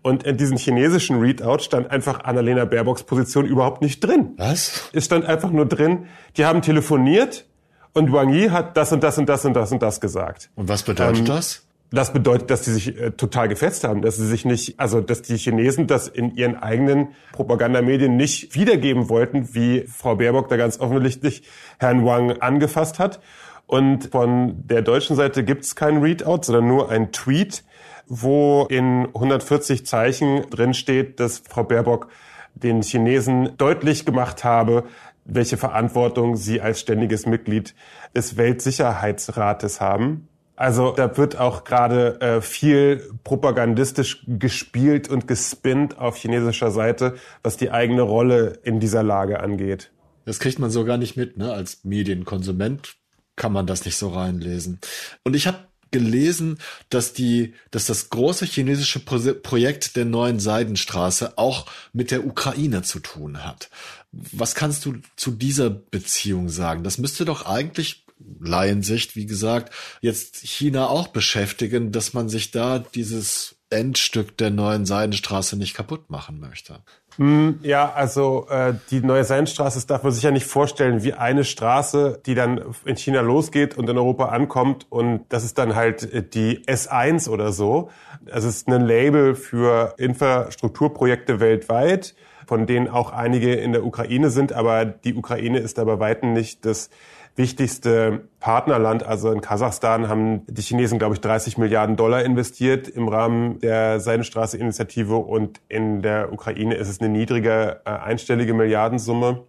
Und 0.02 0.24
in 0.24 0.37
diesem 0.37 0.59
chinesischen 0.59 1.18
Readout 1.18 1.61
stand 1.61 1.90
einfach 1.90 2.24
Annalena 2.24 2.66
Baerbocks 2.66 3.04
Position 3.04 3.46
überhaupt 3.46 3.80
nicht 3.80 4.00
drin. 4.00 4.35
Was? 4.37 4.90
Es 4.92 5.07
stand 5.07 5.24
einfach 5.24 5.50
nur 5.50 5.66
drin, 5.66 6.07
die 6.37 6.44
haben 6.44 6.61
telefoniert 6.61 7.46
und 7.94 8.12
Wang 8.12 8.28
Yi 8.28 8.50
hat 8.50 8.76
das 8.76 8.92
und 8.92 9.02
das 9.02 9.16
und 9.16 9.28
das 9.28 9.44
und 9.46 9.54
das 9.54 9.72
und 9.72 9.80
das 9.83 10.00
gesagt. 10.00 10.50
Und 10.57 10.68
was 10.68 10.83
bedeutet 10.83 11.20
ähm, 11.20 11.24
das? 11.24 11.66
Das 11.94 12.12
bedeutet, 12.12 12.50
dass 12.50 12.64
sie 12.64 12.72
sich 12.72 13.00
äh, 13.00 13.12
total 13.12 13.48
gefetzt 13.48 13.85
haben, 13.85 14.02
dass 14.02 14.16
sie 14.16 14.26
sich 14.26 14.44
nicht, 14.44 14.80
also 14.80 15.00
dass 15.00 15.22
die 15.22 15.37
Chinesen 15.37 15.87
das 15.87 16.09
in 16.09 16.35
ihren 16.35 16.57
eigenen 16.57 17.09
Propagandamedien 17.33 18.16
nicht 18.16 18.54
wiedergeben 18.57 19.09
wollten, 19.09 19.54
wie 19.54 19.87
Frau 19.87 20.16
Baerbock 20.16 20.48
da 20.48 20.57
ganz 20.57 20.80
offensichtlich 20.80 21.44
Herrn 21.78 22.04
Wang 22.04 22.33
angefasst 22.40 22.98
hat. 22.98 23.20
Und 23.66 24.11
von 24.11 24.66
der 24.66 24.83
deutschen 24.83 25.14
Seite 25.14 25.44
gibt 25.44 25.64
es 25.64 25.76
keinen 25.76 26.02
Readout, 26.02 26.40
sondern 26.42 26.66
nur 26.66 26.90
ein 26.90 27.12
Tweet, 27.12 27.62
wo 28.07 28.66
in 28.68 29.07
140 29.07 29.87
Zeichen 29.87 30.42
drin 30.50 30.74
steht, 30.74 31.20
dass 31.20 31.38
Frau 31.38 31.62
Baerbock 31.62 32.09
den 32.54 32.83
Chinesen 32.83 33.57
deutlich 33.57 34.04
gemacht 34.04 34.42
habe, 34.42 34.85
welche 35.24 35.57
Verantwortung 35.57 36.37
sie 36.37 36.61
als 36.61 36.80
ständiges 36.80 37.24
Mitglied 37.24 37.74
des 38.14 38.37
Weltsicherheitsrates 38.37 39.80
haben. 39.80 40.28
Also 40.56 40.92
da 40.92 41.16
wird 41.16 41.36
auch 41.36 41.64
gerade 41.64 42.20
äh, 42.20 42.40
viel 42.40 43.12
propagandistisch 43.24 44.24
gespielt 44.26 45.08
und 45.08 45.26
gespinnt 45.26 45.98
auf 45.98 46.16
chinesischer 46.16 46.70
Seite, 46.70 47.16
was 47.42 47.56
die 47.56 47.72
eigene 47.72 48.02
Rolle 48.02 48.60
in 48.62 48.78
dieser 48.78 49.02
Lage 49.02 49.40
angeht. 49.40 49.90
Das 50.26 50.38
kriegt 50.38 50.58
man 50.58 50.70
so 50.70 50.84
gar 50.84 50.96
nicht 50.96 51.16
mit, 51.16 51.36
ne? 51.36 51.52
Als 51.52 51.84
Medienkonsument 51.84 52.96
kann 53.36 53.52
man 53.52 53.66
das 53.66 53.84
nicht 53.84 53.96
so 53.96 54.08
reinlesen. 54.08 54.78
Und 55.24 55.34
ich 55.34 55.48
habe 55.48 55.58
gelesen, 55.90 56.58
dass 56.88 57.12
die, 57.12 57.54
dass 57.70 57.86
das 57.86 58.10
große 58.10 58.46
chinesische 58.46 59.00
Projekt 59.00 59.94
der 59.96 60.04
neuen 60.04 60.40
Seidenstraße 60.40 61.36
auch 61.36 61.66
mit 61.92 62.10
der 62.10 62.26
Ukraine 62.26 62.82
zu 62.82 62.98
tun 62.98 63.44
hat. 63.44 63.70
Was 64.10 64.54
kannst 64.56 64.84
du 64.86 64.94
zu 65.14 65.30
dieser 65.30 65.70
Beziehung 65.70 66.48
sagen? 66.48 66.82
Das 66.82 66.98
müsste 66.98 67.24
doch 67.24 67.46
eigentlich 67.46 68.03
Laiensicht, 68.40 69.16
wie 69.16 69.27
gesagt, 69.27 69.72
jetzt 70.00 70.37
China 70.37 70.88
auch 70.88 71.09
beschäftigen, 71.09 71.92
dass 71.92 72.14
man 72.14 72.29
sich 72.29 72.50
da 72.50 72.79
dieses 72.79 73.57
Endstück 73.70 74.37
der 74.38 74.50
neuen 74.50 74.87
Seidenstraße 74.87 75.57
nicht 75.57 75.74
kaputt 75.74 76.09
machen 76.11 76.38
möchte. 76.38 76.81
Hm, 77.16 77.61
ja, 77.62 77.92
also 77.92 78.46
äh, 78.48 78.74
die 78.90 79.00
neue 79.00 79.24
Seidenstraße, 79.24 79.77
das 79.77 79.87
darf 79.87 80.03
man 80.03 80.12
sich 80.12 80.22
ja 80.22 80.31
nicht 80.31 80.46
vorstellen 80.46 81.03
wie 81.03 81.12
eine 81.12 81.44
Straße, 81.44 82.20
die 82.27 82.35
dann 82.35 82.74
in 82.85 82.96
China 82.96 83.20
losgeht 83.20 83.77
und 83.77 83.88
in 83.88 83.96
Europa 83.96 84.27
ankommt 84.27 84.87
und 84.90 85.24
das 85.29 85.44
ist 85.44 85.59
dann 85.59 85.74
halt 85.74 86.03
äh, 86.12 86.22
die 86.22 86.64
S1 86.66 87.29
oder 87.29 87.53
so. 87.53 87.90
Es 88.27 88.44
ist 88.44 88.68
ein 88.68 88.85
Label 88.85 89.35
für 89.35 89.94
Infrastrukturprojekte 89.98 91.38
weltweit, 91.38 92.14
von 92.46 92.66
denen 92.66 92.88
auch 92.88 93.12
einige 93.12 93.55
in 93.55 93.72
der 93.72 93.85
Ukraine 93.85 94.31
sind, 94.31 94.53
aber 94.53 94.85
die 94.85 95.14
Ukraine 95.14 95.59
ist 95.59 95.79
aber 95.79 96.00
weitem 96.00 96.33
nicht 96.33 96.64
das 96.64 96.90
wichtigste 97.36 98.28
Partnerland. 98.40 99.04
Also 99.04 99.32
in 99.32 99.40
Kasachstan 99.40 100.08
haben 100.08 100.42
die 100.46 100.62
Chinesen, 100.62 100.98
glaube 100.98 101.14
ich, 101.14 101.20
30 101.20 101.58
Milliarden 101.58 101.96
Dollar 101.96 102.24
investiert 102.24 102.88
im 102.88 103.08
Rahmen 103.08 103.58
der 103.58 104.00
Seidenstraße-Initiative 104.00 105.16
und 105.16 105.60
in 105.68 106.02
der 106.02 106.32
Ukraine 106.32 106.74
ist 106.74 106.88
es 106.88 107.00
eine 107.00 107.08
niedrige 107.08 107.80
äh, 107.84 107.90
einstellige 107.90 108.54
Milliardensumme. 108.54 109.42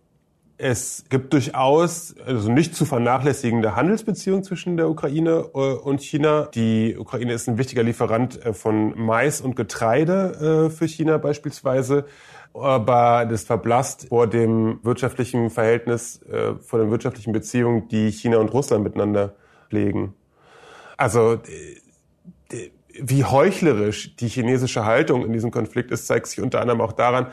Es 0.57 1.03
gibt 1.09 1.33
durchaus 1.33 2.15
also 2.25 2.49
nicht 2.49 2.75
zu 2.75 2.85
vernachlässigende 2.85 3.75
Handelsbeziehungen 3.75 4.43
zwischen 4.43 4.77
der 4.77 4.89
Ukraine 4.89 5.49
äh, 5.53 5.57
und 5.57 6.01
China. 6.01 6.49
Die 6.55 6.95
Ukraine 6.97 7.33
ist 7.33 7.47
ein 7.49 7.57
wichtiger 7.57 7.83
Lieferant 7.83 8.43
äh, 8.43 8.53
von 8.53 8.97
Mais 8.97 9.41
und 9.41 9.55
Getreide 9.55 10.71
für 10.75 10.87
China 10.87 11.17
beispielsweise 11.17 12.05
aber 12.55 13.25
das 13.25 13.43
verblasst 13.43 14.07
vor 14.09 14.27
dem 14.27 14.79
wirtschaftlichen 14.83 15.49
Verhältnis, 15.49 16.21
äh, 16.23 16.55
vor 16.55 16.79
den 16.79 16.91
wirtschaftlichen 16.91 17.33
Beziehungen, 17.33 17.87
die 17.89 18.11
China 18.11 18.37
und 18.37 18.49
Russland 18.53 18.83
miteinander 18.83 19.35
pflegen. 19.69 20.13
Also 20.97 21.39
wie 22.99 23.23
heuchlerisch 23.23 24.15
die 24.15 24.27
chinesische 24.27 24.85
Haltung 24.85 25.25
in 25.25 25.33
diesem 25.33 25.51
Konflikt 25.51 25.91
ist, 25.91 26.07
zeigt 26.07 26.27
sich 26.27 26.41
unter 26.41 26.61
anderem 26.61 26.81
auch 26.81 26.93
daran, 26.93 27.27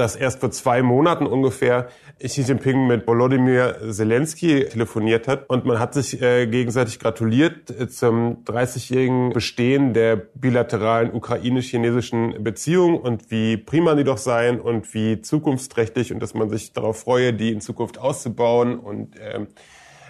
dass 0.00 0.16
erst 0.16 0.40
vor 0.40 0.50
zwei 0.50 0.82
Monaten 0.82 1.26
ungefähr 1.26 1.88
Xi 2.18 2.40
Jinping 2.40 2.86
mit 2.86 3.06
Volodymyr 3.06 3.92
Zelensky 3.92 4.64
telefoniert 4.64 5.28
hat 5.28 5.48
und 5.50 5.66
man 5.66 5.78
hat 5.78 5.92
sich 5.92 6.22
äh, 6.22 6.46
gegenseitig 6.46 6.98
gratuliert 6.98 7.68
äh, 7.68 7.86
zum 7.86 8.42
30-jährigen 8.44 9.34
Bestehen 9.34 9.92
der 9.92 10.16
bilateralen 10.16 11.12
ukrainisch-chinesischen 11.12 12.42
Beziehung 12.42 12.98
und 12.98 13.30
wie 13.30 13.58
prima 13.58 13.94
die 13.94 14.04
doch 14.04 14.16
seien 14.16 14.58
und 14.58 14.94
wie 14.94 15.20
zukunftsträchtig 15.20 16.14
und 16.14 16.20
dass 16.20 16.32
man 16.32 16.48
sich 16.48 16.72
darauf 16.72 16.98
freue, 16.98 17.34
die 17.34 17.52
in 17.52 17.60
Zukunft 17.60 17.98
auszubauen 17.98 18.78
und 18.78 19.16
ähm, 19.20 19.48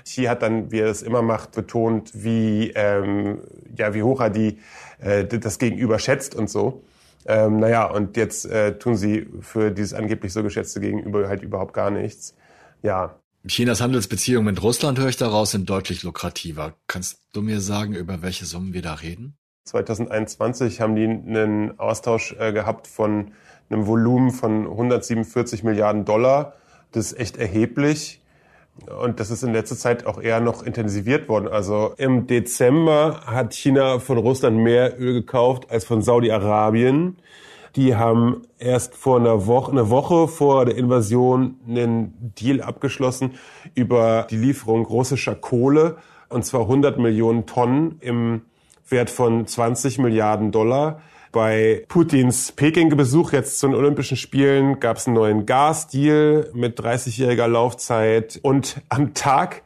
Xi 0.04 0.22
hat 0.24 0.42
dann, 0.42 0.70
wie 0.70 0.78
er 0.78 0.88
es 0.88 1.02
immer 1.02 1.22
macht, 1.22 1.50
betont, 1.50 2.12
wie 2.14 2.70
ähm, 2.76 3.40
ja 3.76 3.92
wie 3.92 4.04
hoch 4.04 4.20
er 4.20 4.30
die 4.30 4.58
äh, 5.00 5.24
das 5.24 5.58
Gegenüber 5.58 5.98
schätzt 5.98 6.36
und 6.36 6.48
so. 6.48 6.84
Ähm, 7.26 7.58
naja, 7.58 7.86
und 7.86 8.16
jetzt 8.16 8.46
äh, 8.46 8.78
tun 8.78 8.96
sie 8.96 9.28
für 9.40 9.70
dieses 9.70 9.94
angeblich 9.94 10.32
so 10.32 10.42
geschätzte 10.42 10.80
Gegenüber 10.80 11.28
halt 11.28 11.42
überhaupt 11.42 11.74
gar 11.74 11.90
nichts. 11.90 12.34
Ja. 12.82 13.20
Chinas 13.46 13.80
Handelsbeziehungen 13.80 14.46
mit 14.46 14.62
Russland, 14.62 14.98
höre 14.98 15.08
ich 15.08 15.16
daraus, 15.16 15.52
sind 15.52 15.68
deutlich 15.68 16.02
lukrativer. 16.02 16.74
Kannst 16.86 17.20
du 17.32 17.42
mir 17.42 17.60
sagen, 17.60 17.94
über 17.94 18.22
welche 18.22 18.44
Summen 18.44 18.72
wir 18.72 18.82
da 18.82 18.94
reden? 18.94 19.36
2021 19.64 20.80
haben 20.80 20.96
die 20.96 21.04
einen 21.04 21.78
Austausch 21.78 22.34
äh, 22.38 22.52
gehabt 22.52 22.86
von 22.86 23.32
einem 23.70 23.86
Volumen 23.86 24.30
von 24.30 24.66
147 24.66 25.62
Milliarden 25.62 26.04
Dollar. 26.04 26.54
Das 26.92 27.12
ist 27.12 27.18
echt 27.18 27.36
erheblich. 27.36 28.19
Und 28.86 29.20
das 29.20 29.30
ist 29.30 29.42
in 29.42 29.52
letzter 29.52 29.76
Zeit 29.76 30.06
auch 30.06 30.20
eher 30.20 30.40
noch 30.40 30.62
intensiviert 30.62 31.28
worden. 31.28 31.48
Also 31.48 31.94
im 31.96 32.26
Dezember 32.26 33.20
hat 33.26 33.54
China 33.54 33.98
von 33.98 34.18
Russland 34.18 34.58
mehr 34.58 34.98
Öl 34.98 35.12
gekauft 35.12 35.70
als 35.70 35.84
von 35.84 36.02
Saudi-Arabien. 36.02 37.16
Die 37.76 37.94
haben 37.94 38.42
erst 38.58 38.96
vor 38.96 39.18
einer 39.18 39.46
Woche, 39.46 39.70
eine 39.70 39.90
Woche 39.90 40.26
vor 40.26 40.64
der 40.64 40.76
Invasion 40.76 41.56
einen 41.68 42.32
Deal 42.38 42.60
abgeschlossen 42.62 43.34
über 43.74 44.26
die 44.28 44.36
Lieferung 44.36 44.86
russischer 44.86 45.34
Kohle. 45.34 45.96
Und 46.28 46.44
zwar 46.44 46.62
100 46.62 46.98
Millionen 46.98 47.46
Tonnen 47.46 47.96
im 48.00 48.42
Wert 48.88 49.10
von 49.10 49.46
20 49.46 49.98
Milliarden 49.98 50.50
Dollar. 50.50 51.00
Bei 51.32 51.84
Putins 51.86 52.50
Peking-Besuch 52.50 53.32
jetzt 53.32 53.60
zu 53.60 53.68
den 53.68 53.76
Olympischen 53.76 54.16
Spielen 54.16 54.80
gab 54.80 54.96
es 54.96 55.06
einen 55.06 55.14
neuen 55.14 55.46
Gasdeal 55.46 56.50
mit 56.54 56.80
30-jähriger 56.80 57.46
Laufzeit. 57.46 58.40
Und 58.42 58.82
am 58.88 59.14
Tag 59.14 59.62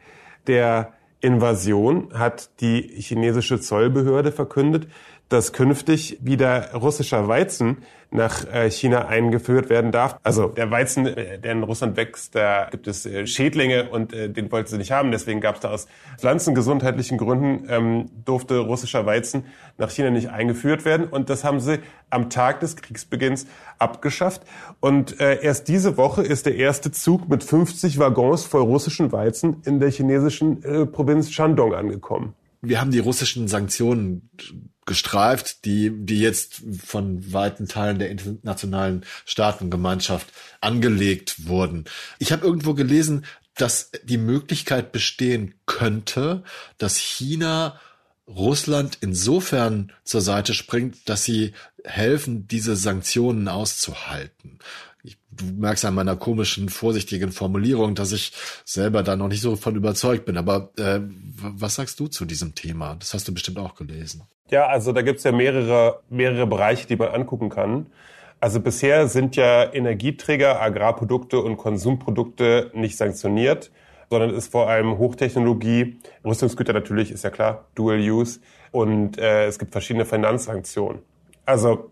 der 0.47 0.93
Invasion 1.23 2.09
hat 2.13 2.51
die 2.61 2.83
chinesische 2.83 3.61
Zollbehörde 3.61 4.31
verkündet, 4.31 4.89
dass 5.35 5.53
künftig 5.53 6.19
wieder 6.23 6.73
russischer 6.75 7.27
Weizen 7.27 7.79
nach 8.13 8.45
äh, 8.47 8.71
China 8.71 9.09
eingeführt 9.09 9.69
werden 9.69 9.91
darf. 9.91 10.21
Also 10.23 10.47
der 10.47 10.71
Weizen, 10.71 11.07
äh, 11.07 11.41
der 11.41 11.51
in 11.51 11.65
Russland 11.65 11.97
wächst, 11.97 12.37
da 12.37 12.69
gibt 12.71 12.87
es 12.87 13.05
äh, 13.05 13.27
Schädlinge 13.27 13.91
und 13.91 14.13
den 14.13 14.53
wollten 14.53 14.69
sie 14.69 14.79
nicht 14.79 14.93
haben. 14.93 15.11
Deswegen 15.11 15.41
gab 15.41 15.57
es 15.57 15.63
da 15.63 15.71
aus 15.71 15.89
pflanzengesundheitlichen 16.19 17.19
Gründen, 17.19 17.67
ähm, 17.69 18.11
durfte 18.25 18.59
russischer 18.59 19.05
Weizen 19.07 19.47
nach 19.77 19.91
China 19.91 20.11
nicht 20.11 20.31
eingeführt 20.31 20.85
werden. 20.85 21.09
Und 21.09 21.29
das 21.31 21.43
haben 21.43 21.59
sie 21.59 21.81
am 22.11 22.31
Tag 22.31 22.61
des 22.61 22.77
Kriegsbeginns 22.77 23.49
abgeschafft. 23.81 24.43
Und 24.79 25.19
äh, 25.21 25.43
erst 25.43 25.67
diese 25.67 25.97
Woche 25.97 26.23
ist 26.23 26.47
der 26.47 26.55
erste 26.55 26.93
Zug 26.93 27.29
mit 27.29 27.43
50 27.43 27.99
Waggons 27.99 28.45
voll 28.45 28.63
russischen 28.63 29.11
Weizen 29.11 29.63
in 29.65 29.81
der 29.81 29.91
chinesischen 29.91 30.63
äh, 30.63 30.87
Provinz 30.87 31.33
Shandong 31.33 31.75
angekommen. 31.75 32.35
Wir 32.63 32.81
haben 32.81 32.93
die 32.93 33.01
russischen 33.01 33.49
Sanktionen 33.49 34.31
gestreift, 34.87 35.65
die, 35.65 35.91
die 35.91 36.21
jetzt 36.21 36.63
von 36.85 37.33
weiten 37.33 37.69
Teilen 37.69 37.99
der 37.99 38.11
internationalen 38.11 39.05
Staatengemeinschaft 39.25 40.29
angelegt 40.61 41.47
wurden. 41.47 41.85
Ich 42.19 42.33
habe 42.33 42.47
irgendwo 42.47 42.75
gelesen, 42.75 43.25
dass 43.57 43.91
die 44.03 44.19
Möglichkeit 44.19 44.93
bestehen 44.93 45.55
könnte, 45.67 46.43
dass 46.79 46.97
China 46.97 47.81
Russland 48.27 48.99
insofern 49.01 49.93
zur 50.03 50.21
Seite 50.23 50.55
springt, 50.55 51.09
dass 51.09 51.25
sie 51.25 51.53
helfen, 51.85 52.49
diese 52.49 52.75
Sanktionen 52.75 53.49
auszuhalten. 53.49 54.59
Du 55.37 55.45
merkst 55.47 55.85
an 55.85 55.95
meiner 55.95 56.17
komischen, 56.17 56.69
vorsichtigen 56.69 57.33
Formulierung, 57.33 57.95
dass 57.95 58.13
ich 58.13 58.33
selber 58.65 59.03
da 59.03 59.17
noch 59.17 59.29
nicht 59.29 59.41
so 59.41 59.57
von 59.57 59.75
überzeugt 59.77 60.25
bin. 60.25 60.37
Aber 60.37 60.71
äh, 60.79 61.01
was 61.01 61.77
sagst 61.77 61.99
du 62.01 62.07
zu 62.09 62.25
diesem 62.25 62.55
Thema? 62.55 62.97
Das 62.99 63.15
hast 63.15 63.27
du 63.29 63.35
bestimmt 63.35 63.59
auch 63.59 63.75
gelesen. 63.75 64.23
Ja, 64.51 64.67
also 64.67 64.93
da 64.93 65.03
gibt's 65.03 65.25
ja 65.25 65.33
mehrere, 65.33 66.01
mehrere 66.11 66.47
Bereiche, 66.47 66.87
die 66.87 66.97
man 66.97 67.09
angucken 67.09 67.49
kann. 67.49 67.87
Also 68.41 68.61
bisher 68.61 69.09
sind 69.09 69.37
ja 69.37 69.73
Energieträger, 69.73 70.61
Agrarprodukte 70.61 71.41
und 71.41 71.57
Konsumprodukte 71.57 72.71
nicht 72.75 72.99
sanktioniert, 72.99 73.71
sondern 74.11 74.31
ist 74.35 74.53
vor 74.53 74.69
allem 74.69 74.99
Hochtechnologie, 74.99 75.99
Rüstungsgüter 76.25 76.75
natürlich, 76.75 77.11
ist 77.11 77.25
ja 77.25 77.31
klar, 77.31 77.65
Dual 77.75 77.99
Use 77.99 78.41
und 78.71 79.17
äh, 79.17 79.47
es 79.47 79.59
gibt 79.59 79.73
verschiedene 79.73 80.05
Finanzsanktionen. 80.05 81.01
Also 81.47 81.91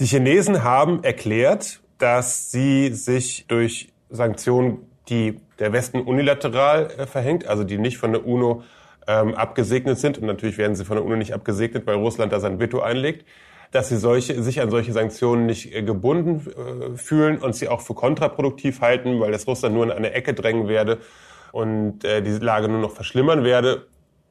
die 0.00 0.06
Chinesen 0.06 0.64
haben 0.64 1.04
erklärt, 1.04 1.80
dass 1.98 2.50
sie 2.50 2.92
sich 2.92 3.46
durch 3.48 3.92
Sanktionen, 4.08 4.78
die 5.08 5.40
der 5.58 5.72
Westen 5.72 6.00
unilateral 6.00 6.90
äh, 6.96 7.06
verhängt, 7.06 7.46
also 7.46 7.64
die 7.64 7.78
nicht 7.78 7.98
von 7.98 8.12
der 8.12 8.26
UNO 8.26 8.62
ähm, 9.06 9.34
abgesegnet 9.34 9.98
sind, 9.98 10.18
und 10.18 10.26
natürlich 10.26 10.58
werden 10.58 10.76
sie 10.76 10.84
von 10.84 10.96
der 10.96 11.04
UNO 11.04 11.16
nicht 11.16 11.34
abgesegnet, 11.34 11.86
weil 11.86 11.96
Russland 11.96 12.32
da 12.32 12.40
sein 12.40 12.60
Veto 12.60 12.80
einlegt, 12.80 13.24
dass 13.70 13.88
sie 13.88 13.96
solche, 13.96 14.42
sich 14.42 14.60
an 14.60 14.70
solche 14.70 14.92
Sanktionen 14.92 15.46
nicht 15.46 15.74
äh, 15.74 15.82
gebunden 15.82 16.46
äh, 16.46 16.96
fühlen 16.96 17.38
und 17.38 17.54
sie 17.54 17.68
auch 17.68 17.80
für 17.80 17.94
kontraproduktiv 17.94 18.80
halten, 18.80 19.20
weil 19.20 19.32
das 19.32 19.46
Russland 19.46 19.74
nur 19.74 19.84
in 19.84 19.90
eine 19.90 20.12
Ecke 20.12 20.34
drängen 20.34 20.68
werde 20.68 20.98
und 21.52 22.04
äh, 22.04 22.22
die 22.22 22.30
Lage 22.30 22.68
nur 22.68 22.80
noch 22.80 22.92
verschlimmern 22.92 23.44
werde. 23.44 23.86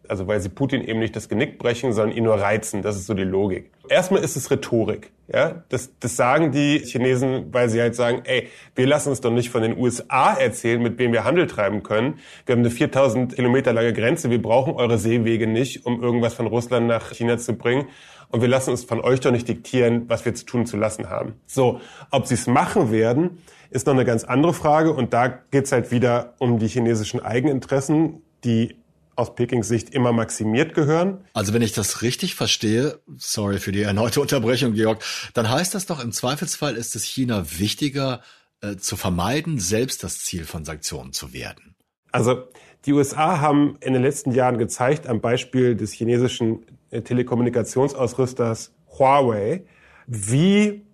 Also 0.08 0.26
weil 0.26 0.40
sie 0.40 0.50
Putin 0.50 0.84
eben 0.84 1.00
nicht 1.00 1.16
das 1.16 1.28
Genick 1.28 1.60
brechen, 1.60 1.92
sondern 1.92 2.16
ihn 2.16 2.24
nur 2.24 2.36
reizen. 2.36 2.82
Das 2.82 2.96
ist 2.96 3.08
so 3.08 3.14
die 3.14 3.24
Logik. 3.24 3.72
Erstmal 3.90 4.24
ist 4.24 4.38
es 4.38 4.50
Rhetorik. 4.50 5.12
Ja, 5.32 5.64
das, 5.68 5.92
das 6.00 6.16
sagen 6.16 6.52
die 6.54 6.80
Chinesen, 6.80 7.54
weil 7.54 7.70
sie 7.70 7.82
halt 7.82 7.96
sagen, 7.96 8.22
ey, 8.24 8.48
wir 8.76 8.88
lassen 8.88 9.10
uns 9.10 9.20
doch 9.20 9.32
nicht 9.32 9.50
von 9.50 9.62
den 9.62 9.78
USA 9.78 10.34
erzählen, 10.34 10.82
mit 10.82 10.98
wem 11.00 11.12
wir 11.12 11.26
Handel 11.26 11.48
treiben 11.48 11.84
können. 11.84 12.20
Wir 12.46 12.54
haben 12.54 12.62
eine 12.62 12.70
4000 12.70 13.36
Kilometer 13.36 13.74
lange 13.74 13.92
Grenze. 13.92 14.30
Wir 14.30 14.42
brauchen 14.42 14.74
eure 14.74 14.98
Seewege 14.98 15.46
nicht, 15.46 15.86
um 15.86 16.02
irgendwas 16.02 16.34
von 16.34 16.48
Russland 16.48 16.88
nach 16.88 17.12
China 17.12 17.38
zu 17.38 17.54
bringen. 17.54 17.88
Und 18.30 18.42
wir 18.42 18.48
lassen 18.48 18.72
uns 18.72 18.86
von 18.86 19.02
euch 19.02 19.20
doch 19.20 19.32
nicht 19.32 19.50
diktieren, 19.50 20.06
was 20.08 20.24
wir 20.24 20.34
zu 20.34 20.46
tun 20.46 20.66
zu 20.66 20.78
lassen 20.78 21.10
haben. 21.10 21.34
So, 21.46 21.82
ob 22.10 22.26
sie 22.26 22.36
es 22.36 22.48
machen 22.48 22.92
werden, 22.92 23.40
ist 23.70 23.86
noch 23.86 23.94
eine 23.94 24.06
ganz 24.06 24.24
andere 24.24 24.54
Frage. 24.54 24.94
Und 24.94 25.14
da 25.14 25.28
geht's 25.28 25.74
halt 25.74 25.92
wieder 25.92 26.36
um 26.38 26.58
die 26.58 26.68
chinesischen 26.68 27.20
Eigeninteressen, 27.20 28.22
die 28.46 28.78
aus 29.18 29.34
Pekings 29.36 29.68
Sicht 29.68 29.90
immer 29.90 30.14
maximiert 30.14 30.74
gehören. 30.74 31.26
Also 31.34 31.54
wenn 31.54 31.64
ich 31.64 31.74
das 31.74 32.02
richtig 32.04 32.36
verstehe, 32.36 33.00
sorry 33.18 33.58
für 33.58 33.72
die 33.72 33.82
erneute 33.82 34.22
Unterbrechung, 34.22 34.74
Georg, 34.74 35.04
dann 35.34 35.50
heißt 35.50 35.74
das 35.74 35.88
doch, 35.88 36.02
im 36.02 36.12
Zweifelsfall 36.12 36.76
ist 36.76 36.96
es 36.96 37.04
China 37.04 37.44
wichtiger 37.58 38.22
äh, 38.62 38.76
zu 38.78 38.96
vermeiden, 38.96 39.60
selbst 39.60 40.04
das 40.04 40.20
Ziel 40.20 40.46
von 40.46 40.64
Sanktionen 40.66 41.14
zu 41.14 41.34
werden. 41.34 41.76
Also 42.12 42.44
die 42.86 42.94
USA 42.94 43.42
haben 43.42 43.78
in 43.82 43.94
den 43.94 44.04
letzten 44.04 44.32
Jahren 44.32 44.60
gezeigt, 44.60 45.08
am 45.08 45.20
Beispiel 45.20 45.76
des 45.76 45.92
chinesischen 45.94 46.66
äh, 46.92 47.02
Telekommunikationsausrüsters 47.02 48.72
Huawei, 49.00 49.66
wie 50.06 50.86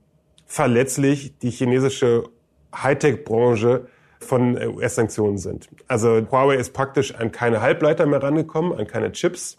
verletzlich 0.46 1.38
die 1.40 1.52
chinesische 1.52 2.24
Hightech-Branche 2.74 3.88
von 4.24 4.58
US-Sanktionen 4.58 5.38
sind. 5.38 5.68
Also 5.88 6.26
Huawei 6.32 6.56
ist 6.56 6.74
praktisch 6.74 7.14
an 7.16 7.32
keine 7.32 7.62
Halbleiter 7.62 8.06
mehr 8.06 8.24
rangekommen, 8.24 8.78
an 8.78 8.88
keine 8.88 9.12
Chips. 9.12 9.58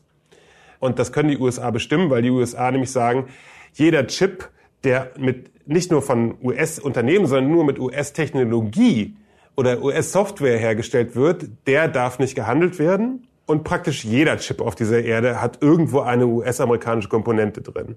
Und 0.81 0.99
das 0.99 1.13
können 1.13 1.29
die 1.29 1.39
USA 1.39 1.71
bestimmen, 1.71 2.11
weil 2.11 2.23
die 2.23 2.31
USA 2.31 2.71
nämlich 2.71 2.91
sagen, 2.91 3.29
jeder 3.73 4.07
Chip, 4.07 4.49
der 4.83 5.13
mit 5.19 5.51
nicht 5.67 5.91
nur 5.91 6.03
von 6.03 6.37
US-Unternehmen, 6.43 7.27
sondern 7.27 7.51
nur 7.51 7.65
mit 7.65 7.79
US-Technologie 7.79 9.17
oder 9.57 9.83
US-Software 9.83 10.59
hergestellt 10.59 11.17
wird, 11.17 11.47
der 11.67 11.89
darf 11.89 12.19
nicht 12.19 12.35
gehandelt 12.35 12.79
werden. 12.79 13.27
Und 13.47 13.65
praktisch 13.65 14.05
jeder 14.05 14.39
Chip 14.39 14.61
auf 14.61 14.75
dieser 14.75 15.03
Erde 15.03 15.41
hat 15.41 15.63
irgendwo 15.63 16.01
eine 16.01 16.27
US-amerikanische 16.27 17.09
Komponente 17.09 17.61
drin. 17.61 17.97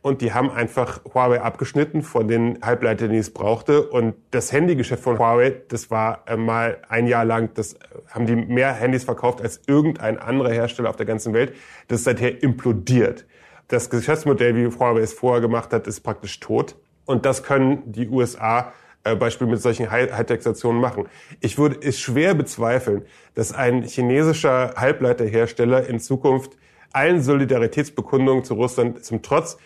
Und 0.00 0.20
die 0.22 0.32
haben 0.32 0.50
einfach 0.50 1.00
Huawei 1.12 1.40
abgeschnitten 1.40 2.02
von 2.02 2.28
den 2.28 2.58
Halbleitern, 2.62 3.10
die 3.10 3.18
es 3.18 3.32
brauchte. 3.32 3.82
Und 3.88 4.14
das 4.30 4.52
Handygeschäft 4.52 5.02
von 5.02 5.18
Huawei, 5.18 5.62
das 5.68 5.90
war 5.90 6.22
äh, 6.26 6.36
mal 6.36 6.78
ein 6.88 7.06
Jahr 7.06 7.24
lang, 7.24 7.50
das 7.54 7.74
äh, 7.74 7.78
haben 8.10 8.26
die 8.26 8.36
mehr 8.36 8.72
Handys 8.72 9.04
verkauft 9.04 9.42
als 9.42 9.60
irgendein 9.66 10.18
anderer 10.18 10.52
Hersteller 10.52 10.90
auf 10.90 10.96
der 10.96 11.06
ganzen 11.06 11.32
Welt. 11.34 11.52
Das 11.88 12.00
ist 12.00 12.04
seither 12.04 12.42
implodiert. 12.42 13.26
Das 13.66 13.90
Geschäftsmodell, 13.90 14.54
wie 14.54 14.66
Huawei 14.66 15.00
es 15.00 15.12
vorher 15.12 15.40
gemacht 15.40 15.72
hat, 15.72 15.86
ist 15.86 16.00
praktisch 16.00 16.38
tot. 16.40 16.76
Und 17.04 17.26
das 17.26 17.42
können 17.42 17.82
die 17.90 18.08
USA 18.08 18.72
äh, 19.04 19.16
Beispiel 19.16 19.46
mit 19.46 19.60
solchen 19.60 19.90
Hightech-Stationen 19.90 20.80
machen. 20.80 21.08
Ich 21.40 21.58
würde 21.58 21.78
es 21.80 21.98
schwer 21.98 22.34
bezweifeln, 22.34 23.02
dass 23.34 23.52
ein 23.52 23.82
chinesischer 23.82 24.74
Halbleiterhersteller 24.76 25.86
in 25.86 26.00
Zukunft 26.00 26.56
allen 26.92 27.22
Solidaritätsbekundungen 27.22 28.44
zu 28.44 28.54
Russland 28.54 29.04
zum 29.04 29.22
Trotz, 29.22 29.58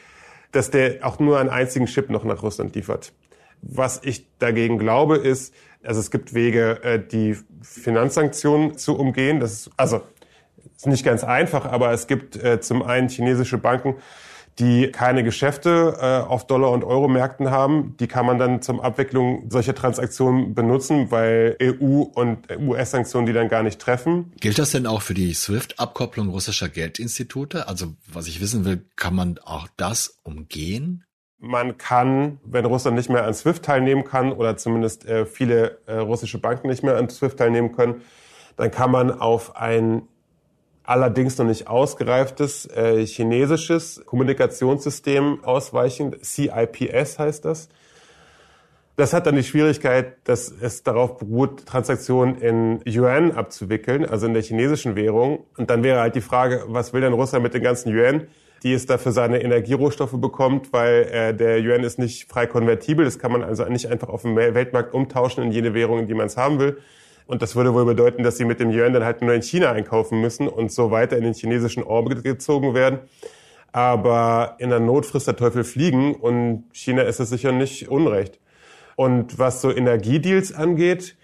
dass 0.52 0.70
der 0.70 1.04
auch 1.06 1.18
nur 1.18 1.38
einen 1.38 1.50
einzigen 1.50 1.86
Chip 1.86 2.10
noch 2.10 2.24
nach 2.24 2.42
Russland 2.42 2.74
liefert. 2.74 3.12
Was 3.62 4.00
ich 4.04 4.26
dagegen 4.38 4.78
glaube, 4.78 5.16
ist, 5.16 5.54
also 5.82 6.00
es 6.00 6.10
gibt 6.10 6.34
Wege, 6.34 6.82
äh, 6.82 7.00
die 7.04 7.36
Finanzsanktionen 7.62 8.76
zu 8.76 8.96
umgehen. 8.96 9.40
Das 9.40 9.52
ist, 9.52 9.70
also 9.76 10.02
ist 10.76 10.86
nicht 10.86 11.04
ganz 11.04 11.22
einfach, 11.24 11.64
aber 11.66 11.92
es 11.92 12.06
gibt 12.06 12.36
äh, 12.36 12.60
zum 12.60 12.82
einen 12.82 13.08
chinesische 13.08 13.58
Banken, 13.58 13.96
die 14.58 14.92
keine 14.92 15.24
Geschäfte 15.24 15.96
äh, 16.00 16.28
auf 16.28 16.46
Dollar- 16.46 16.70
und 16.70 16.84
Euro-Märkten 16.84 17.50
haben. 17.50 17.96
Die 17.98 18.06
kann 18.06 18.26
man 18.26 18.38
dann 18.38 18.60
zum 18.60 18.80
Abwicklung 18.80 19.50
solcher 19.50 19.74
Transaktionen 19.74 20.54
benutzen, 20.54 21.10
weil 21.10 21.56
EU- 21.60 22.02
und 22.02 22.48
US-Sanktionen 22.58 23.26
die 23.26 23.32
dann 23.32 23.48
gar 23.48 23.62
nicht 23.62 23.80
treffen. 23.80 24.32
Gilt 24.40 24.58
das 24.58 24.72
denn 24.72 24.86
auch 24.86 25.02
für 25.02 25.14
die 25.14 25.32
SWIFT-Abkopplung 25.32 26.28
russischer 26.28 26.68
Geldinstitute? 26.68 27.66
Also 27.68 27.94
was 28.12 28.26
ich 28.28 28.40
wissen 28.40 28.64
will, 28.64 28.84
kann 28.96 29.14
man 29.14 29.38
auch 29.38 29.68
das 29.76 30.18
umgehen? 30.22 31.04
Man 31.38 31.76
kann, 31.76 32.38
wenn 32.44 32.64
Russland 32.66 32.96
nicht 32.96 33.10
mehr 33.10 33.24
an 33.24 33.34
SWIFT 33.34 33.64
teilnehmen 33.64 34.04
kann 34.04 34.32
oder 34.32 34.56
zumindest 34.56 35.06
äh, 35.06 35.26
viele 35.26 35.78
äh, 35.86 35.94
russische 35.94 36.38
Banken 36.38 36.68
nicht 36.68 36.84
mehr 36.84 36.96
an 36.96 37.08
SWIFT 37.08 37.38
teilnehmen 37.38 37.72
können, 37.72 38.02
dann 38.56 38.70
kann 38.70 38.90
man 38.90 39.10
auf 39.10 39.56
ein 39.56 40.02
allerdings 40.84 41.38
noch 41.38 41.46
nicht 41.46 41.68
ausgereiftes 41.68 42.66
äh, 42.66 43.04
chinesisches 43.06 44.02
Kommunikationssystem 44.04 45.44
ausweichen. 45.44 46.16
CIPS 46.22 47.18
heißt 47.18 47.44
das. 47.44 47.68
Das 48.96 49.14
hat 49.14 49.26
dann 49.26 49.36
die 49.36 49.42
Schwierigkeit, 49.42 50.16
dass 50.24 50.50
es 50.50 50.82
darauf 50.82 51.16
beruht, 51.16 51.64
Transaktionen 51.64 52.36
in 52.36 52.80
Yuan 52.86 53.32
abzuwickeln, 53.32 54.04
also 54.04 54.26
in 54.26 54.34
der 54.34 54.42
chinesischen 54.42 54.96
Währung. 54.96 55.46
Und 55.56 55.70
dann 55.70 55.82
wäre 55.82 56.00
halt 56.00 56.14
die 56.14 56.20
Frage, 56.20 56.64
was 56.66 56.92
will 56.92 57.00
denn 57.00 57.14
Russland 57.14 57.42
mit 57.42 57.54
den 57.54 57.62
ganzen 57.62 57.90
Yuan, 57.90 58.26
die 58.62 58.74
es 58.74 58.84
da 58.84 58.98
für 58.98 59.10
seine 59.10 59.42
Energierohstoffe 59.42 60.20
bekommt, 60.20 60.74
weil 60.74 61.08
äh, 61.10 61.34
der 61.34 61.58
Yuan 61.60 61.84
ist 61.84 61.98
nicht 61.98 62.28
frei 62.28 62.46
konvertibel. 62.46 63.04
Das 63.06 63.18
kann 63.18 63.32
man 63.32 63.42
also 63.42 63.64
nicht 63.64 63.86
einfach 63.86 64.08
auf 64.08 64.22
dem 64.22 64.36
Weltmarkt 64.36 64.92
umtauschen 64.92 65.42
in 65.42 65.52
jede 65.52 65.72
Währung, 65.72 66.00
in 66.00 66.06
die 66.06 66.14
man 66.14 66.26
es 66.26 66.36
haben 66.36 66.58
will. 66.58 66.78
Und 67.26 67.42
das 67.42 67.56
würde 67.56 67.72
wohl 67.74 67.84
bedeuten, 67.84 68.22
dass 68.22 68.36
sie 68.36 68.44
mit 68.44 68.60
dem 68.60 68.70
Yuan 68.70 68.92
dann 68.92 69.04
halt 69.04 69.22
nur 69.22 69.32
in 69.32 69.42
China 69.42 69.72
einkaufen 69.72 70.20
müssen 70.20 70.48
und 70.48 70.72
so 70.72 70.90
weiter 70.90 71.16
in 71.16 71.24
den 71.24 71.34
chinesischen 71.34 71.82
Orbit 71.82 72.24
gezogen 72.24 72.74
werden. 72.74 72.98
Aber 73.72 74.56
in 74.58 74.70
der 74.70 74.80
Not 74.80 75.06
frisst 75.06 75.26
der 75.26 75.36
Teufel 75.36 75.64
fliegen 75.64 76.14
und 76.14 76.64
China 76.72 77.02
ist 77.02 77.20
es 77.20 77.30
sicher 77.30 77.52
nicht 77.52 77.88
unrecht. 77.88 78.38
Und 78.96 79.38
was 79.38 79.62
so 79.62 79.70
Energiedeals 79.70 80.52
angeht, 80.52 81.16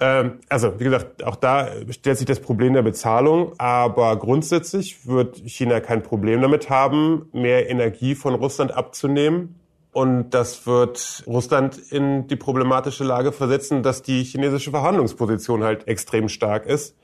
ähm, 0.00 0.38
also 0.48 0.78
wie 0.78 0.84
gesagt, 0.84 1.24
auch 1.24 1.36
da 1.36 1.68
stellt 1.90 2.18
sich 2.18 2.26
das 2.26 2.40
Problem 2.40 2.74
der 2.74 2.82
Bezahlung, 2.82 3.52
aber 3.58 4.16
grundsätzlich 4.16 5.06
wird 5.06 5.38
China 5.46 5.80
kein 5.80 6.02
Problem 6.02 6.40
damit 6.40 6.70
haben, 6.70 7.28
mehr 7.32 7.68
Energie 7.68 8.14
von 8.14 8.34
Russland 8.34 8.72
abzunehmen. 8.72 9.57
Und 9.92 10.30
das 10.30 10.66
wird 10.66 11.24
Russland 11.26 11.78
in 11.90 12.26
die 12.28 12.36
problematische 12.36 13.04
Lage 13.04 13.32
versetzen, 13.32 13.82
dass 13.82 14.02
die 14.02 14.22
chinesische 14.22 14.70
Verhandlungsposition 14.70 15.64
halt 15.64 15.88
extrem 15.88 16.28
stark 16.28 16.66
ist, 16.66 16.96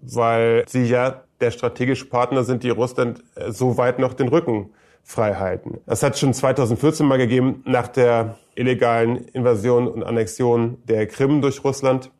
weil 0.00 0.64
sie 0.66 0.84
ja 0.84 1.24
der 1.40 1.50
strategische 1.50 2.06
Partner 2.06 2.44
sind, 2.44 2.62
die 2.62 2.70
Russland 2.70 3.22
äh, 3.34 3.52
so 3.52 3.76
weit 3.76 3.98
noch 3.98 4.14
den 4.14 4.28
Rücken 4.28 4.70
frei 5.02 5.34
halten. 5.34 5.80
Das 5.86 6.02
hat 6.02 6.18
schon 6.18 6.32
2014 6.32 7.06
mal 7.06 7.18
gegeben, 7.18 7.62
nach 7.66 7.88
der 7.88 8.38
illegalen 8.54 9.16
Invasion 9.28 9.88
und 9.88 10.04
Annexion 10.04 10.78
der 10.84 11.06
Krim 11.06 11.42
durch 11.42 11.64
Russland. 11.64 12.10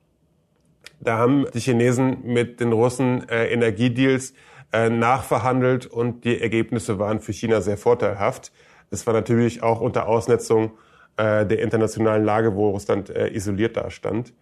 Da 1.00 1.18
haben 1.18 1.46
die 1.54 1.60
Chinesen 1.60 2.18
mit 2.24 2.60
den 2.60 2.72
Russen 2.72 3.28
äh, 3.28 3.46
Energiedeals 3.52 4.34
äh, 4.72 4.88
nachverhandelt 4.88 5.86
und 5.86 6.24
die 6.24 6.40
Ergebnisse 6.40 6.98
waren 6.98 7.20
für 7.20 7.32
China 7.32 7.60
sehr 7.60 7.76
vorteilhaft. 7.76 8.52
Es 8.92 9.06
war 9.06 9.14
natürlich 9.14 9.62
auch 9.62 9.80
unter 9.80 10.06
Ausnetzung 10.06 10.72
äh, 11.16 11.46
der 11.46 11.60
internationalen 11.60 12.24
Lage, 12.24 12.54
wo 12.54 12.70
Russland 12.70 13.10
äh, 13.10 13.34
isoliert 13.34 13.76
dastand. 13.76 14.32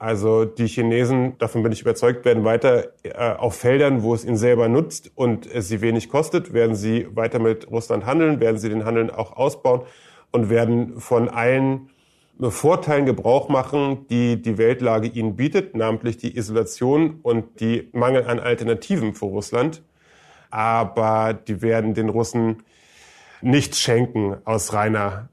Also 0.00 0.46
die 0.46 0.66
Chinesen, 0.66 1.36
davon 1.38 1.62
bin 1.62 1.72
ich 1.72 1.82
überzeugt, 1.82 2.24
werden 2.24 2.42
weiter 2.44 2.88
äh, 3.02 3.12
auf 3.12 3.54
Feldern, 3.54 4.02
wo 4.02 4.14
es 4.14 4.24
ihnen 4.24 4.36
selber 4.36 4.68
nutzt 4.68 5.12
und 5.14 5.46
es 5.46 5.68
sie 5.68 5.80
wenig 5.80 6.08
kostet, 6.08 6.52
werden 6.52 6.74
sie 6.74 7.06
weiter 7.14 7.38
mit 7.38 7.70
Russland 7.70 8.04
handeln, 8.04 8.40
werden 8.40 8.58
sie 8.58 8.68
den 8.68 8.84
Handeln 8.84 9.10
auch 9.10 9.36
ausbauen 9.36 9.82
und 10.32 10.50
werden 10.50 10.98
von 11.00 11.28
allen 11.28 11.90
Vorteilen 12.40 13.04
Gebrauch 13.04 13.50
machen, 13.50 14.06
die 14.08 14.40
die 14.40 14.56
Weltlage 14.56 15.08
ihnen 15.08 15.36
bietet, 15.36 15.76
namentlich 15.76 16.16
die 16.16 16.36
Isolation 16.36 17.20
und 17.22 17.60
die 17.60 17.90
Mangel 17.92 18.24
an 18.24 18.40
Alternativen 18.40 19.14
für 19.14 19.26
Russland. 19.26 19.82
Aber 20.50 21.34
die 21.34 21.60
werden 21.60 21.92
den 21.92 22.08
Russen 22.08 22.62
nichts 23.42 23.80
schenken 23.80 24.36
aus 24.44 24.72
reiner 24.72 25.28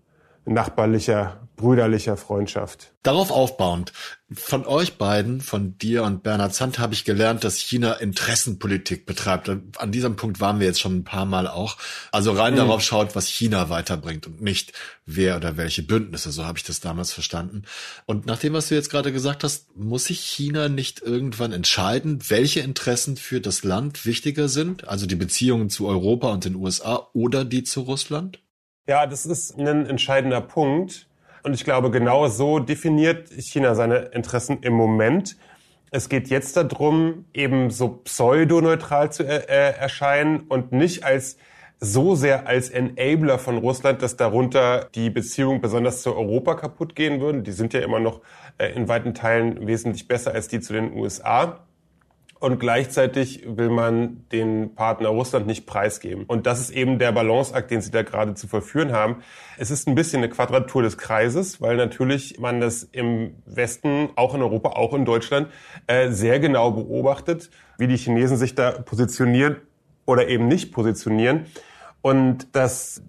nachbarlicher, 0.46 1.48
brüderlicher 1.56 2.18
Freundschaft. 2.18 2.94
Darauf 3.04 3.32
aufbauend, 3.32 3.92
von 4.34 4.66
euch 4.66 4.98
beiden, 4.98 5.40
von 5.40 5.78
dir 5.78 6.04
und 6.04 6.22
Bernhard 6.22 6.54
Zandt, 6.54 6.80
habe 6.80 6.94
ich 6.94 7.06
gelernt, 7.06 7.46
dass 7.46 7.58
China 7.58 7.94
Interessenpolitik 7.94 9.06
betreibt. 9.06 9.50
An 9.50 9.92
diesem 9.92 10.18
Punkt 10.18 10.42
waren 10.42 10.60
wir 10.60 10.68
jetzt 10.68 10.82
schon 10.82 10.98
ein 10.98 11.04
paar 11.06 11.26
Mal 11.26 11.48
auch. 11.48 11.78
Also 12.12 12.34
rein 12.34 12.54
mhm. 12.54 12.58
darauf 12.58 12.82
schaut, 12.82 13.16
was 13.16 13.28
China 13.28 13.70
weiterbringt 13.70 14.28
und 14.28 14.42
nicht 14.42 14.74
wer 15.06 15.38
oder 15.38 15.56
welche 15.56 15.82
Bündnisse. 15.82 16.32
So 16.32 16.44
habe 16.44 16.58
ich 16.58 16.66
das 16.66 16.82
damals 16.82 17.14
verstanden. 17.14 17.64
Und 18.06 18.26
nach 18.26 18.38
dem, 18.38 18.52
was 18.52 18.68
du 18.68 18.76
jetzt 18.76 18.90
gerade 18.90 19.14
gesagt 19.14 19.46
hast, 19.46 19.78
muss 19.78 20.06
sich 20.06 20.20
China 20.20 20.68
nicht 20.68 21.02
irgendwann 21.02 21.54
entscheiden, 21.54 22.20
welche 22.28 22.60
Interessen 22.60 23.16
für 23.16 23.40
das 23.40 23.64
Land 23.64 24.06
wichtiger 24.06 24.50
sind? 24.50 24.90
Also 24.90 25.06
die 25.06 25.16
Beziehungen 25.16 25.70
zu 25.70 25.88
Europa 25.88 26.30
und 26.32 26.44
den 26.44 26.56
USA 26.56 27.08
oder 27.14 27.46
die 27.46 27.64
zu 27.64 27.82
Russland? 27.82 28.40
Ja, 28.88 29.06
das 29.06 29.26
ist 29.26 29.58
ein 29.58 29.86
entscheidender 29.86 30.42
Punkt. 30.42 31.07
Und 31.48 31.54
ich 31.54 31.64
glaube, 31.64 31.92
genau 31.92 32.28
so 32.28 32.60
definiert 32.60 33.30
China 33.30 33.74
seine 33.74 34.10
Interessen 34.12 34.58
im 34.64 34.74
Moment. 34.74 35.38
Es 35.92 36.10
geht 36.10 36.28
jetzt 36.28 36.58
darum, 36.58 37.24
eben 37.34 37.70
so 37.70 37.88
pseudoneutral 38.04 39.14
zu 39.14 39.24
äh, 39.24 39.46
äh, 39.48 39.78
erscheinen 39.78 40.42
und 40.42 40.74
nicht 40.74 41.06
als 41.06 41.38
so 41.80 42.16
sehr 42.16 42.48
als 42.48 42.70
Enabler 42.70 43.40
von 43.40 43.60
Russland, 43.60 44.02
dass 44.02 44.18
darunter 44.18 44.90
die 44.94 45.10
Beziehungen 45.10 45.62
besonders 45.62 46.02
zu 46.02 46.14
Europa 46.14 46.56
kaputt 46.56 46.98
gehen 46.98 47.22
würden. 47.22 47.46
Die 47.46 47.54
sind 47.54 47.74
ja 47.74 47.80
immer 47.80 48.02
noch 48.02 48.20
äh, 48.58 48.74
in 48.74 48.90
weiten 48.90 49.14
Teilen 49.14 49.66
wesentlich 49.68 50.06
besser 50.10 50.34
als 50.34 50.50
die 50.50 50.60
zu 50.60 50.74
den 50.74 50.92
USA. 50.92 51.66
Und 52.40 52.60
gleichzeitig 52.60 53.44
will 53.48 53.70
man 53.70 54.26
den 54.32 54.76
Partner 54.76 55.10
Russland 55.10 55.48
nicht 55.48 55.66
preisgeben. 55.66 56.26
Und 56.28 56.46
das 56.46 56.60
ist 56.60 56.70
eben 56.70 57.00
der 57.00 57.12
Balanceakt, 57.12 57.72
den 57.72 57.82
sie 57.82 57.92
da 57.92 58.04
gerade 58.04 58.36
zu 58.36 58.48
verführen 58.48 58.92
haben. 58.92 59.24
Es 59.58 59.72
ist 59.72 59.88
ein 59.88 59.96
bisschen 59.96 60.20
eine 60.20 60.30
Quadratur 60.30 60.84
des 60.84 60.98
Kreises, 60.98 61.62
weil 61.62 61.78
natürlich 61.78 62.40
man 62.40 62.62
das 62.62 62.84
im 62.84 63.36
Westen, 63.46 64.10
auch 64.16 64.36
in 64.36 64.42
Europa, 64.42 64.70
auch 64.70 64.94
in 64.94 65.06
Deutschland, 65.06 65.48
äh, 65.88 66.12
sehr 66.12 66.40
genau 66.40 66.72
beobachtet, 66.72 67.50
wie 67.78 67.88
die 67.88 67.98
Chinesen 67.98 68.38
sich 68.38 68.54
da 68.54 68.72
positionieren 68.72 69.58
oder 70.06 70.28
eben 70.28 70.48
nicht 70.48 70.72
positionieren. 70.72 71.46
Und 72.02 72.56
dass 72.56 73.02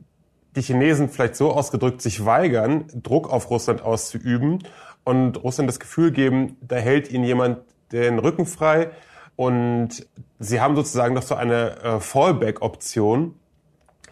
die 0.56 0.62
Chinesen 0.62 1.08
vielleicht 1.10 1.36
so 1.36 1.52
ausgedrückt 1.52 2.00
sich 2.00 2.24
weigern, 2.24 2.86
Druck 2.94 3.30
auf 3.30 3.50
Russland 3.50 3.82
auszuüben 3.82 4.60
und 5.04 5.42
Russland 5.42 5.68
das 5.68 5.78
Gefühl 5.80 6.12
geben, 6.12 6.56
da 6.60 6.76
hält 6.76 7.10
ihnen 7.10 7.24
jemand 7.24 7.58
den 7.92 8.18
Rücken 8.18 8.46
frei, 8.46 8.90
und 9.38 10.04
sie 10.40 10.60
haben 10.60 10.74
sozusagen 10.74 11.14
noch 11.14 11.22
so 11.22 11.36
eine 11.36 11.80
äh, 11.84 12.00
Fallback-Option. 12.00 13.36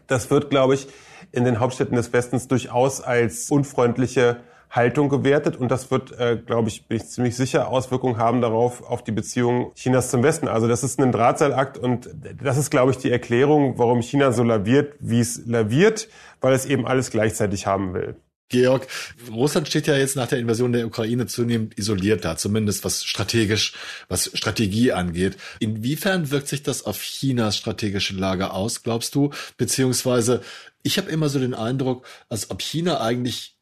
Das 0.06 0.30
wird, 0.30 0.50
glaube 0.50 0.74
ich, 0.74 0.86
in 1.32 1.42
den 1.42 1.58
Hauptstädten 1.58 1.96
des 1.96 2.12
Westens 2.12 2.46
durchaus 2.46 3.00
als 3.00 3.50
unfreundliche 3.50 4.36
Haltung 4.70 5.08
gewertet 5.08 5.56
und 5.56 5.68
das 5.68 5.90
wird, 5.90 6.12
äh, 6.12 6.36
glaube 6.36 6.68
ich, 6.68 6.86
bin 6.86 6.98
ich 6.98 7.08
ziemlich 7.08 7.34
sicher 7.34 7.66
Auswirkungen 7.66 8.18
haben 8.18 8.40
darauf 8.40 8.88
auf 8.88 9.02
die 9.02 9.10
Beziehung 9.10 9.72
Chinas 9.74 10.12
zum 10.12 10.22
Westen. 10.22 10.46
Also 10.46 10.68
das 10.68 10.84
ist 10.84 11.00
ein 11.00 11.10
Drahtseilakt 11.10 11.76
und 11.76 12.08
das 12.40 12.56
ist, 12.56 12.70
glaube 12.70 12.92
ich, 12.92 12.98
die 12.98 13.10
Erklärung, 13.10 13.78
warum 13.78 14.02
China 14.02 14.30
so 14.30 14.44
laviert, 14.44 14.94
wie 15.00 15.18
es 15.18 15.44
laviert, 15.44 16.08
weil 16.40 16.52
es 16.52 16.66
eben 16.66 16.86
alles 16.86 17.10
gleichzeitig 17.10 17.66
haben 17.66 17.94
will. 17.94 18.14
Georg, 18.48 18.86
Russland 19.30 19.66
steht 19.66 19.86
ja 19.86 19.96
jetzt 19.96 20.14
nach 20.14 20.28
der 20.28 20.38
Invasion 20.38 20.72
der 20.72 20.86
Ukraine 20.86 21.26
zunehmend 21.26 21.76
isoliert 21.78 22.24
da, 22.24 22.36
zumindest 22.36 22.84
was 22.84 23.04
strategisch, 23.04 23.74
was 24.08 24.30
Strategie 24.34 24.92
angeht. 24.92 25.36
Inwiefern 25.58 26.30
wirkt 26.30 26.48
sich 26.48 26.62
das 26.62 26.84
auf 26.84 27.02
Chinas 27.02 27.56
strategische 27.56 28.14
Lage 28.14 28.52
aus, 28.52 28.82
glaubst 28.82 29.14
du? 29.14 29.30
Beziehungsweise, 29.56 30.42
ich 30.82 30.98
habe 30.98 31.10
immer 31.10 31.28
so 31.28 31.40
den 31.40 31.54
Eindruck, 31.54 32.06
als 32.28 32.50
ob 32.50 32.62
China 32.62 33.00
eigentlich 33.00 33.56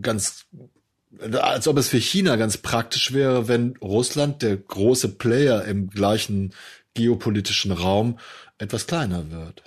ganz 0.00 0.46
als 1.30 1.68
ob 1.68 1.78
es 1.78 1.88
für 1.88 1.98
China 1.98 2.36
ganz 2.36 2.56
praktisch 2.58 3.12
wäre, 3.12 3.46
wenn 3.46 3.76
Russland, 3.76 4.42
der 4.42 4.56
große 4.56 5.10
Player 5.10 5.64
im 5.64 5.88
gleichen 5.88 6.52
geopolitischen 6.94 7.72
Raum, 7.72 8.18
etwas 8.58 8.86
kleiner 8.86 9.30
wird. 9.30 9.62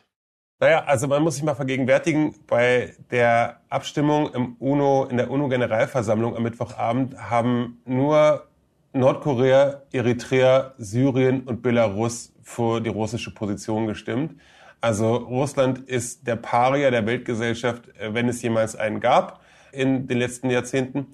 Naja, 0.59 0.85
also 0.85 1.07
man 1.07 1.21
muss 1.21 1.35
sich 1.35 1.43
mal 1.43 1.53
vergegenwärtigen, 1.53 2.33
bei 2.47 2.95
der 3.11 3.61
Abstimmung 3.69 4.33
im 4.33 4.55
UNO, 4.57 5.05
in 5.05 5.17
der 5.17 5.29
UNO-Generalversammlung 5.29 6.35
am 6.35 6.41
Mittwochabend 6.41 7.15
haben 7.29 7.79
nur 7.85 8.47
Nordkorea, 8.91 9.83
Eritrea, 9.91 10.73
Syrien 10.79 11.41
und 11.41 11.61
Belarus 11.61 12.33
für 12.41 12.81
die 12.81 12.89
russische 12.89 13.31
Position 13.35 13.85
gestimmt. 13.85 14.33
Also 14.81 15.17
Russland 15.17 15.77
ist 15.77 16.25
der 16.25 16.37
Paria 16.37 16.89
der 16.89 17.05
Weltgesellschaft, 17.05 17.89
äh, 17.99 18.15
wenn 18.15 18.27
es 18.27 18.41
jemals 18.41 18.75
einen 18.75 18.99
gab 18.99 19.41
in 19.71 20.07
den 20.07 20.17
letzten 20.17 20.49
Jahrzehnten. 20.49 21.05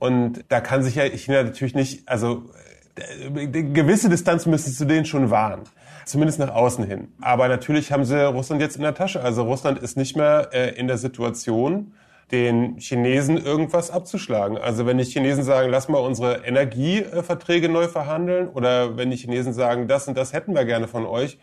Und 0.00 0.44
da 0.48 0.60
kann 0.60 0.82
sich 0.82 0.96
ja 0.96 1.04
China 1.04 1.44
natürlich 1.44 1.76
nicht, 1.76 2.08
also 2.08 2.50
äh, 2.96 3.46
gewisse 3.46 4.08
Distanz 4.08 4.44
müsste 4.46 4.72
zu 4.72 4.86
denen 4.86 5.04
schon 5.04 5.30
wahren 5.30 5.62
zumindest 6.08 6.38
nach 6.38 6.54
außen 6.54 6.84
hin. 6.84 7.12
Aber 7.20 7.48
natürlich 7.48 7.92
haben 7.92 8.04
sie 8.04 8.26
Russland 8.26 8.62
jetzt 8.62 8.76
in 8.76 8.82
der 8.82 8.94
Tasche. 8.94 9.20
Also 9.20 9.44
Russland 9.44 9.78
ist 9.78 9.96
nicht 9.96 10.16
mehr 10.16 10.48
äh, 10.52 10.70
in 10.74 10.88
der 10.88 10.98
Situation, 10.98 11.92
den 12.32 12.76
Chinesen 12.78 13.38
irgendwas 13.38 13.90
abzuschlagen. 13.90 14.58
Also 14.58 14.86
wenn 14.86 14.98
die 14.98 15.04
Chinesen 15.04 15.44
sagen, 15.44 15.70
lass 15.70 15.88
mal 15.88 15.98
unsere 15.98 16.44
Energieverträge 16.44 17.68
neu 17.68 17.88
verhandeln 17.88 18.48
oder 18.48 18.96
wenn 18.96 19.10
die 19.10 19.16
Chinesen 19.16 19.52
sagen, 19.52 19.88
das 19.88 20.08
und 20.08 20.16
das 20.16 20.32
hätten 20.32 20.54
wir 20.54 20.64
gerne 20.64 20.88
von 20.88 21.06
euch, 21.06 21.38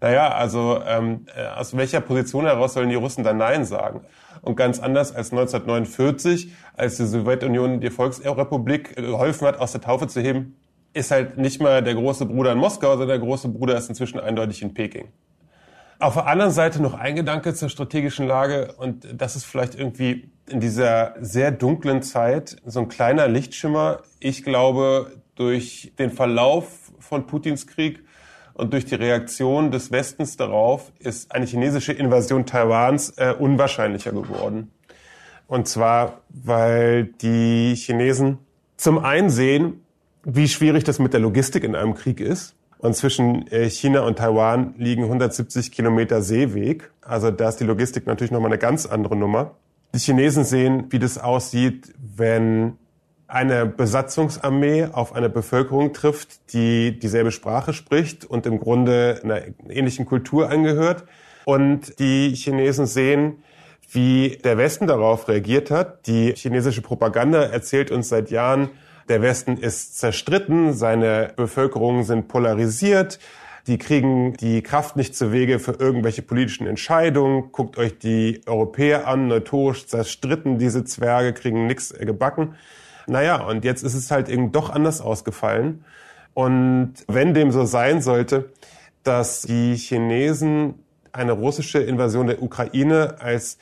naja, 0.00 0.28
also 0.28 0.80
ähm, 0.86 1.26
äh, 1.34 1.46
aus 1.46 1.76
welcher 1.76 2.00
Position 2.00 2.44
heraus 2.44 2.74
sollen 2.74 2.90
die 2.90 2.96
Russen 2.96 3.24
dann 3.24 3.38
Nein 3.38 3.64
sagen? 3.64 4.02
Und 4.42 4.56
ganz 4.56 4.78
anders 4.78 5.14
als 5.14 5.32
1949, 5.32 6.52
als 6.76 6.98
die 6.98 7.06
Sowjetunion 7.06 7.80
die 7.80 7.90
Volksrepublik 7.90 8.94
geholfen 8.96 9.46
hat, 9.46 9.58
aus 9.58 9.72
der 9.72 9.80
Taufe 9.80 10.06
zu 10.06 10.20
heben, 10.20 10.56
ist 10.96 11.10
halt 11.10 11.36
nicht 11.36 11.60
mehr 11.60 11.82
der 11.82 11.94
große 11.94 12.24
Bruder 12.24 12.52
in 12.52 12.58
Moskau, 12.58 12.92
sondern 12.92 13.08
der 13.08 13.18
große 13.18 13.48
Bruder 13.48 13.76
ist 13.76 13.88
inzwischen 13.88 14.18
eindeutig 14.18 14.62
in 14.62 14.72
Peking. 14.72 15.08
Auf 15.98 16.14
der 16.14 16.26
anderen 16.26 16.52
Seite 16.52 16.82
noch 16.82 16.94
ein 16.94 17.16
Gedanke 17.16 17.54
zur 17.54 17.68
strategischen 17.68 18.26
Lage 18.26 18.74
und 18.78 19.06
das 19.14 19.36
ist 19.36 19.44
vielleicht 19.44 19.74
irgendwie 19.74 20.30
in 20.48 20.60
dieser 20.60 21.14
sehr 21.20 21.50
dunklen 21.50 22.02
Zeit 22.02 22.56
so 22.64 22.80
ein 22.80 22.88
kleiner 22.88 23.28
Lichtschimmer. 23.28 24.02
Ich 24.20 24.42
glaube, 24.42 25.12
durch 25.34 25.92
den 25.98 26.10
Verlauf 26.10 26.92
von 26.98 27.26
Putins 27.26 27.66
Krieg 27.66 28.02
und 28.54 28.72
durch 28.72 28.86
die 28.86 28.94
Reaktion 28.94 29.70
des 29.70 29.92
Westens 29.92 30.36
darauf 30.36 30.92
ist 30.98 31.32
eine 31.32 31.44
chinesische 31.44 31.92
Invasion 31.92 32.46
Taiwans 32.46 33.10
äh, 33.18 33.34
unwahrscheinlicher 33.38 34.12
geworden. 34.12 34.70
Und 35.46 35.68
zwar, 35.68 36.22
weil 36.30 37.04
die 37.04 37.74
Chinesen 37.74 38.38
zum 38.76 38.98
einen 38.98 39.30
sehen, 39.30 39.85
wie 40.28 40.48
schwierig 40.48 40.82
das 40.82 40.98
mit 40.98 41.12
der 41.12 41.20
Logistik 41.20 41.62
in 41.62 41.76
einem 41.76 41.94
Krieg 41.94 42.20
ist. 42.20 42.56
Und 42.78 42.94
zwischen 42.94 43.46
äh, 43.46 43.70
China 43.70 44.00
und 44.00 44.18
Taiwan 44.18 44.74
liegen 44.76 45.04
170 45.04 45.70
Kilometer 45.70 46.20
Seeweg. 46.20 46.90
Also 47.00 47.30
da 47.30 47.48
ist 47.48 47.60
die 47.60 47.64
Logistik 47.64 48.06
natürlich 48.06 48.32
nochmal 48.32 48.50
eine 48.50 48.58
ganz 48.58 48.86
andere 48.86 49.16
Nummer. 49.16 49.54
Die 49.94 50.00
Chinesen 50.00 50.44
sehen, 50.44 50.86
wie 50.90 50.98
das 50.98 51.16
aussieht, 51.16 51.94
wenn 51.96 52.76
eine 53.28 53.66
Besatzungsarmee 53.66 54.88
auf 54.92 55.14
eine 55.14 55.30
Bevölkerung 55.30 55.92
trifft, 55.92 56.52
die 56.52 56.98
dieselbe 56.98 57.30
Sprache 57.30 57.72
spricht 57.72 58.24
und 58.24 58.46
im 58.46 58.58
Grunde 58.58 59.20
einer 59.22 59.42
ähnlichen 59.68 60.06
Kultur 60.06 60.50
angehört. 60.50 61.04
Und 61.44 62.00
die 62.00 62.34
Chinesen 62.34 62.86
sehen, 62.86 63.44
wie 63.90 64.38
der 64.42 64.58
Westen 64.58 64.88
darauf 64.88 65.28
reagiert 65.28 65.70
hat. 65.70 66.08
Die 66.08 66.34
chinesische 66.34 66.82
Propaganda 66.82 67.42
erzählt 67.42 67.92
uns 67.92 68.08
seit 68.08 68.32
Jahren, 68.32 68.70
der 69.08 69.22
Westen 69.22 69.56
ist 69.56 69.98
zerstritten, 69.98 70.72
seine 70.72 71.32
Bevölkerungen 71.36 72.04
sind 72.04 72.28
polarisiert, 72.28 73.18
die 73.66 73.78
kriegen 73.78 74.34
die 74.34 74.62
Kraft 74.62 74.96
nicht 74.96 75.16
zu 75.16 75.32
Wege 75.32 75.58
für 75.58 75.72
irgendwelche 75.72 76.22
politischen 76.22 76.68
Entscheidungen. 76.68 77.50
Guckt 77.50 77.78
euch 77.78 77.98
die 77.98 78.40
Europäer 78.46 79.08
an, 79.08 79.26
notorisch 79.26 79.86
zerstritten, 79.86 80.58
diese 80.58 80.84
Zwerge 80.84 81.32
kriegen 81.32 81.66
nichts 81.66 81.92
gebacken. 81.92 82.54
Naja, 83.08 83.44
und 83.44 83.64
jetzt 83.64 83.82
ist 83.82 83.94
es 83.94 84.10
halt 84.10 84.28
eben 84.28 84.52
doch 84.52 84.70
anders 84.70 85.00
ausgefallen. 85.00 85.84
Und 86.32 86.94
wenn 87.08 87.34
dem 87.34 87.50
so 87.50 87.64
sein 87.64 88.02
sollte, 88.02 88.50
dass 89.02 89.42
die 89.42 89.74
Chinesen 89.74 90.74
eine 91.12 91.32
russische 91.32 91.78
Invasion 91.78 92.26
der 92.26 92.42
Ukraine 92.42 93.16
als 93.20 93.58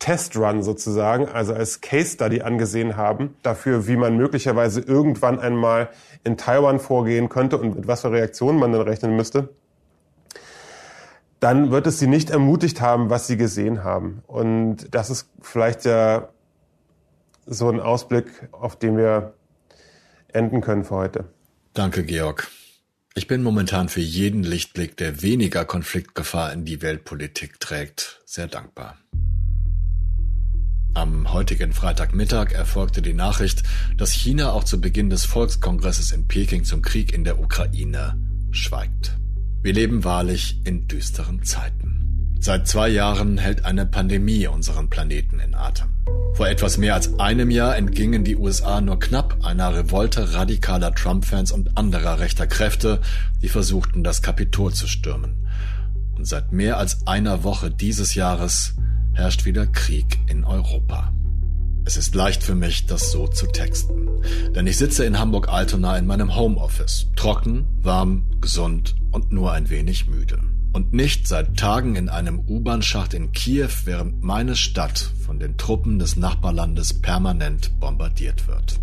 Testrun 0.00 0.62
sozusagen, 0.64 1.28
also 1.28 1.54
als 1.54 1.80
Case 1.80 2.14
Study 2.14 2.40
angesehen 2.40 2.96
haben, 2.96 3.36
dafür, 3.42 3.86
wie 3.86 3.96
man 3.96 4.16
möglicherweise 4.16 4.80
irgendwann 4.80 5.38
einmal 5.38 5.90
in 6.24 6.36
Taiwan 6.36 6.80
vorgehen 6.80 7.28
könnte 7.28 7.58
und 7.58 7.76
mit 7.76 7.86
was 7.86 8.00
für 8.00 8.10
Reaktionen 8.10 8.58
man 8.58 8.72
dann 8.72 8.82
rechnen 8.82 9.14
müsste, 9.14 9.50
dann 11.38 11.70
wird 11.70 11.86
es 11.86 11.98
sie 11.98 12.06
nicht 12.06 12.30
ermutigt 12.30 12.80
haben, 12.80 13.08
was 13.08 13.26
sie 13.26 13.36
gesehen 13.36 13.84
haben. 13.84 14.22
Und 14.26 14.94
das 14.94 15.10
ist 15.10 15.28
vielleicht 15.40 15.84
ja 15.84 16.30
so 17.46 17.70
ein 17.70 17.80
Ausblick, 17.80 18.26
auf 18.52 18.76
den 18.76 18.96
wir 18.96 19.34
enden 20.28 20.60
können 20.60 20.84
für 20.84 20.96
heute. 20.96 21.24
Danke, 21.74 22.04
Georg. 22.04 22.48
Ich 23.14 23.26
bin 23.26 23.42
momentan 23.42 23.88
für 23.88 24.00
jeden 24.00 24.44
Lichtblick, 24.44 24.96
der 24.96 25.22
weniger 25.22 25.64
Konfliktgefahr 25.64 26.52
in 26.52 26.64
die 26.64 26.80
Weltpolitik 26.80 27.58
trägt, 27.58 28.22
sehr 28.24 28.46
dankbar. 28.46 28.96
Am 30.92 31.32
heutigen 31.32 31.72
Freitagmittag 31.72 32.52
erfolgte 32.52 33.00
die 33.00 33.14
Nachricht, 33.14 33.62
dass 33.96 34.12
China 34.12 34.50
auch 34.50 34.64
zu 34.64 34.80
Beginn 34.80 35.08
des 35.08 35.24
Volkskongresses 35.24 36.10
in 36.10 36.26
Peking 36.26 36.64
zum 36.64 36.82
Krieg 36.82 37.12
in 37.12 37.22
der 37.22 37.38
Ukraine 37.38 38.18
schweigt. 38.50 39.16
Wir 39.62 39.72
leben 39.72 40.02
wahrlich 40.02 40.60
in 40.64 40.88
düsteren 40.88 41.44
Zeiten. 41.44 42.36
Seit 42.40 42.66
zwei 42.66 42.88
Jahren 42.88 43.38
hält 43.38 43.66
eine 43.66 43.86
Pandemie 43.86 44.48
unseren 44.48 44.90
Planeten 44.90 45.38
in 45.38 45.54
Atem. 45.54 45.90
Vor 46.34 46.48
etwas 46.48 46.76
mehr 46.76 46.94
als 46.94 47.20
einem 47.20 47.50
Jahr 47.50 47.76
entgingen 47.76 48.24
die 48.24 48.36
USA 48.36 48.80
nur 48.80 48.98
knapp 48.98 49.44
einer 49.44 49.72
Revolte 49.72 50.34
radikaler 50.34 50.92
Trump-Fans 50.92 51.52
und 51.52 51.76
anderer 51.76 52.18
rechter 52.18 52.48
Kräfte, 52.48 53.00
die 53.42 53.48
versuchten, 53.48 54.02
das 54.02 54.22
Kapitol 54.22 54.72
zu 54.72 54.88
stürmen. 54.88 55.46
Und 56.16 56.26
seit 56.26 56.50
mehr 56.50 56.78
als 56.78 57.06
einer 57.06 57.44
Woche 57.44 57.70
dieses 57.70 58.14
Jahres 58.14 58.74
herrscht 59.12 59.44
wieder 59.44 59.66
Krieg 59.66 60.18
in 60.28 60.44
Europa. 60.44 61.12
Es 61.84 61.96
ist 61.96 62.14
leicht 62.14 62.42
für 62.42 62.54
mich, 62.54 62.86
das 62.86 63.10
so 63.10 63.26
zu 63.26 63.46
texten. 63.46 64.08
Denn 64.54 64.66
ich 64.66 64.76
sitze 64.76 65.04
in 65.04 65.18
Hamburg-Altona 65.18 65.96
in 65.96 66.06
meinem 66.06 66.36
Homeoffice. 66.36 67.08
Trocken, 67.16 67.66
warm, 67.82 68.24
gesund 68.40 68.94
und 69.10 69.32
nur 69.32 69.52
ein 69.52 69.70
wenig 69.70 70.06
müde. 70.06 70.38
Und 70.72 70.92
nicht 70.92 71.26
seit 71.26 71.56
Tagen 71.56 71.96
in 71.96 72.08
einem 72.08 72.38
U-Bahn-Schacht 72.38 73.14
in 73.14 73.32
Kiew, 73.32 73.70
während 73.84 74.22
meine 74.22 74.54
Stadt 74.54 75.10
von 75.26 75.40
den 75.40 75.56
Truppen 75.56 75.98
des 75.98 76.16
Nachbarlandes 76.16 77.00
permanent 77.00 77.80
bombardiert 77.80 78.46
wird. 78.46 78.78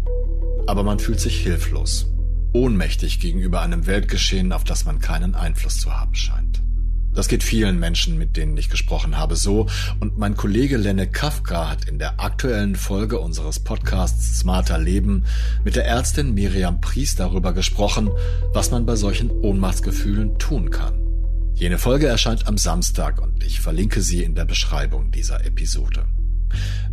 Aber 0.68 0.84
man 0.84 1.00
fühlt 1.00 1.22
sich 1.22 1.40
hilflos. 1.40 2.08
ohnmächtig 2.54 3.20
gegenüber 3.20 3.62
einem 3.62 3.86
Weltgeschehen, 3.86 4.52
auf 4.52 4.64
das 4.64 4.86
man 4.86 5.00
keinen 5.00 5.36
Einfluss 5.36 5.80
zu 5.80 5.96
haben 5.96 6.16
scheint. 6.16 6.62
Das 7.18 7.28
geht 7.28 7.42
vielen 7.42 7.80
Menschen, 7.80 8.20
mit 8.20 8.38
denen 8.38 8.56
ich 8.58 8.70
gesprochen 8.70 9.18
habe, 9.18 9.36
so. 9.36 9.66
Und 10.00 10.20
mein 10.20 10.38
Kollege 10.38 10.78
Lenne 10.78 11.08
Kafka 11.08 11.68
hat 11.68 11.86
in 11.86 11.98
der 11.98 12.20
aktuellen 12.20 12.76
Folge 12.76 13.18
unseres 13.18 13.60
Podcasts 13.60 14.38
Smarter 14.38 14.78
Leben 14.78 15.26
mit 15.64 15.76
der 15.76 15.88
Ärztin 15.88 16.36
Miriam 16.36 16.80
Priest 16.80 17.20
darüber 17.20 17.54
gesprochen, 17.54 18.12
was 18.54 18.70
man 18.70 18.86
bei 18.86 18.96
solchen 18.96 19.32
Ohnmachtsgefühlen 19.32 20.38
tun 20.38 20.70
kann. 20.70 20.94
Jene 21.56 21.80
Folge 21.80 22.06
erscheint 22.06 22.46
am 22.48 22.60
Samstag 22.60 23.20
und 23.20 23.44
ich 23.44 23.62
verlinke 23.62 24.02
sie 24.02 24.22
in 24.22 24.36
der 24.36 24.46
Beschreibung 24.46 25.10
dieser 25.10 25.44
Episode. 25.44 26.06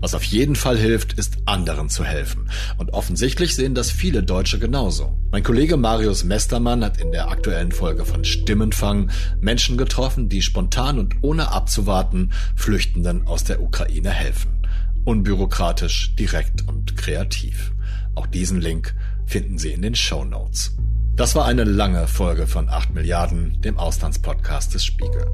Was 0.04 0.14
auf 0.14 0.24
jeden 0.24 0.54
Fall 0.54 0.76
hilft, 0.76 1.14
ist 1.14 1.38
anderen 1.46 1.88
zu 1.88 2.04
helfen. 2.04 2.50
Und 2.76 2.92
offensichtlich 2.92 3.54
sehen 3.54 3.74
das 3.74 3.90
viele 3.90 4.22
Deutsche 4.22 4.58
genauso. 4.58 5.18
Mein 5.30 5.42
Kollege 5.42 5.78
Marius 5.78 6.24
Mestermann 6.24 6.84
hat 6.84 7.00
in 7.00 7.10
der 7.10 7.30
aktuellen 7.30 7.72
Folge 7.72 8.04
von 8.04 8.22
Stimmenfang 8.22 9.10
Menschen 9.40 9.78
getroffen, 9.78 10.28
die 10.28 10.42
spontan 10.42 10.98
und 10.98 11.14
ohne 11.22 11.52
abzuwarten 11.52 12.34
Flüchtenden 12.54 13.26
aus 13.26 13.44
der 13.44 13.62
Ukraine 13.62 14.10
helfen. 14.10 14.68
Unbürokratisch, 15.06 16.14
direkt 16.16 16.68
und 16.68 16.98
kreativ. 16.98 17.72
Auch 18.14 18.26
diesen 18.26 18.60
Link 18.60 18.94
finden 19.24 19.56
Sie 19.56 19.72
in 19.72 19.80
den 19.80 19.94
Show 19.94 20.26
Notes. 20.26 20.76
Das 21.16 21.36
war 21.36 21.44
eine 21.46 21.62
lange 21.62 22.08
Folge 22.08 22.48
von 22.48 22.68
8 22.68 22.92
Milliarden, 22.92 23.60
dem 23.60 23.78
Auslandspodcast 23.78 24.74
des 24.74 24.84
Spiegel. 24.84 25.24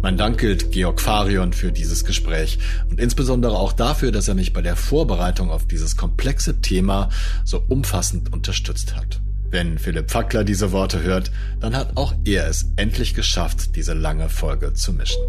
Mein 0.00 0.16
Dank 0.16 0.38
gilt 0.38 0.70
Georg 0.70 1.00
Farion 1.00 1.52
für 1.52 1.72
dieses 1.72 2.04
Gespräch 2.04 2.60
und 2.88 3.00
insbesondere 3.00 3.58
auch 3.58 3.72
dafür, 3.72 4.12
dass 4.12 4.28
er 4.28 4.36
mich 4.36 4.52
bei 4.52 4.62
der 4.62 4.76
Vorbereitung 4.76 5.50
auf 5.50 5.66
dieses 5.66 5.96
komplexe 5.96 6.60
Thema 6.60 7.08
so 7.44 7.60
umfassend 7.68 8.32
unterstützt 8.32 8.94
hat. 8.94 9.20
Wenn 9.50 9.76
Philipp 9.78 10.12
Fackler 10.12 10.44
diese 10.44 10.70
Worte 10.70 11.02
hört, 11.02 11.32
dann 11.58 11.74
hat 11.74 11.96
auch 11.96 12.14
er 12.24 12.46
es 12.46 12.70
endlich 12.76 13.14
geschafft, 13.14 13.74
diese 13.74 13.92
lange 13.92 14.28
Folge 14.28 14.72
zu 14.72 14.92
mischen. 14.92 15.22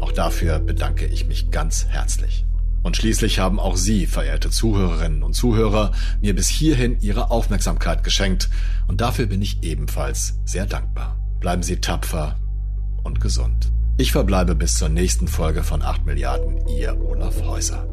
Auch 0.00 0.12
dafür 0.12 0.58
bedanke 0.58 1.04
ich 1.04 1.26
mich 1.26 1.50
ganz 1.50 1.84
herzlich. 1.86 2.46
Und 2.82 2.96
schließlich 2.96 3.38
haben 3.38 3.60
auch 3.60 3.76
Sie, 3.76 4.06
verehrte 4.06 4.50
Zuhörerinnen 4.50 5.22
und 5.22 5.34
Zuhörer, 5.34 5.92
mir 6.20 6.34
bis 6.34 6.48
hierhin 6.48 6.98
Ihre 7.00 7.30
Aufmerksamkeit 7.30 8.04
geschenkt. 8.04 8.48
Und 8.88 9.00
dafür 9.00 9.26
bin 9.26 9.42
ich 9.42 9.62
ebenfalls 9.62 10.38
sehr 10.44 10.66
dankbar. 10.66 11.18
Bleiben 11.40 11.62
Sie 11.62 11.80
tapfer 11.80 12.36
und 13.02 13.20
gesund. 13.20 13.70
Ich 13.98 14.12
verbleibe 14.12 14.54
bis 14.54 14.78
zur 14.78 14.88
nächsten 14.88 15.28
Folge 15.28 15.62
von 15.62 15.82
8 15.82 16.06
Milliarden, 16.06 16.66
Ihr 16.68 16.98
Olaf 16.98 17.42
Häuser. 17.42 17.86